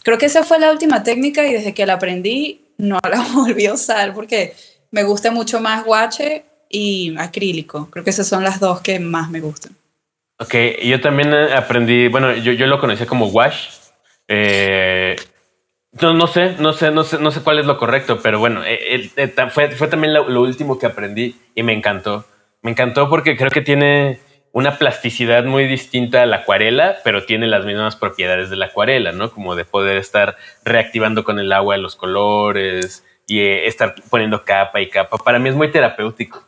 Creo 0.03 0.17
que 0.17 0.27
esa 0.27 0.43
fue 0.43 0.59
la 0.59 0.71
última 0.71 1.03
técnica 1.03 1.45
y 1.45 1.53
desde 1.53 1.73
que 1.73 1.85
la 1.85 1.93
aprendí 1.93 2.61
no 2.77 2.99
la 3.09 3.25
volví 3.33 3.65
a 3.65 3.73
usar 3.73 4.13
porque 4.13 4.53
me 4.91 5.03
gusta 5.03 5.31
mucho 5.31 5.59
más 5.59 5.83
guache 5.83 6.45
y 6.69 7.15
acrílico. 7.17 7.89
Creo 7.91 8.03
que 8.03 8.09
esas 8.09 8.27
son 8.27 8.43
las 8.43 8.59
dos 8.59 8.81
que 8.81 8.99
más 8.99 9.29
me 9.29 9.39
gustan. 9.39 9.75
Ok, 10.37 10.53
yo 10.83 10.99
también 10.99 11.33
aprendí, 11.33 12.07
bueno, 12.09 12.33
yo, 12.35 12.51
yo 12.51 12.67
lo 12.67 12.79
conocía 12.79 13.05
como 13.05 13.27
wash. 13.27 13.69
Eh, 14.27 15.15
no, 16.01 16.13
no, 16.13 16.27
sé, 16.27 16.55
no 16.59 16.73
sé, 16.73 16.91
no 16.91 17.03
sé, 17.03 17.19
no 17.19 17.31
sé 17.31 17.41
cuál 17.41 17.59
es 17.59 17.65
lo 17.65 17.77
correcto, 17.77 18.19
pero 18.21 18.39
bueno, 18.39 18.63
eh, 18.65 19.09
eh, 19.15 19.33
fue, 19.49 19.71
fue, 19.71 19.87
también 19.87 20.13
lo, 20.13 20.41
último 20.41 20.77
que 20.77 20.85
aprendí 20.85 21.35
y 21.55 21.63
me 21.63 21.73
encantó. 21.73 22.25
Me 22.61 22.71
encantó 22.71 23.09
porque 23.09 23.37
creo 23.37 23.49
que 23.49 23.61
tiene 23.61 24.19
una 24.51 24.77
plasticidad 24.77 25.45
muy 25.45 25.67
distinta 25.67 26.23
a 26.23 26.25
la 26.25 26.37
acuarela, 26.37 26.97
pero 27.03 27.25
tiene 27.25 27.47
las 27.47 27.65
mismas 27.65 27.95
propiedades 27.95 28.49
de 28.49 28.57
la 28.57 28.67
acuarela, 28.67 29.11
¿no? 29.11 29.31
Como 29.31 29.55
de 29.55 29.63
poder 29.63 29.97
estar 29.97 30.35
reactivando 30.63 31.23
con 31.23 31.39
el 31.39 31.51
agua 31.53 31.77
los 31.77 31.95
colores 31.95 33.05
y 33.27 33.39
eh, 33.39 33.67
estar 33.67 33.95
poniendo 34.09 34.43
capa 34.43 34.81
y 34.81 34.89
capa. 34.89 35.17
Para 35.17 35.39
mí 35.39 35.49
es 35.49 35.55
muy 35.55 35.71
terapéutico. 35.71 36.43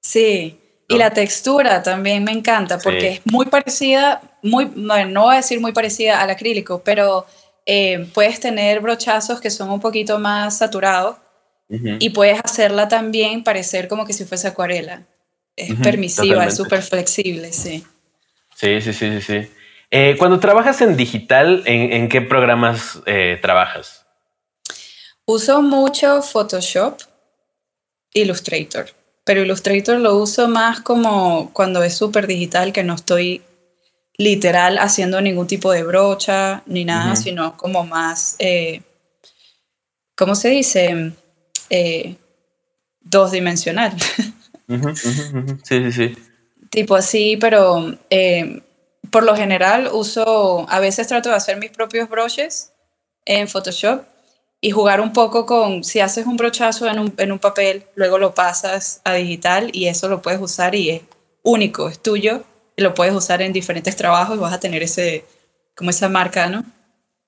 Sí, 0.00 0.58
y 0.88 0.96
la 0.96 1.10
textura 1.10 1.82
también 1.82 2.24
me 2.24 2.32
encanta 2.32 2.78
porque 2.78 3.08
es 3.08 3.20
muy 3.26 3.44
parecida, 3.46 4.22
muy, 4.42 4.70
no 4.74 5.24
voy 5.24 5.34
a 5.34 5.36
decir 5.36 5.60
muy 5.60 5.72
parecida 5.72 6.22
al 6.22 6.30
acrílico, 6.30 6.80
pero 6.82 7.26
eh, 7.70 8.08
puedes 8.14 8.40
tener 8.40 8.80
brochazos 8.80 9.42
que 9.42 9.50
son 9.50 9.68
un 9.68 9.78
poquito 9.78 10.18
más 10.18 10.56
saturados 10.56 11.18
y 11.68 12.08
puedes 12.08 12.40
hacerla 12.42 12.88
también 12.88 13.44
parecer 13.44 13.88
como 13.88 14.06
que 14.06 14.14
si 14.14 14.24
fuese 14.24 14.48
acuarela. 14.48 15.06
Es 15.54 15.74
permisiva, 15.74 16.46
es 16.46 16.56
súper 16.56 16.80
flexible, 16.80 17.52
sí. 17.52 17.84
Sí, 18.56 18.80
sí, 18.80 18.94
sí, 18.94 19.20
sí. 19.20 19.50
Eh, 19.90 20.16
cuando 20.18 20.40
trabajas 20.40 20.80
en 20.80 20.96
digital, 20.96 21.62
¿en, 21.66 22.08
qué 22.08 22.22
programas 22.22 23.00
eh, 23.04 23.38
trabajas? 23.42 24.06
Uso 25.26 25.60
mucho 25.60 26.22
Photoshop, 26.22 27.02
Illustrator, 28.14 28.86
pero 29.24 29.42
Illustrator 29.42 30.00
lo 30.00 30.16
uso 30.16 30.48
más 30.48 30.80
como 30.80 31.52
cuando 31.52 31.82
es 31.82 31.94
súper 31.94 32.26
digital, 32.26 32.72
que 32.72 32.82
no 32.82 32.94
estoy 32.94 33.42
literal 34.18 34.78
haciendo 34.78 35.20
ningún 35.20 35.46
tipo 35.46 35.70
de 35.72 35.84
brocha 35.84 36.62
ni 36.66 36.84
nada, 36.84 37.14
sino 37.14 37.56
como 37.56 37.86
más, 37.86 38.34
eh, 38.40 38.82
¿cómo 40.16 40.34
se 40.34 40.50
dice? 40.50 41.12
Eh, 41.70 42.16
dos 43.00 43.30
dimensional. 43.30 43.96
Sí, 45.64 45.82
sí, 45.84 45.92
sí. 45.92 46.16
Tipo 46.68 46.96
así, 46.96 47.38
pero 47.40 47.96
eh, 48.10 48.60
por 49.10 49.22
lo 49.22 49.34
general 49.34 49.88
uso, 49.92 50.66
a 50.68 50.80
veces 50.80 51.06
trato 51.06 51.30
de 51.30 51.36
hacer 51.36 51.56
mis 51.56 51.70
propios 51.70 52.10
broches 52.10 52.72
en 53.24 53.48
Photoshop 53.48 54.02
y 54.60 54.72
jugar 54.72 55.00
un 55.00 55.12
poco 55.12 55.46
con, 55.46 55.84
si 55.84 56.00
haces 56.00 56.26
un 56.26 56.36
brochazo 56.36 56.88
en 56.88 56.98
un, 56.98 57.14
en 57.16 57.32
un 57.32 57.38
papel, 57.38 57.84
luego 57.94 58.18
lo 58.18 58.34
pasas 58.34 59.00
a 59.04 59.14
digital 59.14 59.70
y 59.72 59.86
eso 59.86 60.08
lo 60.08 60.20
puedes 60.20 60.40
usar 60.40 60.74
y 60.74 60.90
es 60.90 61.02
único, 61.42 61.88
es 61.88 62.00
tuyo, 62.00 62.42
lo 62.78 62.94
puedes 62.94 63.14
usar 63.14 63.42
en 63.42 63.52
diferentes 63.52 63.96
trabajos 63.96 64.36
y 64.36 64.40
vas 64.40 64.52
a 64.52 64.60
tener 64.60 64.82
ese, 64.82 65.24
como 65.74 65.90
esa 65.90 66.08
marca, 66.08 66.48
¿no? 66.48 66.64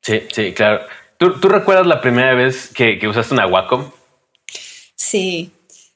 Sí, 0.02 0.22
sí, 0.32 0.52
claro. 0.52 0.80
¿Tú, 1.18 1.38
¿tú 1.38 1.48
recuerdas 1.48 1.86
la 1.86 2.00
primera 2.00 2.34
vez 2.34 2.70
que, 2.74 2.98
que 2.98 3.08
usaste 3.08 3.34
una 3.34 3.46
Wacom? 3.46 3.90
Sí, 4.96 5.52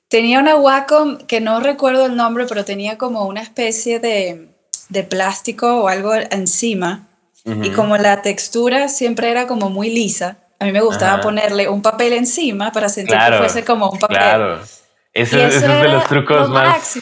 tenía 0.08 0.38
una 0.38 0.56
Wacom 0.56 1.18
que 1.18 1.40
no 1.40 1.60
recuerdo 1.60 2.06
el 2.06 2.16
nombre, 2.16 2.46
pero 2.48 2.64
tenía 2.64 2.98
como 2.98 3.24
una 3.24 3.40
especie 3.40 4.00
de, 4.00 4.48
de 4.88 5.02
plástico 5.02 5.82
o 5.82 5.88
algo 5.88 6.14
encima. 6.14 7.08
Y 7.62 7.70
como 7.72 7.98
la 7.98 8.22
textura 8.22 8.88
siempre 8.88 9.30
era 9.30 9.46
como 9.46 9.68
muy 9.68 9.90
lisa, 9.90 10.38
a 10.58 10.64
mí 10.64 10.72
me 10.72 10.80
gustaba 10.80 11.20
ponerle 11.20 11.68
un 11.68 11.82
papel 11.82 12.14
encima 12.14 12.72
para 12.72 12.88
sentir 12.88 13.18
que 13.18 13.36
fuese 13.36 13.64
como 13.64 13.90
un 13.90 13.98
papel. 13.98 14.16
Claro, 14.16 14.60
ese, 15.12 15.46
es 15.46 15.60
de 15.60 15.88
los 15.88 16.04
trucos 16.06 16.48
más. 16.48 16.98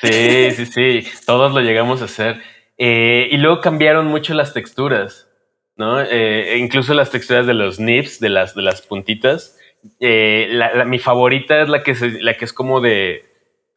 Sí, 0.00 0.50
sí, 0.52 0.66
sí, 0.66 1.06
todos 1.24 1.52
lo 1.52 1.60
llegamos 1.60 2.02
a 2.02 2.06
hacer. 2.06 2.40
Eh, 2.78 3.28
y 3.30 3.36
luego 3.38 3.60
cambiaron 3.60 4.06
mucho 4.06 4.34
las 4.34 4.52
texturas, 4.52 5.28
¿no? 5.76 6.00
Eh, 6.02 6.58
incluso 6.58 6.94
las 6.94 7.10
texturas 7.10 7.46
de 7.46 7.54
los 7.54 7.80
nips, 7.80 8.20
de 8.20 8.28
las, 8.28 8.54
de 8.54 8.62
las 8.62 8.82
puntitas 8.82 9.56
eh, 10.00 10.48
mi 10.86 10.98
favorita 10.98 11.62
es 11.62 11.68
la 11.68 11.82
que, 11.82 11.94
la 12.20 12.36
que 12.36 12.44
es 12.44 12.52
como 12.52 12.80
de. 12.80 13.24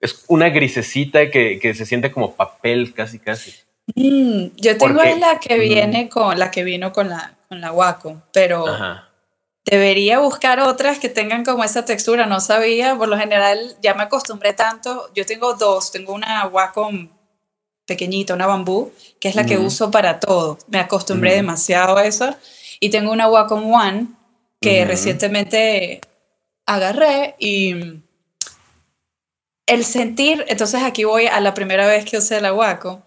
Es 0.02 0.26
una 0.28 0.50
grisecita 0.50 1.30
que, 1.30 1.60
que 1.60 1.74
se 1.74 1.86
siente 1.86 2.12
como 2.12 2.36
papel, 2.36 2.94
casi, 2.94 3.20
casi. 3.20 3.54
Mm, 3.96 4.56
yo 4.56 4.78
tengo 4.78 5.04
la 5.04 5.40
que 5.40 5.60
viene 5.60 6.08
con 6.08 6.40
la 6.40 6.52
que 6.52 6.64
vino 6.64 6.94
con 6.94 7.10
la, 7.10 7.38
con 7.50 7.60
la 7.60 7.72
Wacom, 7.72 8.22
pero 8.32 8.66
debería 9.66 10.20
buscar 10.20 10.60
otras 10.60 11.00
que 11.00 11.10
tengan 11.10 11.44
como 11.44 11.64
esa 11.64 11.86
textura. 11.86 12.26
No 12.26 12.40
sabía, 12.40 12.96
por 12.96 13.08
lo 13.08 13.18
general 13.18 13.78
ya 13.82 13.94
me 13.94 14.04
acostumbré 14.04 14.54
tanto. 14.54 15.10
Yo 15.14 15.26
tengo 15.26 15.54
dos, 15.54 15.92
tengo 15.92 16.14
una 16.14 16.48
Wacom 16.48 17.10
pequeñita, 17.86 18.36
una 18.36 18.46
bambú, 18.46 18.92
que 19.20 19.30
es 19.30 19.36
la 19.36 19.46
que 19.46 19.58
uso 19.58 19.90
para 19.92 20.20
todo. 20.20 20.60
Me 20.68 20.80
acostumbré 20.80 21.34
demasiado 21.34 21.98
a 21.98 22.06
eso. 22.06 22.36
Y 22.80 22.90
tengo 22.90 23.12
una 23.12 23.28
Wacom 23.28 23.74
One 23.74 24.08
que 24.62 24.86
recientemente 24.86 26.02
agarré 26.66 27.36
y 27.40 28.02
el 29.66 29.86
sentir, 29.86 30.46
entonces 30.48 30.82
aquí 30.84 31.04
voy 31.04 31.28
a 31.28 31.40
la 31.40 31.54
primera 31.54 31.88
vez 31.88 32.06
que 32.06 32.18
usé 32.18 32.38
el 32.38 32.46
aguaco. 32.46 33.04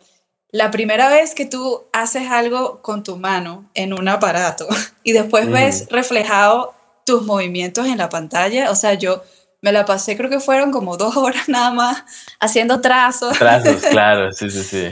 La 0.52 0.70
primera 0.70 1.08
vez 1.08 1.34
que 1.34 1.46
tú 1.46 1.84
haces 1.92 2.30
algo 2.30 2.82
con 2.82 3.02
tu 3.02 3.16
mano 3.16 3.70
en 3.72 3.94
un 3.94 4.06
aparato 4.06 4.68
y 5.02 5.12
después 5.12 5.50
ves 5.50 5.88
reflejado 5.90 6.74
tus 7.04 7.22
movimientos 7.22 7.86
en 7.86 7.98
la 7.98 8.10
pantalla, 8.10 8.70
o 8.70 8.76
sea, 8.76 8.94
yo 8.94 9.22
me 9.62 9.72
la 9.72 9.86
pasé, 9.86 10.16
creo 10.16 10.28
que 10.28 10.40
fueron 10.40 10.70
como 10.70 10.96
dos 10.98 11.16
horas 11.16 11.48
nada 11.48 11.72
más 11.72 12.04
haciendo 12.38 12.82
trazos. 12.82 13.38
Trazos, 13.38 13.82
claro, 13.90 14.30
sí, 14.32 14.50
sí, 14.50 14.62
sí. 14.62 14.90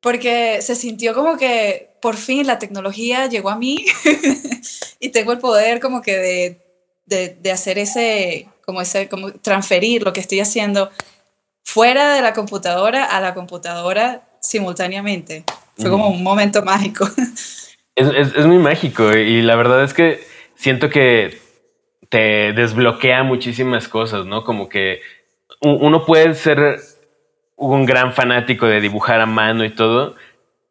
Porque 0.00 0.62
se 0.62 0.74
sintió 0.74 1.14
como 1.14 1.36
que 1.36 1.90
por 2.00 2.16
fin 2.16 2.46
la 2.46 2.58
tecnología 2.58 3.26
llegó 3.26 3.50
a 3.50 3.56
mí 3.56 3.84
y 5.00 5.10
tengo 5.10 5.32
el 5.32 5.38
poder 5.38 5.78
como 5.80 6.00
que 6.00 6.16
de, 6.16 6.62
de, 7.04 7.36
de, 7.40 7.52
hacer 7.52 7.78
ese, 7.78 8.48
como 8.64 8.80
ese, 8.80 9.08
como 9.08 9.32
transferir 9.32 10.04
lo 10.04 10.12
que 10.12 10.20
estoy 10.20 10.40
haciendo 10.40 10.90
fuera 11.64 12.14
de 12.14 12.22
la 12.22 12.32
computadora 12.32 13.04
a 13.04 13.20
la 13.20 13.34
computadora 13.34 14.22
simultáneamente. 14.46 15.44
Fue 15.76 15.90
como 15.90 16.08
un 16.08 16.22
momento 16.22 16.62
mágico. 16.62 17.08
Es, 17.98 18.08
es, 18.08 18.36
es 18.36 18.44
muy 18.44 18.58
mágico 18.58 19.16
y 19.16 19.40
la 19.40 19.56
verdad 19.56 19.82
es 19.82 19.94
que 19.94 20.22
siento 20.54 20.90
que 20.90 21.40
te 22.10 22.52
desbloquea 22.52 23.22
muchísimas 23.22 23.88
cosas, 23.88 24.26
¿no? 24.26 24.44
Como 24.44 24.68
que 24.68 25.00
uno 25.60 26.04
puede 26.04 26.34
ser 26.34 26.78
un 27.56 27.86
gran 27.86 28.12
fanático 28.12 28.66
de 28.66 28.80
dibujar 28.80 29.20
a 29.20 29.26
mano 29.26 29.64
y 29.64 29.70
todo, 29.70 30.14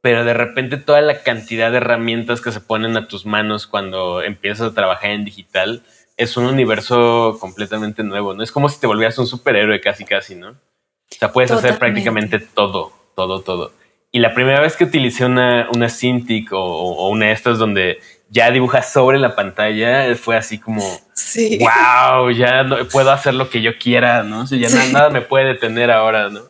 pero 0.01 0.23
de 0.23 0.33
repente 0.33 0.77
toda 0.77 1.01
la 1.01 1.23
cantidad 1.23 1.71
de 1.71 1.77
herramientas 1.77 2.41
que 2.41 2.51
se 2.51 2.61
ponen 2.61 2.95
a 2.95 3.07
tus 3.07 3.25
manos 3.25 3.65
cuando 3.65 4.21
empiezas 4.21 4.71
a 4.71 4.73
trabajar 4.73 5.11
en 5.11 5.25
digital 5.25 5.81
es 6.17 6.37
un 6.37 6.45
universo 6.45 7.37
completamente 7.39 8.03
nuevo, 8.03 8.33
¿no? 8.33 8.43
Es 8.43 8.51
como 8.51 8.69
si 8.69 8.79
te 8.79 8.87
volvieras 8.87 9.17
un 9.17 9.27
superhéroe 9.27 9.81
casi, 9.81 10.05
casi, 10.05 10.35
¿no? 10.35 10.49
O 10.49 11.15
sea, 11.19 11.31
puedes 11.31 11.51
hacer 11.51 11.77
prácticamente 11.77 12.39
todo, 12.39 12.93
todo, 13.15 13.41
todo. 13.41 13.71
Y 14.11 14.19
la 14.19 14.33
primera 14.33 14.61
vez 14.61 14.77
que 14.77 14.85
utilicé 14.85 15.25
una, 15.25 15.67
una 15.73 15.89
Cintiq 15.89 16.53
o, 16.53 17.09
una 17.09 17.27
de 17.27 17.31
estas 17.33 17.57
donde 17.57 17.99
ya 18.29 18.49
dibujas 18.51 18.91
sobre 18.91 19.19
la 19.19 19.35
pantalla, 19.35 20.15
fue 20.15 20.37
así 20.37 20.57
como, 20.57 20.81
wow, 20.81 22.31
ya 22.31 22.65
puedo 22.91 23.11
hacer 23.11 23.33
lo 23.33 23.49
que 23.49 23.61
yo 23.61 23.77
quiera, 23.77 24.23
¿no? 24.23 24.43
O 24.43 24.55
ya 24.55 24.69
nada 24.91 25.09
me 25.09 25.21
puede 25.21 25.47
detener 25.47 25.91
ahora, 25.91 26.29
¿no? 26.29 26.41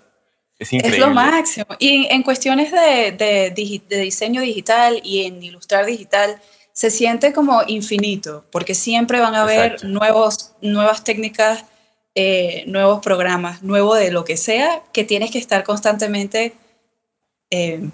Es 0.57 0.97
lo 0.97 1.09
máximo. 1.09 1.68
Y 1.80 2.07
en 2.09 2.24
cuestiones 2.24 2.72
de, 2.72 3.11
de, 3.11 3.99
diseño 4.01 4.41
digital 4.41 5.01
y 5.03 5.26
en 5.26 5.43
ilustrar 5.43 5.86
digital, 5.86 6.39
se 6.72 6.89
siente 6.89 7.34
como 7.34 7.61
infinito, 7.68 8.45
porque 8.51 8.74
siempre 8.74 9.20
van 9.20 9.36
a 9.36 9.41
haber 9.41 9.84
nuevos, 9.84 10.53
nuevas 10.61 11.03
técnicas, 11.03 11.66
eh, 12.16 12.63
nuevos 12.68 13.01
programas, 13.01 13.61
nuevo 13.61 13.93
de 13.95 14.11
lo 14.11 14.24
que 14.26 14.38
sea, 14.38 14.82
que 14.93 15.03
tienes 15.03 15.32
que 15.32 15.38
estar 15.38 15.63
constantemente, 15.63 16.53
eh, 17.51 17.89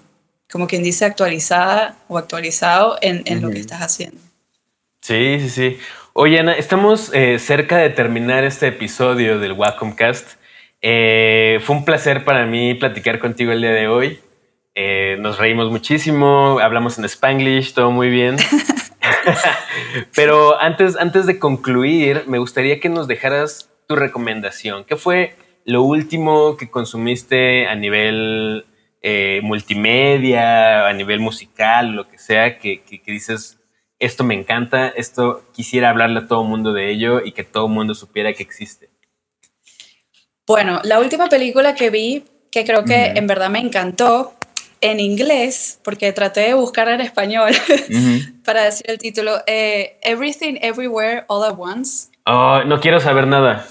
como 0.50 0.66
quien 0.66 0.82
dice, 0.82 1.04
actualizada 1.04 1.96
o 2.08 2.18
actualizado 2.18 2.98
en, 3.02 3.22
en 3.26 3.42
lo 3.42 3.50
que 3.50 3.58
estás 3.58 3.80
haciendo. 3.80 4.18
Sí, 5.00 5.38
sí, 5.40 5.50
sí. 5.50 5.78
Oye, 6.12 6.38
Ana, 6.38 6.52
estamos 6.52 7.10
eh, 7.12 7.38
cerca 7.38 7.78
de 7.78 7.90
terminar 7.90 8.44
este 8.44 8.68
episodio 8.68 9.38
del 9.38 9.52
Wacomcast. 9.52 10.36
Fue 10.80 11.76
un 11.76 11.84
placer 11.84 12.24
para 12.24 12.46
mí 12.46 12.74
platicar 12.74 13.18
contigo 13.18 13.52
el 13.52 13.60
día 13.60 13.72
de 13.72 13.88
hoy. 13.88 14.20
Nos 15.18 15.38
reímos 15.38 15.70
muchísimo, 15.70 16.58
hablamos 16.60 16.98
en 16.98 17.04
Spanglish, 17.04 17.74
todo 17.74 17.90
muy 17.90 18.08
bien. 18.08 18.36
Pero 20.14 20.60
antes, 20.60 20.96
antes 20.96 21.26
de 21.26 21.38
concluir, 21.38 22.24
me 22.26 22.38
gustaría 22.38 22.80
que 22.80 22.88
nos 22.88 23.06
dejaras 23.06 23.70
tu 23.92 23.96
recomendación. 23.96 24.84
¿Qué 24.84 24.96
fue 24.96 25.36
lo 25.66 25.82
último 25.82 26.56
que 26.56 26.70
consumiste 26.70 27.66
a 27.66 27.74
nivel 27.74 28.64
eh, 29.02 29.40
multimedia, 29.42 30.88
a 30.88 30.92
nivel 30.94 31.20
musical, 31.20 31.92
lo 31.92 32.08
que 32.08 32.18
sea, 32.18 32.58
que, 32.58 32.82
que, 32.82 33.02
que, 33.02 33.12
dices, 33.12 33.58
esto 33.98 34.24
me 34.24 34.34
encanta, 34.34 34.88
esto 34.88 35.44
quisiera 35.52 35.90
hablarle 35.90 36.20
a 36.20 36.26
todo 36.26 36.42
el 36.42 36.48
mundo 36.48 36.72
de 36.72 36.90
ello 36.90 37.20
y 37.22 37.32
que 37.32 37.44
todo 37.44 37.66
el 37.66 37.72
mundo 37.72 37.94
supiera 37.94 38.32
que 38.32 38.42
existe? 38.42 38.88
Bueno, 40.46 40.80
la 40.84 40.98
última 40.98 41.28
película 41.28 41.74
que 41.74 41.90
vi, 41.90 42.24
que 42.50 42.64
creo 42.64 42.84
que 42.84 43.12
en 43.14 43.26
verdad 43.26 43.50
me 43.50 43.60
encantó, 43.60 44.34
en 44.80 45.00
inglés, 45.00 45.78
porque 45.84 46.12
traté 46.12 46.40
de 46.40 46.54
buscar 46.54 46.88
en 46.88 47.00
español 47.00 47.52
para 48.44 48.64
decir 48.64 48.86
el 48.88 48.98
título, 48.98 49.42
eh, 49.46 49.98
Everything 50.02 50.56
Everywhere 50.60 51.24
All 51.28 51.44
at 51.44 51.54
Once. 51.56 52.08
Oh, 52.26 52.62
no 52.64 52.80
quiero 52.80 52.98
saber 52.98 53.26
nada. 53.26 53.64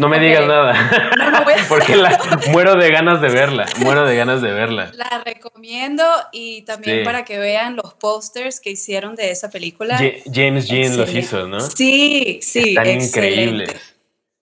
No 0.00 0.08
me 0.08 0.18
digas 0.18 0.46
nada. 0.46 1.10
No, 1.18 1.44
Porque 1.68 1.94
la, 1.94 2.18
muero 2.48 2.74
de 2.76 2.90
ganas 2.90 3.20
de 3.20 3.28
verla. 3.28 3.66
Muero 3.78 4.06
de 4.06 4.16
ganas 4.16 4.40
de 4.40 4.50
verla. 4.50 4.90
La 4.94 5.22
recomiendo 5.24 6.04
y 6.32 6.62
también 6.62 7.04
para 7.04 7.24
que 7.24 7.38
vean 7.38 7.76
los 7.76 7.92
posters 7.94 8.60
que 8.60 8.70
hicieron 8.70 9.14
de 9.14 9.30
esa 9.30 9.50
película. 9.50 10.00
James 10.32 10.68
Jean 10.68 10.96
los 10.96 11.12
hizo, 11.14 11.46
¿no? 11.46 11.60
Sí, 11.60 12.40
sí. 12.42 12.70
Están 12.70 12.88
increíbles. 12.88 13.94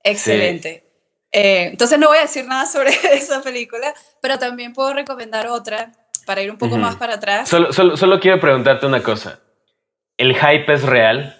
Excelente. 0.05 0.85
Eh, 1.33 1.65
entonces 1.73 1.99
no 1.99 2.07
voy 2.07 2.19
a 2.19 2.23
decir 2.23 2.47
nada 2.47 2.65
sobre 2.65 2.91
esa 3.13 3.43
película, 3.43 3.93
pero 4.23 4.39
también 4.39 4.73
puedo 4.73 4.95
recomendar 4.95 5.49
otra 5.49 5.91
para 6.25 6.41
ir 6.41 6.51
un 6.51 6.59
poco 6.59 6.79
más 6.79 6.97
para 6.97 7.15
atrás. 7.15 7.49
Solo, 7.49 7.73
solo, 7.73 7.97
solo 7.97 8.21
quiero 8.21 8.39
preguntarte 8.39 8.87
una 8.87 9.03
cosa. 9.03 9.41
¿El 10.17 10.37
hype 10.37 10.73
es 10.73 10.83
real? 10.83 11.38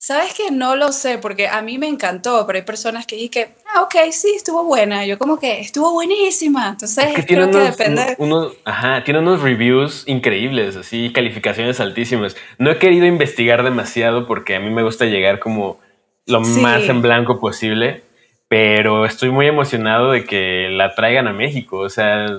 Sabes 0.00 0.32
que 0.32 0.52
no 0.52 0.76
lo 0.76 0.92
sé, 0.92 1.18
porque 1.18 1.48
a 1.48 1.60
mí 1.60 1.76
me 1.76 1.88
encantó, 1.88 2.46
pero 2.46 2.56
hay 2.56 2.64
personas 2.64 3.04
que 3.04 3.16
dicen 3.16 3.30
que, 3.30 3.48
ah, 3.74 3.82
ok, 3.82 4.12
sí, 4.12 4.32
estuvo 4.36 4.62
buena. 4.62 5.04
Yo 5.04 5.18
como 5.18 5.40
que 5.40 5.58
estuvo 5.58 5.92
buenísima. 5.92 6.68
Entonces 6.68 7.26
creo 7.26 7.50
que 7.50 7.58
depende. 7.58 8.16
ajá, 8.64 9.02
tiene 9.02 9.18
unos 9.18 9.42
reviews 9.42 10.04
increíbles, 10.06 10.76
así, 10.76 11.12
calificaciones 11.12 11.80
altísimas. 11.80 12.36
No 12.58 12.70
he 12.70 12.78
querido 12.78 13.06
investigar 13.06 13.64
demasiado 13.64 14.28
porque 14.28 14.54
a 14.54 14.60
mí 14.60 14.70
me 14.70 14.84
gusta 14.84 15.04
llegar 15.04 15.40
como 15.40 15.80
lo 16.26 16.42
más 16.42 16.82
en 16.84 17.02
blanco 17.02 17.40
posible, 17.40 18.04
pero 18.46 19.04
estoy 19.04 19.30
muy 19.30 19.48
emocionado 19.48 20.12
de 20.12 20.24
que 20.24 20.68
la 20.70 20.94
traigan 20.94 21.26
a 21.26 21.32
México. 21.32 21.78
O 21.78 21.88
sea, 21.88 22.38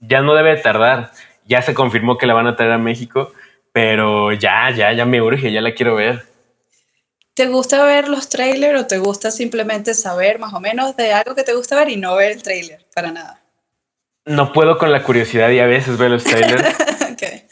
ya 0.00 0.22
no 0.22 0.34
debe 0.34 0.56
tardar. 0.56 1.12
Ya 1.46 1.62
se 1.62 1.72
confirmó 1.72 2.18
que 2.18 2.26
la 2.26 2.34
van 2.34 2.48
a 2.48 2.56
traer 2.56 2.72
a 2.72 2.78
México, 2.78 3.30
pero 3.72 4.32
ya, 4.32 4.70
ya, 4.70 4.92
ya 4.92 5.06
me 5.06 5.22
urge, 5.22 5.52
ya 5.52 5.60
la 5.60 5.72
quiero 5.72 5.94
ver. 5.94 6.29
¿Te 7.40 7.46
gusta 7.46 7.82
ver 7.86 8.06
los 8.10 8.28
trailers 8.28 8.82
o 8.82 8.86
te 8.86 8.98
gusta 8.98 9.30
simplemente 9.30 9.94
saber 9.94 10.38
más 10.38 10.52
o 10.52 10.60
menos 10.60 10.94
de 10.94 11.14
algo 11.14 11.34
que 11.34 11.42
te 11.42 11.54
gusta 11.54 11.74
ver 11.74 11.88
y 11.88 11.96
no 11.96 12.14
ver 12.14 12.32
el 12.32 12.42
trailer? 12.42 12.84
Para 12.94 13.12
nada. 13.12 13.40
No 14.26 14.52
puedo 14.52 14.76
con 14.76 14.92
la 14.92 15.02
curiosidad 15.04 15.48
y 15.48 15.58
a 15.58 15.64
veces 15.64 15.96
ver 15.96 16.10
los 16.10 16.22
trailers. 16.22 16.62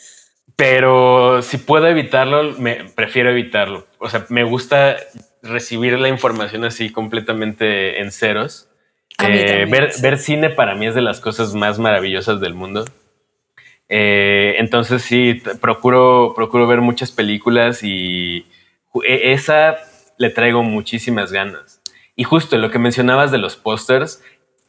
Pero 0.56 1.40
si 1.40 1.56
puedo 1.56 1.86
evitarlo, 1.86 2.52
me 2.58 2.84
prefiero 2.94 3.30
evitarlo. 3.30 3.86
O 3.98 4.10
sea, 4.10 4.26
me 4.28 4.44
gusta 4.44 4.98
recibir 5.42 5.98
la 5.98 6.10
información 6.10 6.66
así 6.66 6.92
completamente 6.92 8.02
en 8.02 8.12
ceros. 8.12 8.68
Eh, 9.26 9.64
ver, 9.70 9.92
ver, 10.02 10.18
cine 10.18 10.50
para 10.50 10.74
mí 10.74 10.86
es 10.86 10.94
de 10.94 11.00
las 11.00 11.18
cosas 11.18 11.54
más 11.54 11.78
maravillosas 11.78 12.42
del 12.42 12.52
mundo. 12.52 12.84
Eh, 13.88 14.56
entonces 14.58 15.00
sí, 15.00 15.40
procuro, 15.62 16.34
procuro 16.36 16.66
ver 16.66 16.82
muchas 16.82 17.10
películas 17.10 17.82
y 17.82 18.44
esa 19.04 19.78
le 20.18 20.30
traigo 20.30 20.62
muchísimas 20.62 21.32
ganas. 21.32 21.80
Y 22.16 22.24
justo 22.24 22.58
lo 22.58 22.70
que 22.70 22.78
mencionabas 22.78 23.30
de 23.30 23.38
los 23.38 23.56
pósters, 23.56 24.20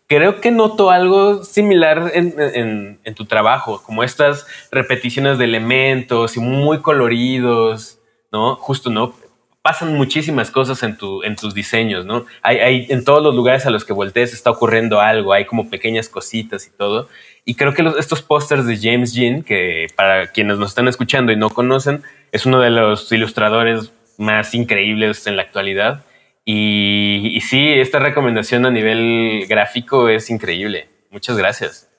creo 0.09 0.41
que 0.41 0.51
noto 0.51 0.89
algo 0.89 1.43
similar 1.43 2.11
en, 2.13 2.99
tu 3.15 3.25
trabajo, 3.25 3.81
como 3.83 4.03
estas 4.03 4.45
repeticiones 4.71 5.37
de 5.37 5.45
elementos 5.45 6.35
y 6.35 6.39
muy 6.39 6.79
coloridos, 6.79 7.99
¿no? 8.31 8.55
Justo, 8.55 8.89
¿no? 8.89 9.13
Pasan 9.61 9.95
muchísimas 9.95 10.51
cosas 10.51 10.81
en, 10.83 10.97
tu, 10.97 11.21
en 11.23 11.35
tus 11.35 11.53
diseños, 11.53 12.05
¿no? 12.05 12.25
Hay, 12.41 12.87
en 12.89 13.03
todos 13.03 13.21
los 13.21 13.35
lugares 13.35 13.65
a 13.65 13.69
los 13.69 13.85
que 13.85 13.93
voltees 13.93 14.33
está 14.33 14.49
ocurriendo 14.49 14.99
algo, 14.99 15.33
hay 15.33 15.45
como 15.45 15.69
pequeñas 15.69 16.09
cositas 16.09 16.65
y 16.65 16.71
todo. 16.71 17.07
Y 17.45 17.55
creo 17.55 17.73
que 17.73 17.83
estos 17.99 18.21
pósters 18.21 18.65
de 18.65 18.77
James 18.77 19.13
Jean, 19.13 19.43
que 19.43 19.87
para 19.95 20.31
quienes 20.31 20.57
nos 20.57 20.69
están 20.69 20.87
escuchando 20.87 21.31
y 21.31 21.35
no 21.35 21.49
conocen, 21.49 22.03
es 22.31 22.45
uno 22.45 22.59
de 22.61 22.69
los 22.69 23.11
ilustradores 23.11 23.91
más 24.19 24.53
increíbles 24.53 25.25
en 25.25 25.35
la 25.35 25.41
actualidad. 25.41 26.05
Y, 26.45 27.39
sí, 27.47 27.73
esta 27.73 27.99
recomendación 27.99 28.65
a 28.65 28.71
nivel 28.71 29.45
gráfico 29.47 30.09
es 30.09 30.29
increíble. 30.29 30.89
Muchas 31.11 31.37
gracias. 31.37 31.89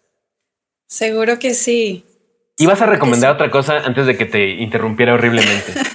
Seguro 0.86 1.38
que 1.38 1.54
sí. 1.54 2.04
¿Ibas 2.58 2.82
a 2.82 2.86
recomendar 2.86 3.32
otra 3.32 3.50
cosa 3.50 3.78
antes 3.78 4.06
de 4.06 4.16
que 4.16 4.26
te 4.26 4.48
interrumpiera 4.48 5.14
horriblemente? 5.14 5.72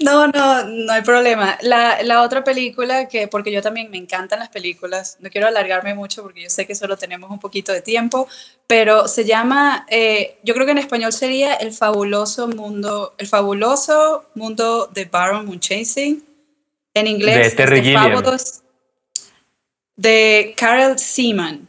No, 0.00 0.28
no, 0.28 0.64
no 0.64 0.92
hay 0.92 1.02
problema. 1.02 1.58
La, 1.60 2.02
la, 2.02 2.22
otra 2.22 2.44
película 2.44 3.08
que, 3.08 3.26
porque 3.26 3.50
yo 3.50 3.62
también 3.62 3.90
me 3.90 3.96
encantan 3.96 4.38
las 4.38 4.48
películas, 4.48 5.16
no 5.20 5.28
quiero 5.30 5.48
alargarme 5.48 5.94
mucho 5.94 6.22
porque 6.22 6.42
yo 6.42 6.50
sé 6.50 6.66
que 6.66 6.74
solo 6.74 6.96
tenemos 6.96 7.30
un 7.30 7.40
poquito 7.40 7.72
de 7.72 7.82
tiempo, 7.82 8.28
pero 8.66 9.08
se 9.08 9.24
llama, 9.24 9.86
eh, 9.88 10.38
yo 10.44 10.54
creo 10.54 10.66
que 10.66 10.72
en 10.72 10.78
español 10.78 11.12
sería 11.12 11.54
El 11.54 11.72
fabuloso 11.72 12.46
mundo, 12.48 13.14
el 13.18 13.26
fabuloso 13.26 14.26
mundo 14.34 14.88
de 14.92 15.04
Baron 15.04 15.46
Munchausen. 15.46 16.22
En 16.94 17.06
inglés, 17.06 17.50
de 17.50 17.56
Terry 17.56 17.82
Gilliam. 17.82 18.22
De 19.96 20.54
Carol 20.56 20.98
Seaman. 20.98 21.68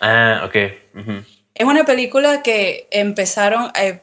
Ah, 0.00 0.42
ok. 0.46 0.56
Es 1.54 1.64
una 1.64 1.84
película 1.84 2.42
que 2.42 2.88
empezaron, 2.90 3.70
eh, 3.80 4.00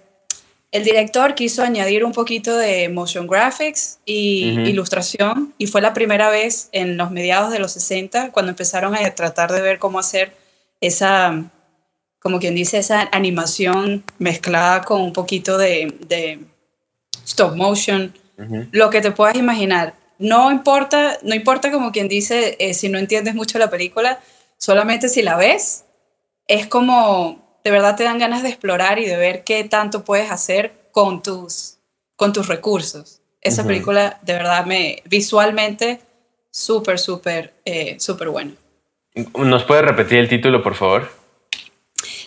el 0.72 0.86
director 0.86 1.36
quiso 1.36 1.64
añadir 1.64 2.06
un 2.06 2.14
poquito 2.14 2.56
de 2.56 2.88
motion 2.88 3.28
graphics 3.28 4.00
y 4.06 4.58
ilustración 4.62 5.54
y 5.58 5.68
fue 5.68 5.82
la 5.82 5.94
primera 5.94 6.30
vez 6.30 6.70
en 6.72 6.96
los 6.96 7.12
mediados 7.12 7.52
de 7.52 7.60
los 7.60 7.74
60 7.74 8.32
cuando 8.32 8.52
empezaron 8.52 8.96
a 8.96 9.16
tratar 9.16 9.52
de 9.52 9.62
ver 9.62 9.80
cómo 9.80 10.00
hacer 10.00 10.34
esa, 10.80 11.44
como 12.20 12.40
quien 12.40 12.56
dice, 12.56 12.78
esa 12.78 13.10
animación 13.12 14.06
mezclada 14.18 14.82
con 14.82 15.02
un 15.02 15.12
poquito 15.12 15.58
de, 15.58 16.40
stop 17.26 17.56
motion, 17.56 18.14
lo 18.72 18.90
que 18.90 19.02
te 19.02 19.12
puedas 19.12 19.36
imaginar. 19.36 19.94
No 20.20 20.52
importa, 20.52 21.18
no 21.22 21.36
importa 21.36 21.70
como 21.72 21.92
quien 21.92 22.08
dice 22.08 22.56
eh, 22.60 22.74
si 22.74 22.88
no 22.88 22.98
entiendes 22.98 23.36
mucho 23.36 23.60
la 23.60 23.70
película, 23.70 24.20
solamente 24.58 25.10
si 25.10 25.22
la 25.22 25.36
ves, 25.36 25.84
es 26.48 26.68
como 26.68 27.41
de 27.64 27.72
verdad 27.72 27.96
te 27.96 28.04
dan 28.04 28.20
ganas 28.20 28.44
de 28.44 28.50
explorar 28.50 29.00
y 29.00 29.06
de 29.06 29.18
ver 29.18 29.44
qué 29.44 29.64
tanto 29.64 30.04
puedes 30.04 30.32
hacer 30.32 30.74
con 30.92 31.22
tus, 31.22 31.78
con 32.16 32.34
tus 32.34 32.48
recursos. 32.48 33.22
Esa 33.42 33.66
película 33.66 34.20
de 34.22 34.34
verdad 34.34 34.66
me 34.66 35.02
visualmente 35.06 36.00
súper, 36.52 37.00
súper, 37.00 37.54
eh, 37.66 37.96
súper 38.00 38.30
buena. 38.30 38.52
¿Nos 39.36 39.64
puede 39.64 39.82
repetir 39.82 40.20
el 40.20 40.30
título, 40.30 40.62
por 40.62 40.76
favor? 40.76 41.10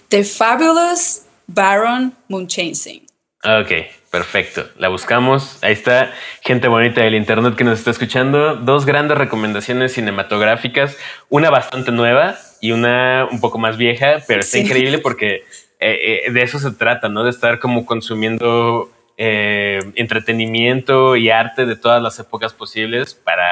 The 0.08 0.24
Fabulous 0.24 1.22
Baron 1.46 2.14
Munchausen. 2.28 3.06
Ok, 3.44 3.70
perfecto. 4.10 4.68
La 4.78 4.88
buscamos. 4.88 5.62
Ahí 5.62 5.72
está, 5.72 6.12
gente 6.42 6.66
bonita 6.68 7.02
del 7.02 7.14
internet 7.14 7.54
que 7.56 7.64
nos 7.64 7.78
está 7.78 7.90
escuchando. 7.90 8.56
Dos 8.56 8.86
grandes 8.86 9.18
recomendaciones 9.18 9.92
cinematográficas. 9.92 10.96
Una 11.28 11.50
bastante 11.50 11.92
nueva 11.92 12.36
y 12.64 12.72
una 12.72 13.28
un 13.30 13.40
poco 13.40 13.58
más 13.58 13.76
vieja, 13.76 14.22
pero 14.26 14.40
está 14.40 14.56
increíble 14.56 14.96
porque 14.96 15.44
eh, 15.80 16.24
eh, 16.26 16.32
de 16.32 16.42
eso 16.42 16.58
se 16.58 16.70
trata, 16.70 17.10
¿no? 17.10 17.22
De 17.22 17.28
estar 17.28 17.58
como 17.58 17.84
consumiendo 17.84 18.90
eh, 19.18 19.80
entretenimiento 19.96 21.14
y 21.14 21.28
arte 21.28 21.66
de 21.66 21.76
todas 21.76 22.02
las 22.02 22.18
épocas 22.18 22.54
posibles 22.54 23.12
para 23.12 23.44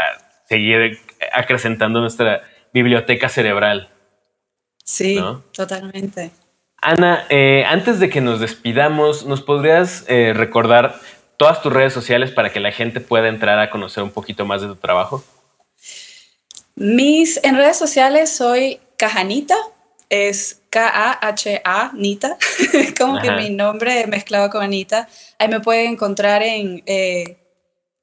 seguir 0.48 0.98
acrecentando 1.34 2.00
nuestra 2.00 2.40
biblioteca 2.72 3.28
cerebral. 3.28 3.90
Sí, 4.82 5.20
totalmente. 5.52 6.30
Ana, 6.80 7.26
antes 7.68 8.00
de 8.00 8.08
que 8.08 8.22
nos 8.22 8.40
despidamos, 8.40 9.26
¿nos 9.26 9.42
podrías 9.42 10.06
recordar 10.08 10.98
todas 11.36 11.60
tus 11.60 11.70
redes 11.70 11.92
sociales 11.92 12.30
para 12.30 12.50
que 12.50 12.60
la 12.60 12.72
gente 12.72 13.00
pueda 13.00 13.28
entrar 13.28 13.58
a 13.58 13.68
conocer 13.68 14.02
un 14.02 14.10
poquito 14.10 14.46
más 14.46 14.62
de 14.62 14.68
tu 14.68 14.76
trabajo? 14.76 15.22
Mis, 16.74 17.38
en 17.44 17.56
redes 17.56 17.76
sociales 17.76 18.34
soy 18.34 18.80
Cajanita, 19.02 19.56
es 20.10 20.62
K-A-H-A, 20.70 21.90
Nita, 21.92 22.36
como 22.96 23.18
que 23.20 23.32
mi 23.32 23.50
nombre 23.50 24.06
mezclado 24.06 24.48
con 24.48 24.62
Anita. 24.62 25.08
Ahí 25.40 25.48
me 25.48 25.58
pueden 25.58 25.94
encontrar 25.94 26.44
en, 26.44 26.84
eh, 26.86 27.36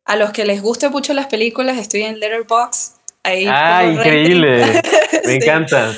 a 0.03 0.17
los 0.17 0.31
que 0.31 0.43
les 0.43 0.61
gustan 0.61 0.91
mucho 0.91 1.13
las 1.13 1.27
películas, 1.27 1.77
estoy 1.77 2.01
en 2.01 2.19
Letterboxd. 2.19 2.97
Ahí 3.23 3.45
ah, 3.47 3.85
increíble. 3.85 4.81
Me 5.25 5.35
encanta. 5.35 5.93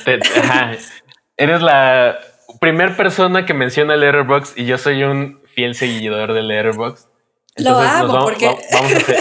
Eres 1.35 1.61
la 1.63 2.19
primera 2.59 2.95
persona 2.95 3.47
que 3.47 3.55
menciona 3.55 3.95
Letterboxd 3.95 4.55
y 4.55 4.65
yo 4.65 4.77
soy 4.77 5.01
un 5.01 5.41
fiel 5.55 5.73
seguidor 5.73 6.33
de 6.33 6.43
Letterboxd. 6.43 7.07
Lo 7.55 7.79
amo 7.79 8.19
porque... 8.23 8.55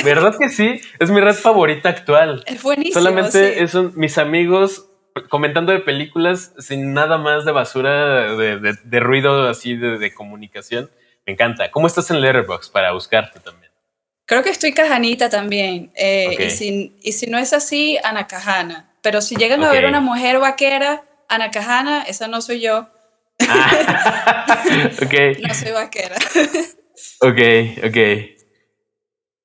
¿Verdad 0.05 0.37
que 0.39 0.51
sí? 0.51 0.79
Es 0.99 1.11
mi 1.11 1.23
red 1.23 1.37
favorita 1.37 1.89
actual. 1.89 2.45
Es 2.47 2.63
buenísimo. 2.63 3.01
Solamente 3.01 3.67
son 3.67 3.93
mis 3.97 4.19
amigos 4.19 4.90
comentando 5.29 5.73
de 5.73 5.81
películas 5.81 6.53
sin 6.59 6.93
nada 6.93 7.19
más 7.19 7.45
de 7.45 7.53
basura, 7.53 8.35
de, 8.37 9.01
ruido 9.01 9.49
así 9.49 9.77
de, 9.77 10.13
comunicación. 10.15 10.91
Me 11.27 11.33
encanta. 11.33 11.71
¿Cómo 11.71 11.87
estás 11.87 12.11
en 12.11 12.21
Letterboxd 12.21 12.73
para 12.73 12.93
buscarte 12.93 13.41
también? 13.41 13.71
Creo 14.27 14.43
que 14.43 14.51
estoy 14.51 14.73
cajanita 14.73 15.29
también. 15.29 15.93
Eh, 15.95 16.37
y, 17.03 17.13
si, 17.13 17.27
no 17.27 17.39
es 17.39 17.53
así, 17.53 17.99
Ana 18.05 18.27
Cajana. 18.27 18.95
Pero 19.03 19.21
si 19.21 19.37
llegan 19.37 19.63
a 19.65 19.73
ver 19.73 19.87
una 19.87 20.01
mujer 20.01 20.39
vaquera, 20.39 21.03
Ana 21.29 21.51
Cajana, 21.51 22.03
esa 22.03 22.29
no 22.29 22.41
soy 22.41 22.61
yo. 22.61 22.89
Ah. 23.49 24.65
ok. 25.03 25.15
No 25.47 25.55
soy 25.55 25.73
vaquera. 25.73 26.17
ok, 27.21 27.89
ok. 27.89 27.97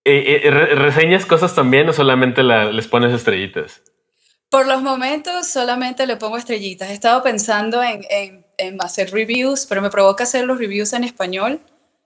Eh, 0.07 0.41
eh, 0.43 0.51
¿Reseñas 0.51 1.25
cosas 1.25 1.55
también 1.55 1.89
o 1.89 1.93
solamente 1.93 2.43
les 2.43 2.87
pones 2.87 3.11
estrellitas? 3.11 3.81
Por 4.55 4.67
los 4.67 4.81
momentos 4.81 5.47
solamente 5.47 6.07
le 6.07 6.15
pongo 6.15 6.37
estrellitas. 6.37 6.89
He 6.89 6.93
estado 6.93 7.21
pensando 7.21 7.83
en, 7.83 8.05
en, 8.09 8.45
en 8.57 8.81
hacer 8.81 9.11
reviews, 9.11 9.65
pero 9.65 9.81
me 9.81 9.89
provoca 9.89 10.23
hacer 10.23 10.45
los 10.45 10.57
reviews 10.57 10.93
en 10.93 11.03
español. 11.03 11.59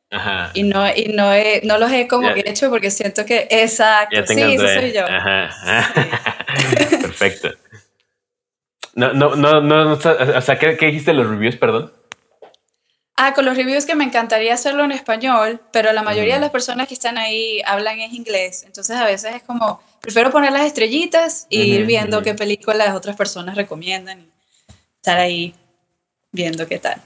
Ajá. 0.09 0.49
Y 0.55 0.63
no, 0.63 0.83
y 0.87 1.13
no, 1.13 1.31
he, 1.31 1.61
no 1.63 1.77
los 1.77 1.91
he 1.91 2.07
como 2.07 2.27
hecho 2.29 2.71
porque 2.71 2.89
siento 2.89 3.23
que 3.23 3.47
exacto. 3.51 4.25
Sí, 4.25 4.41
eso 4.41 4.67
soy 4.67 4.91
yo. 4.91 5.05
Ajá. 5.05 5.93
Perfecto. 7.01 7.49
No, 8.95 9.13
no, 9.13 9.35
no, 9.35 9.61
no, 9.61 9.91
o 9.93 10.41
sea, 10.41 10.57
¿qué, 10.57 10.75
¿qué 10.75 10.87
dijiste 10.87 11.13
los 11.13 11.29
reviews, 11.29 11.55
perdón? 11.55 11.93
Ah, 13.21 13.33
con 13.33 13.43
los 13.43 13.57
reviews 13.57 13.85
que 13.85 13.95
me 13.95 14.05
encantaría 14.05 14.53
hacerlo 14.53 14.85
en 14.85 14.93
español, 14.93 15.59
pero 15.73 15.91
la 15.91 16.03
mayoría 16.03 16.35
de 16.35 16.39
las 16.39 16.51
personas 16.51 16.87
que 16.87 16.93
están 16.93 17.17
ahí 17.17 17.61
hablan 17.65 17.99
en 17.99 18.15
inglés. 18.15 18.63
Entonces 18.65 18.95
a 18.95 19.03
veces 19.03 19.35
es 19.35 19.43
como, 19.43 19.81
prefiero 19.99 20.31
poner 20.31 20.53
las 20.53 20.61
estrellitas 20.61 21.45
e 21.49 21.57
ir 21.57 21.85
viendo 21.85 22.21
qué 22.21 22.33
películas 22.33 22.95
otras 22.95 23.17
personas 23.17 23.57
recomiendan 23.57 24.21
y 24.21 24.29
estar 24.95 25.19
ahí 25.19 25.53
viendo 26.31 26.65
qué 26.65 26.79
tal. 26.79 27.01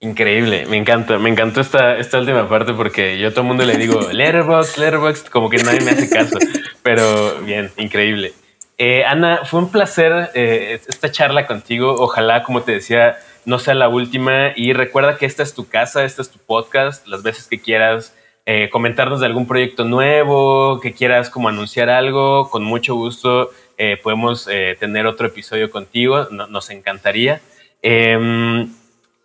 Increíble, 0.00 0.66
me 0.66 0.76
encanta, 0.76 1.18
me 1.18 1.30
encantó 1.30 1.62
esta, 1.62 1.96
esta 1.96 2.18
última 2.18 2.46
parte 2.46 2.74
porque 2.74 3.18
yo 3.18 3.28
a 3.28 3.30
todo 3.30 3.40
el 3.40 3.46
mundo 3.46 3.64
le 3.64 3.78
digo 3.78 4.00
Letterboxd, 4.12 4.76
Letterboxd, 4.76 5.28
como 5.28 5.48
que 5.48 5.62
nadie 5.62 5.80
me 5.80 5.92
hace 5.92 6.10
caso, 6.10 6.38
pero 6.82 7.40
bien, 7.40 7.70
increíble. 7.78 8.34
Eh, 8.76 9.02
Ana, 9.06 9.46
fue 9.46 9.60
un 9.60 9.70
placer 9.70 10.30
eh, 10.34 10.78
esta 10.86 11.10
charla 11.10 11.46
contigo, 11.46 11.94
ojalá, 11.98 12.42
como 12.42 12.60
te 12.64 12.72
decía, 12.72 13.16
no 13.48 13.58
sea 13.58 13.74
la 13.74 13.88
última. 13.88 14.52
Y 14.54 14.74
recuerda 14.74 15.16
que 15.16 15.26
esta 15.26 15.42
es 15.42 15.54
tu 15.54 15.68
casa, 15.68 16.04
este 16.04 16.22
es 16.22 16.30
tu 16.30 16.38
podcast, 16.38 17.06
las 17.08 17.22
veces 17.22 17.48
que 17.48 17.60
quieras 17.60 18.14
eh, 18.46 18.68
comentarnos 18.70 19.20
de 19.20 19.26
algún 19.26 19.46
proyecto 19.46 19.84
nuevo, 19.84 20.80
que 20.80 20.92
quieras 20.92 21.30
como 21.30 21.48
anunciar 21.48 21.90
algo, 21.90 22.50
con 22.50 22.64
mucho 22.64 22.94
gusto 22.94 23.50
eh, 23.78 23.96
podemos 24.02 24.48
eh, 24.50 24.76
tener 24.78 25.06
otro 25.06 25.28
episodio 25.28 25.70
contigo, 25.70 26.26
nos 26.30 26.70
encantaría. 26.70 27.40
Em, 27.80 28.68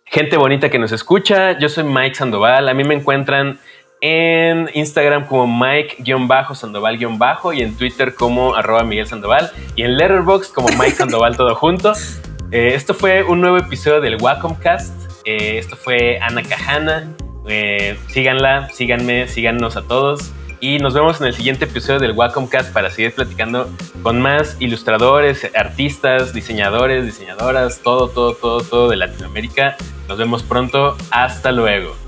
gente 0.04 0.36
bonita 0.36 0.70
que 0.70 0.78
nos 0.78 0.92
escucha, 0.92 1.58
yo 1.58 1.68
soy 1.68 1.84
Mike 1.84 2.14
Sandoval, 2.14 2.68
a 2.68 2.74
mí 2.74 2.84
me 2.84 2.94
encuentran 2.94 3.58
en 4.00 4.70
Instagram 4.74 5.26
como 5.26 5.46
Mike-Sandoval- 5.46 7.56
y 7.56 7.62
en 7.62 7.76
Twitter 7.76 8.14
como 8.14 8.54
arroba 8.54 8.84
Miguel 8.84 9.06
Sandoval 9.06 9.50
y 9.74 9.82
en 9.82 9.96
Letterboxd 9.96 10.52
como 10.52 10.68
Mike 10.78 10.96
Sandoval 10.96 11.36
todo 11.36 11.54
junto. 11.54 11.94
Eh, 12.54 12.76
esto 12.76 12.94
fue 12.94 13.24
un 13.24 13.40
nuevo 13.40 13.56
episodio 13.56 14.00
del 14.00 14.16
Wacomcast. 14.22 14.94
Eh, 15.24 15.58
esto 15.58 15.74
fue 15.74 16.20
Ana 16.20 16.40
Cajana. 16.44 17.12
Eh, 17.48 17.98
síganla, 18.06 18.68
síganme, 18.68 19.26
síganos 19.26 19.76
a 19.76 19.82
todos. 19.82 20.30
Y 20.60 20.78
nos 20.78 20.94
vemos 20.94 21.20
en 21.20 21.26
el 21.26 21.34
siguiente 21.34 21.64
episodio 21.64 21.98
del 21.98 22.12
Wacomcast 22.12 22.72
para 22.72 22.90
seguir 22.90 23.12
platicando 23.12 23.68
con 24.04 24.20
más 24.20 24.56
ilustradores, 24.60 25.50
artistas, 25.56 26.32
diseñadores, 26.32 27.04
diseñadoras, 27.04 27.80
todo, 27.80 28.08
todo, 28.08 28.34
todo, 28.34 28.60
todo 28.60 28.88
de 28.88 28.98
Latinoamérica. 28.98 29.76
Nos 30.06 30.16
vemos 30.16 30.44
pronto. 30.44 30.96
Hasta 31.10 31.50
luego. 31.50 32.03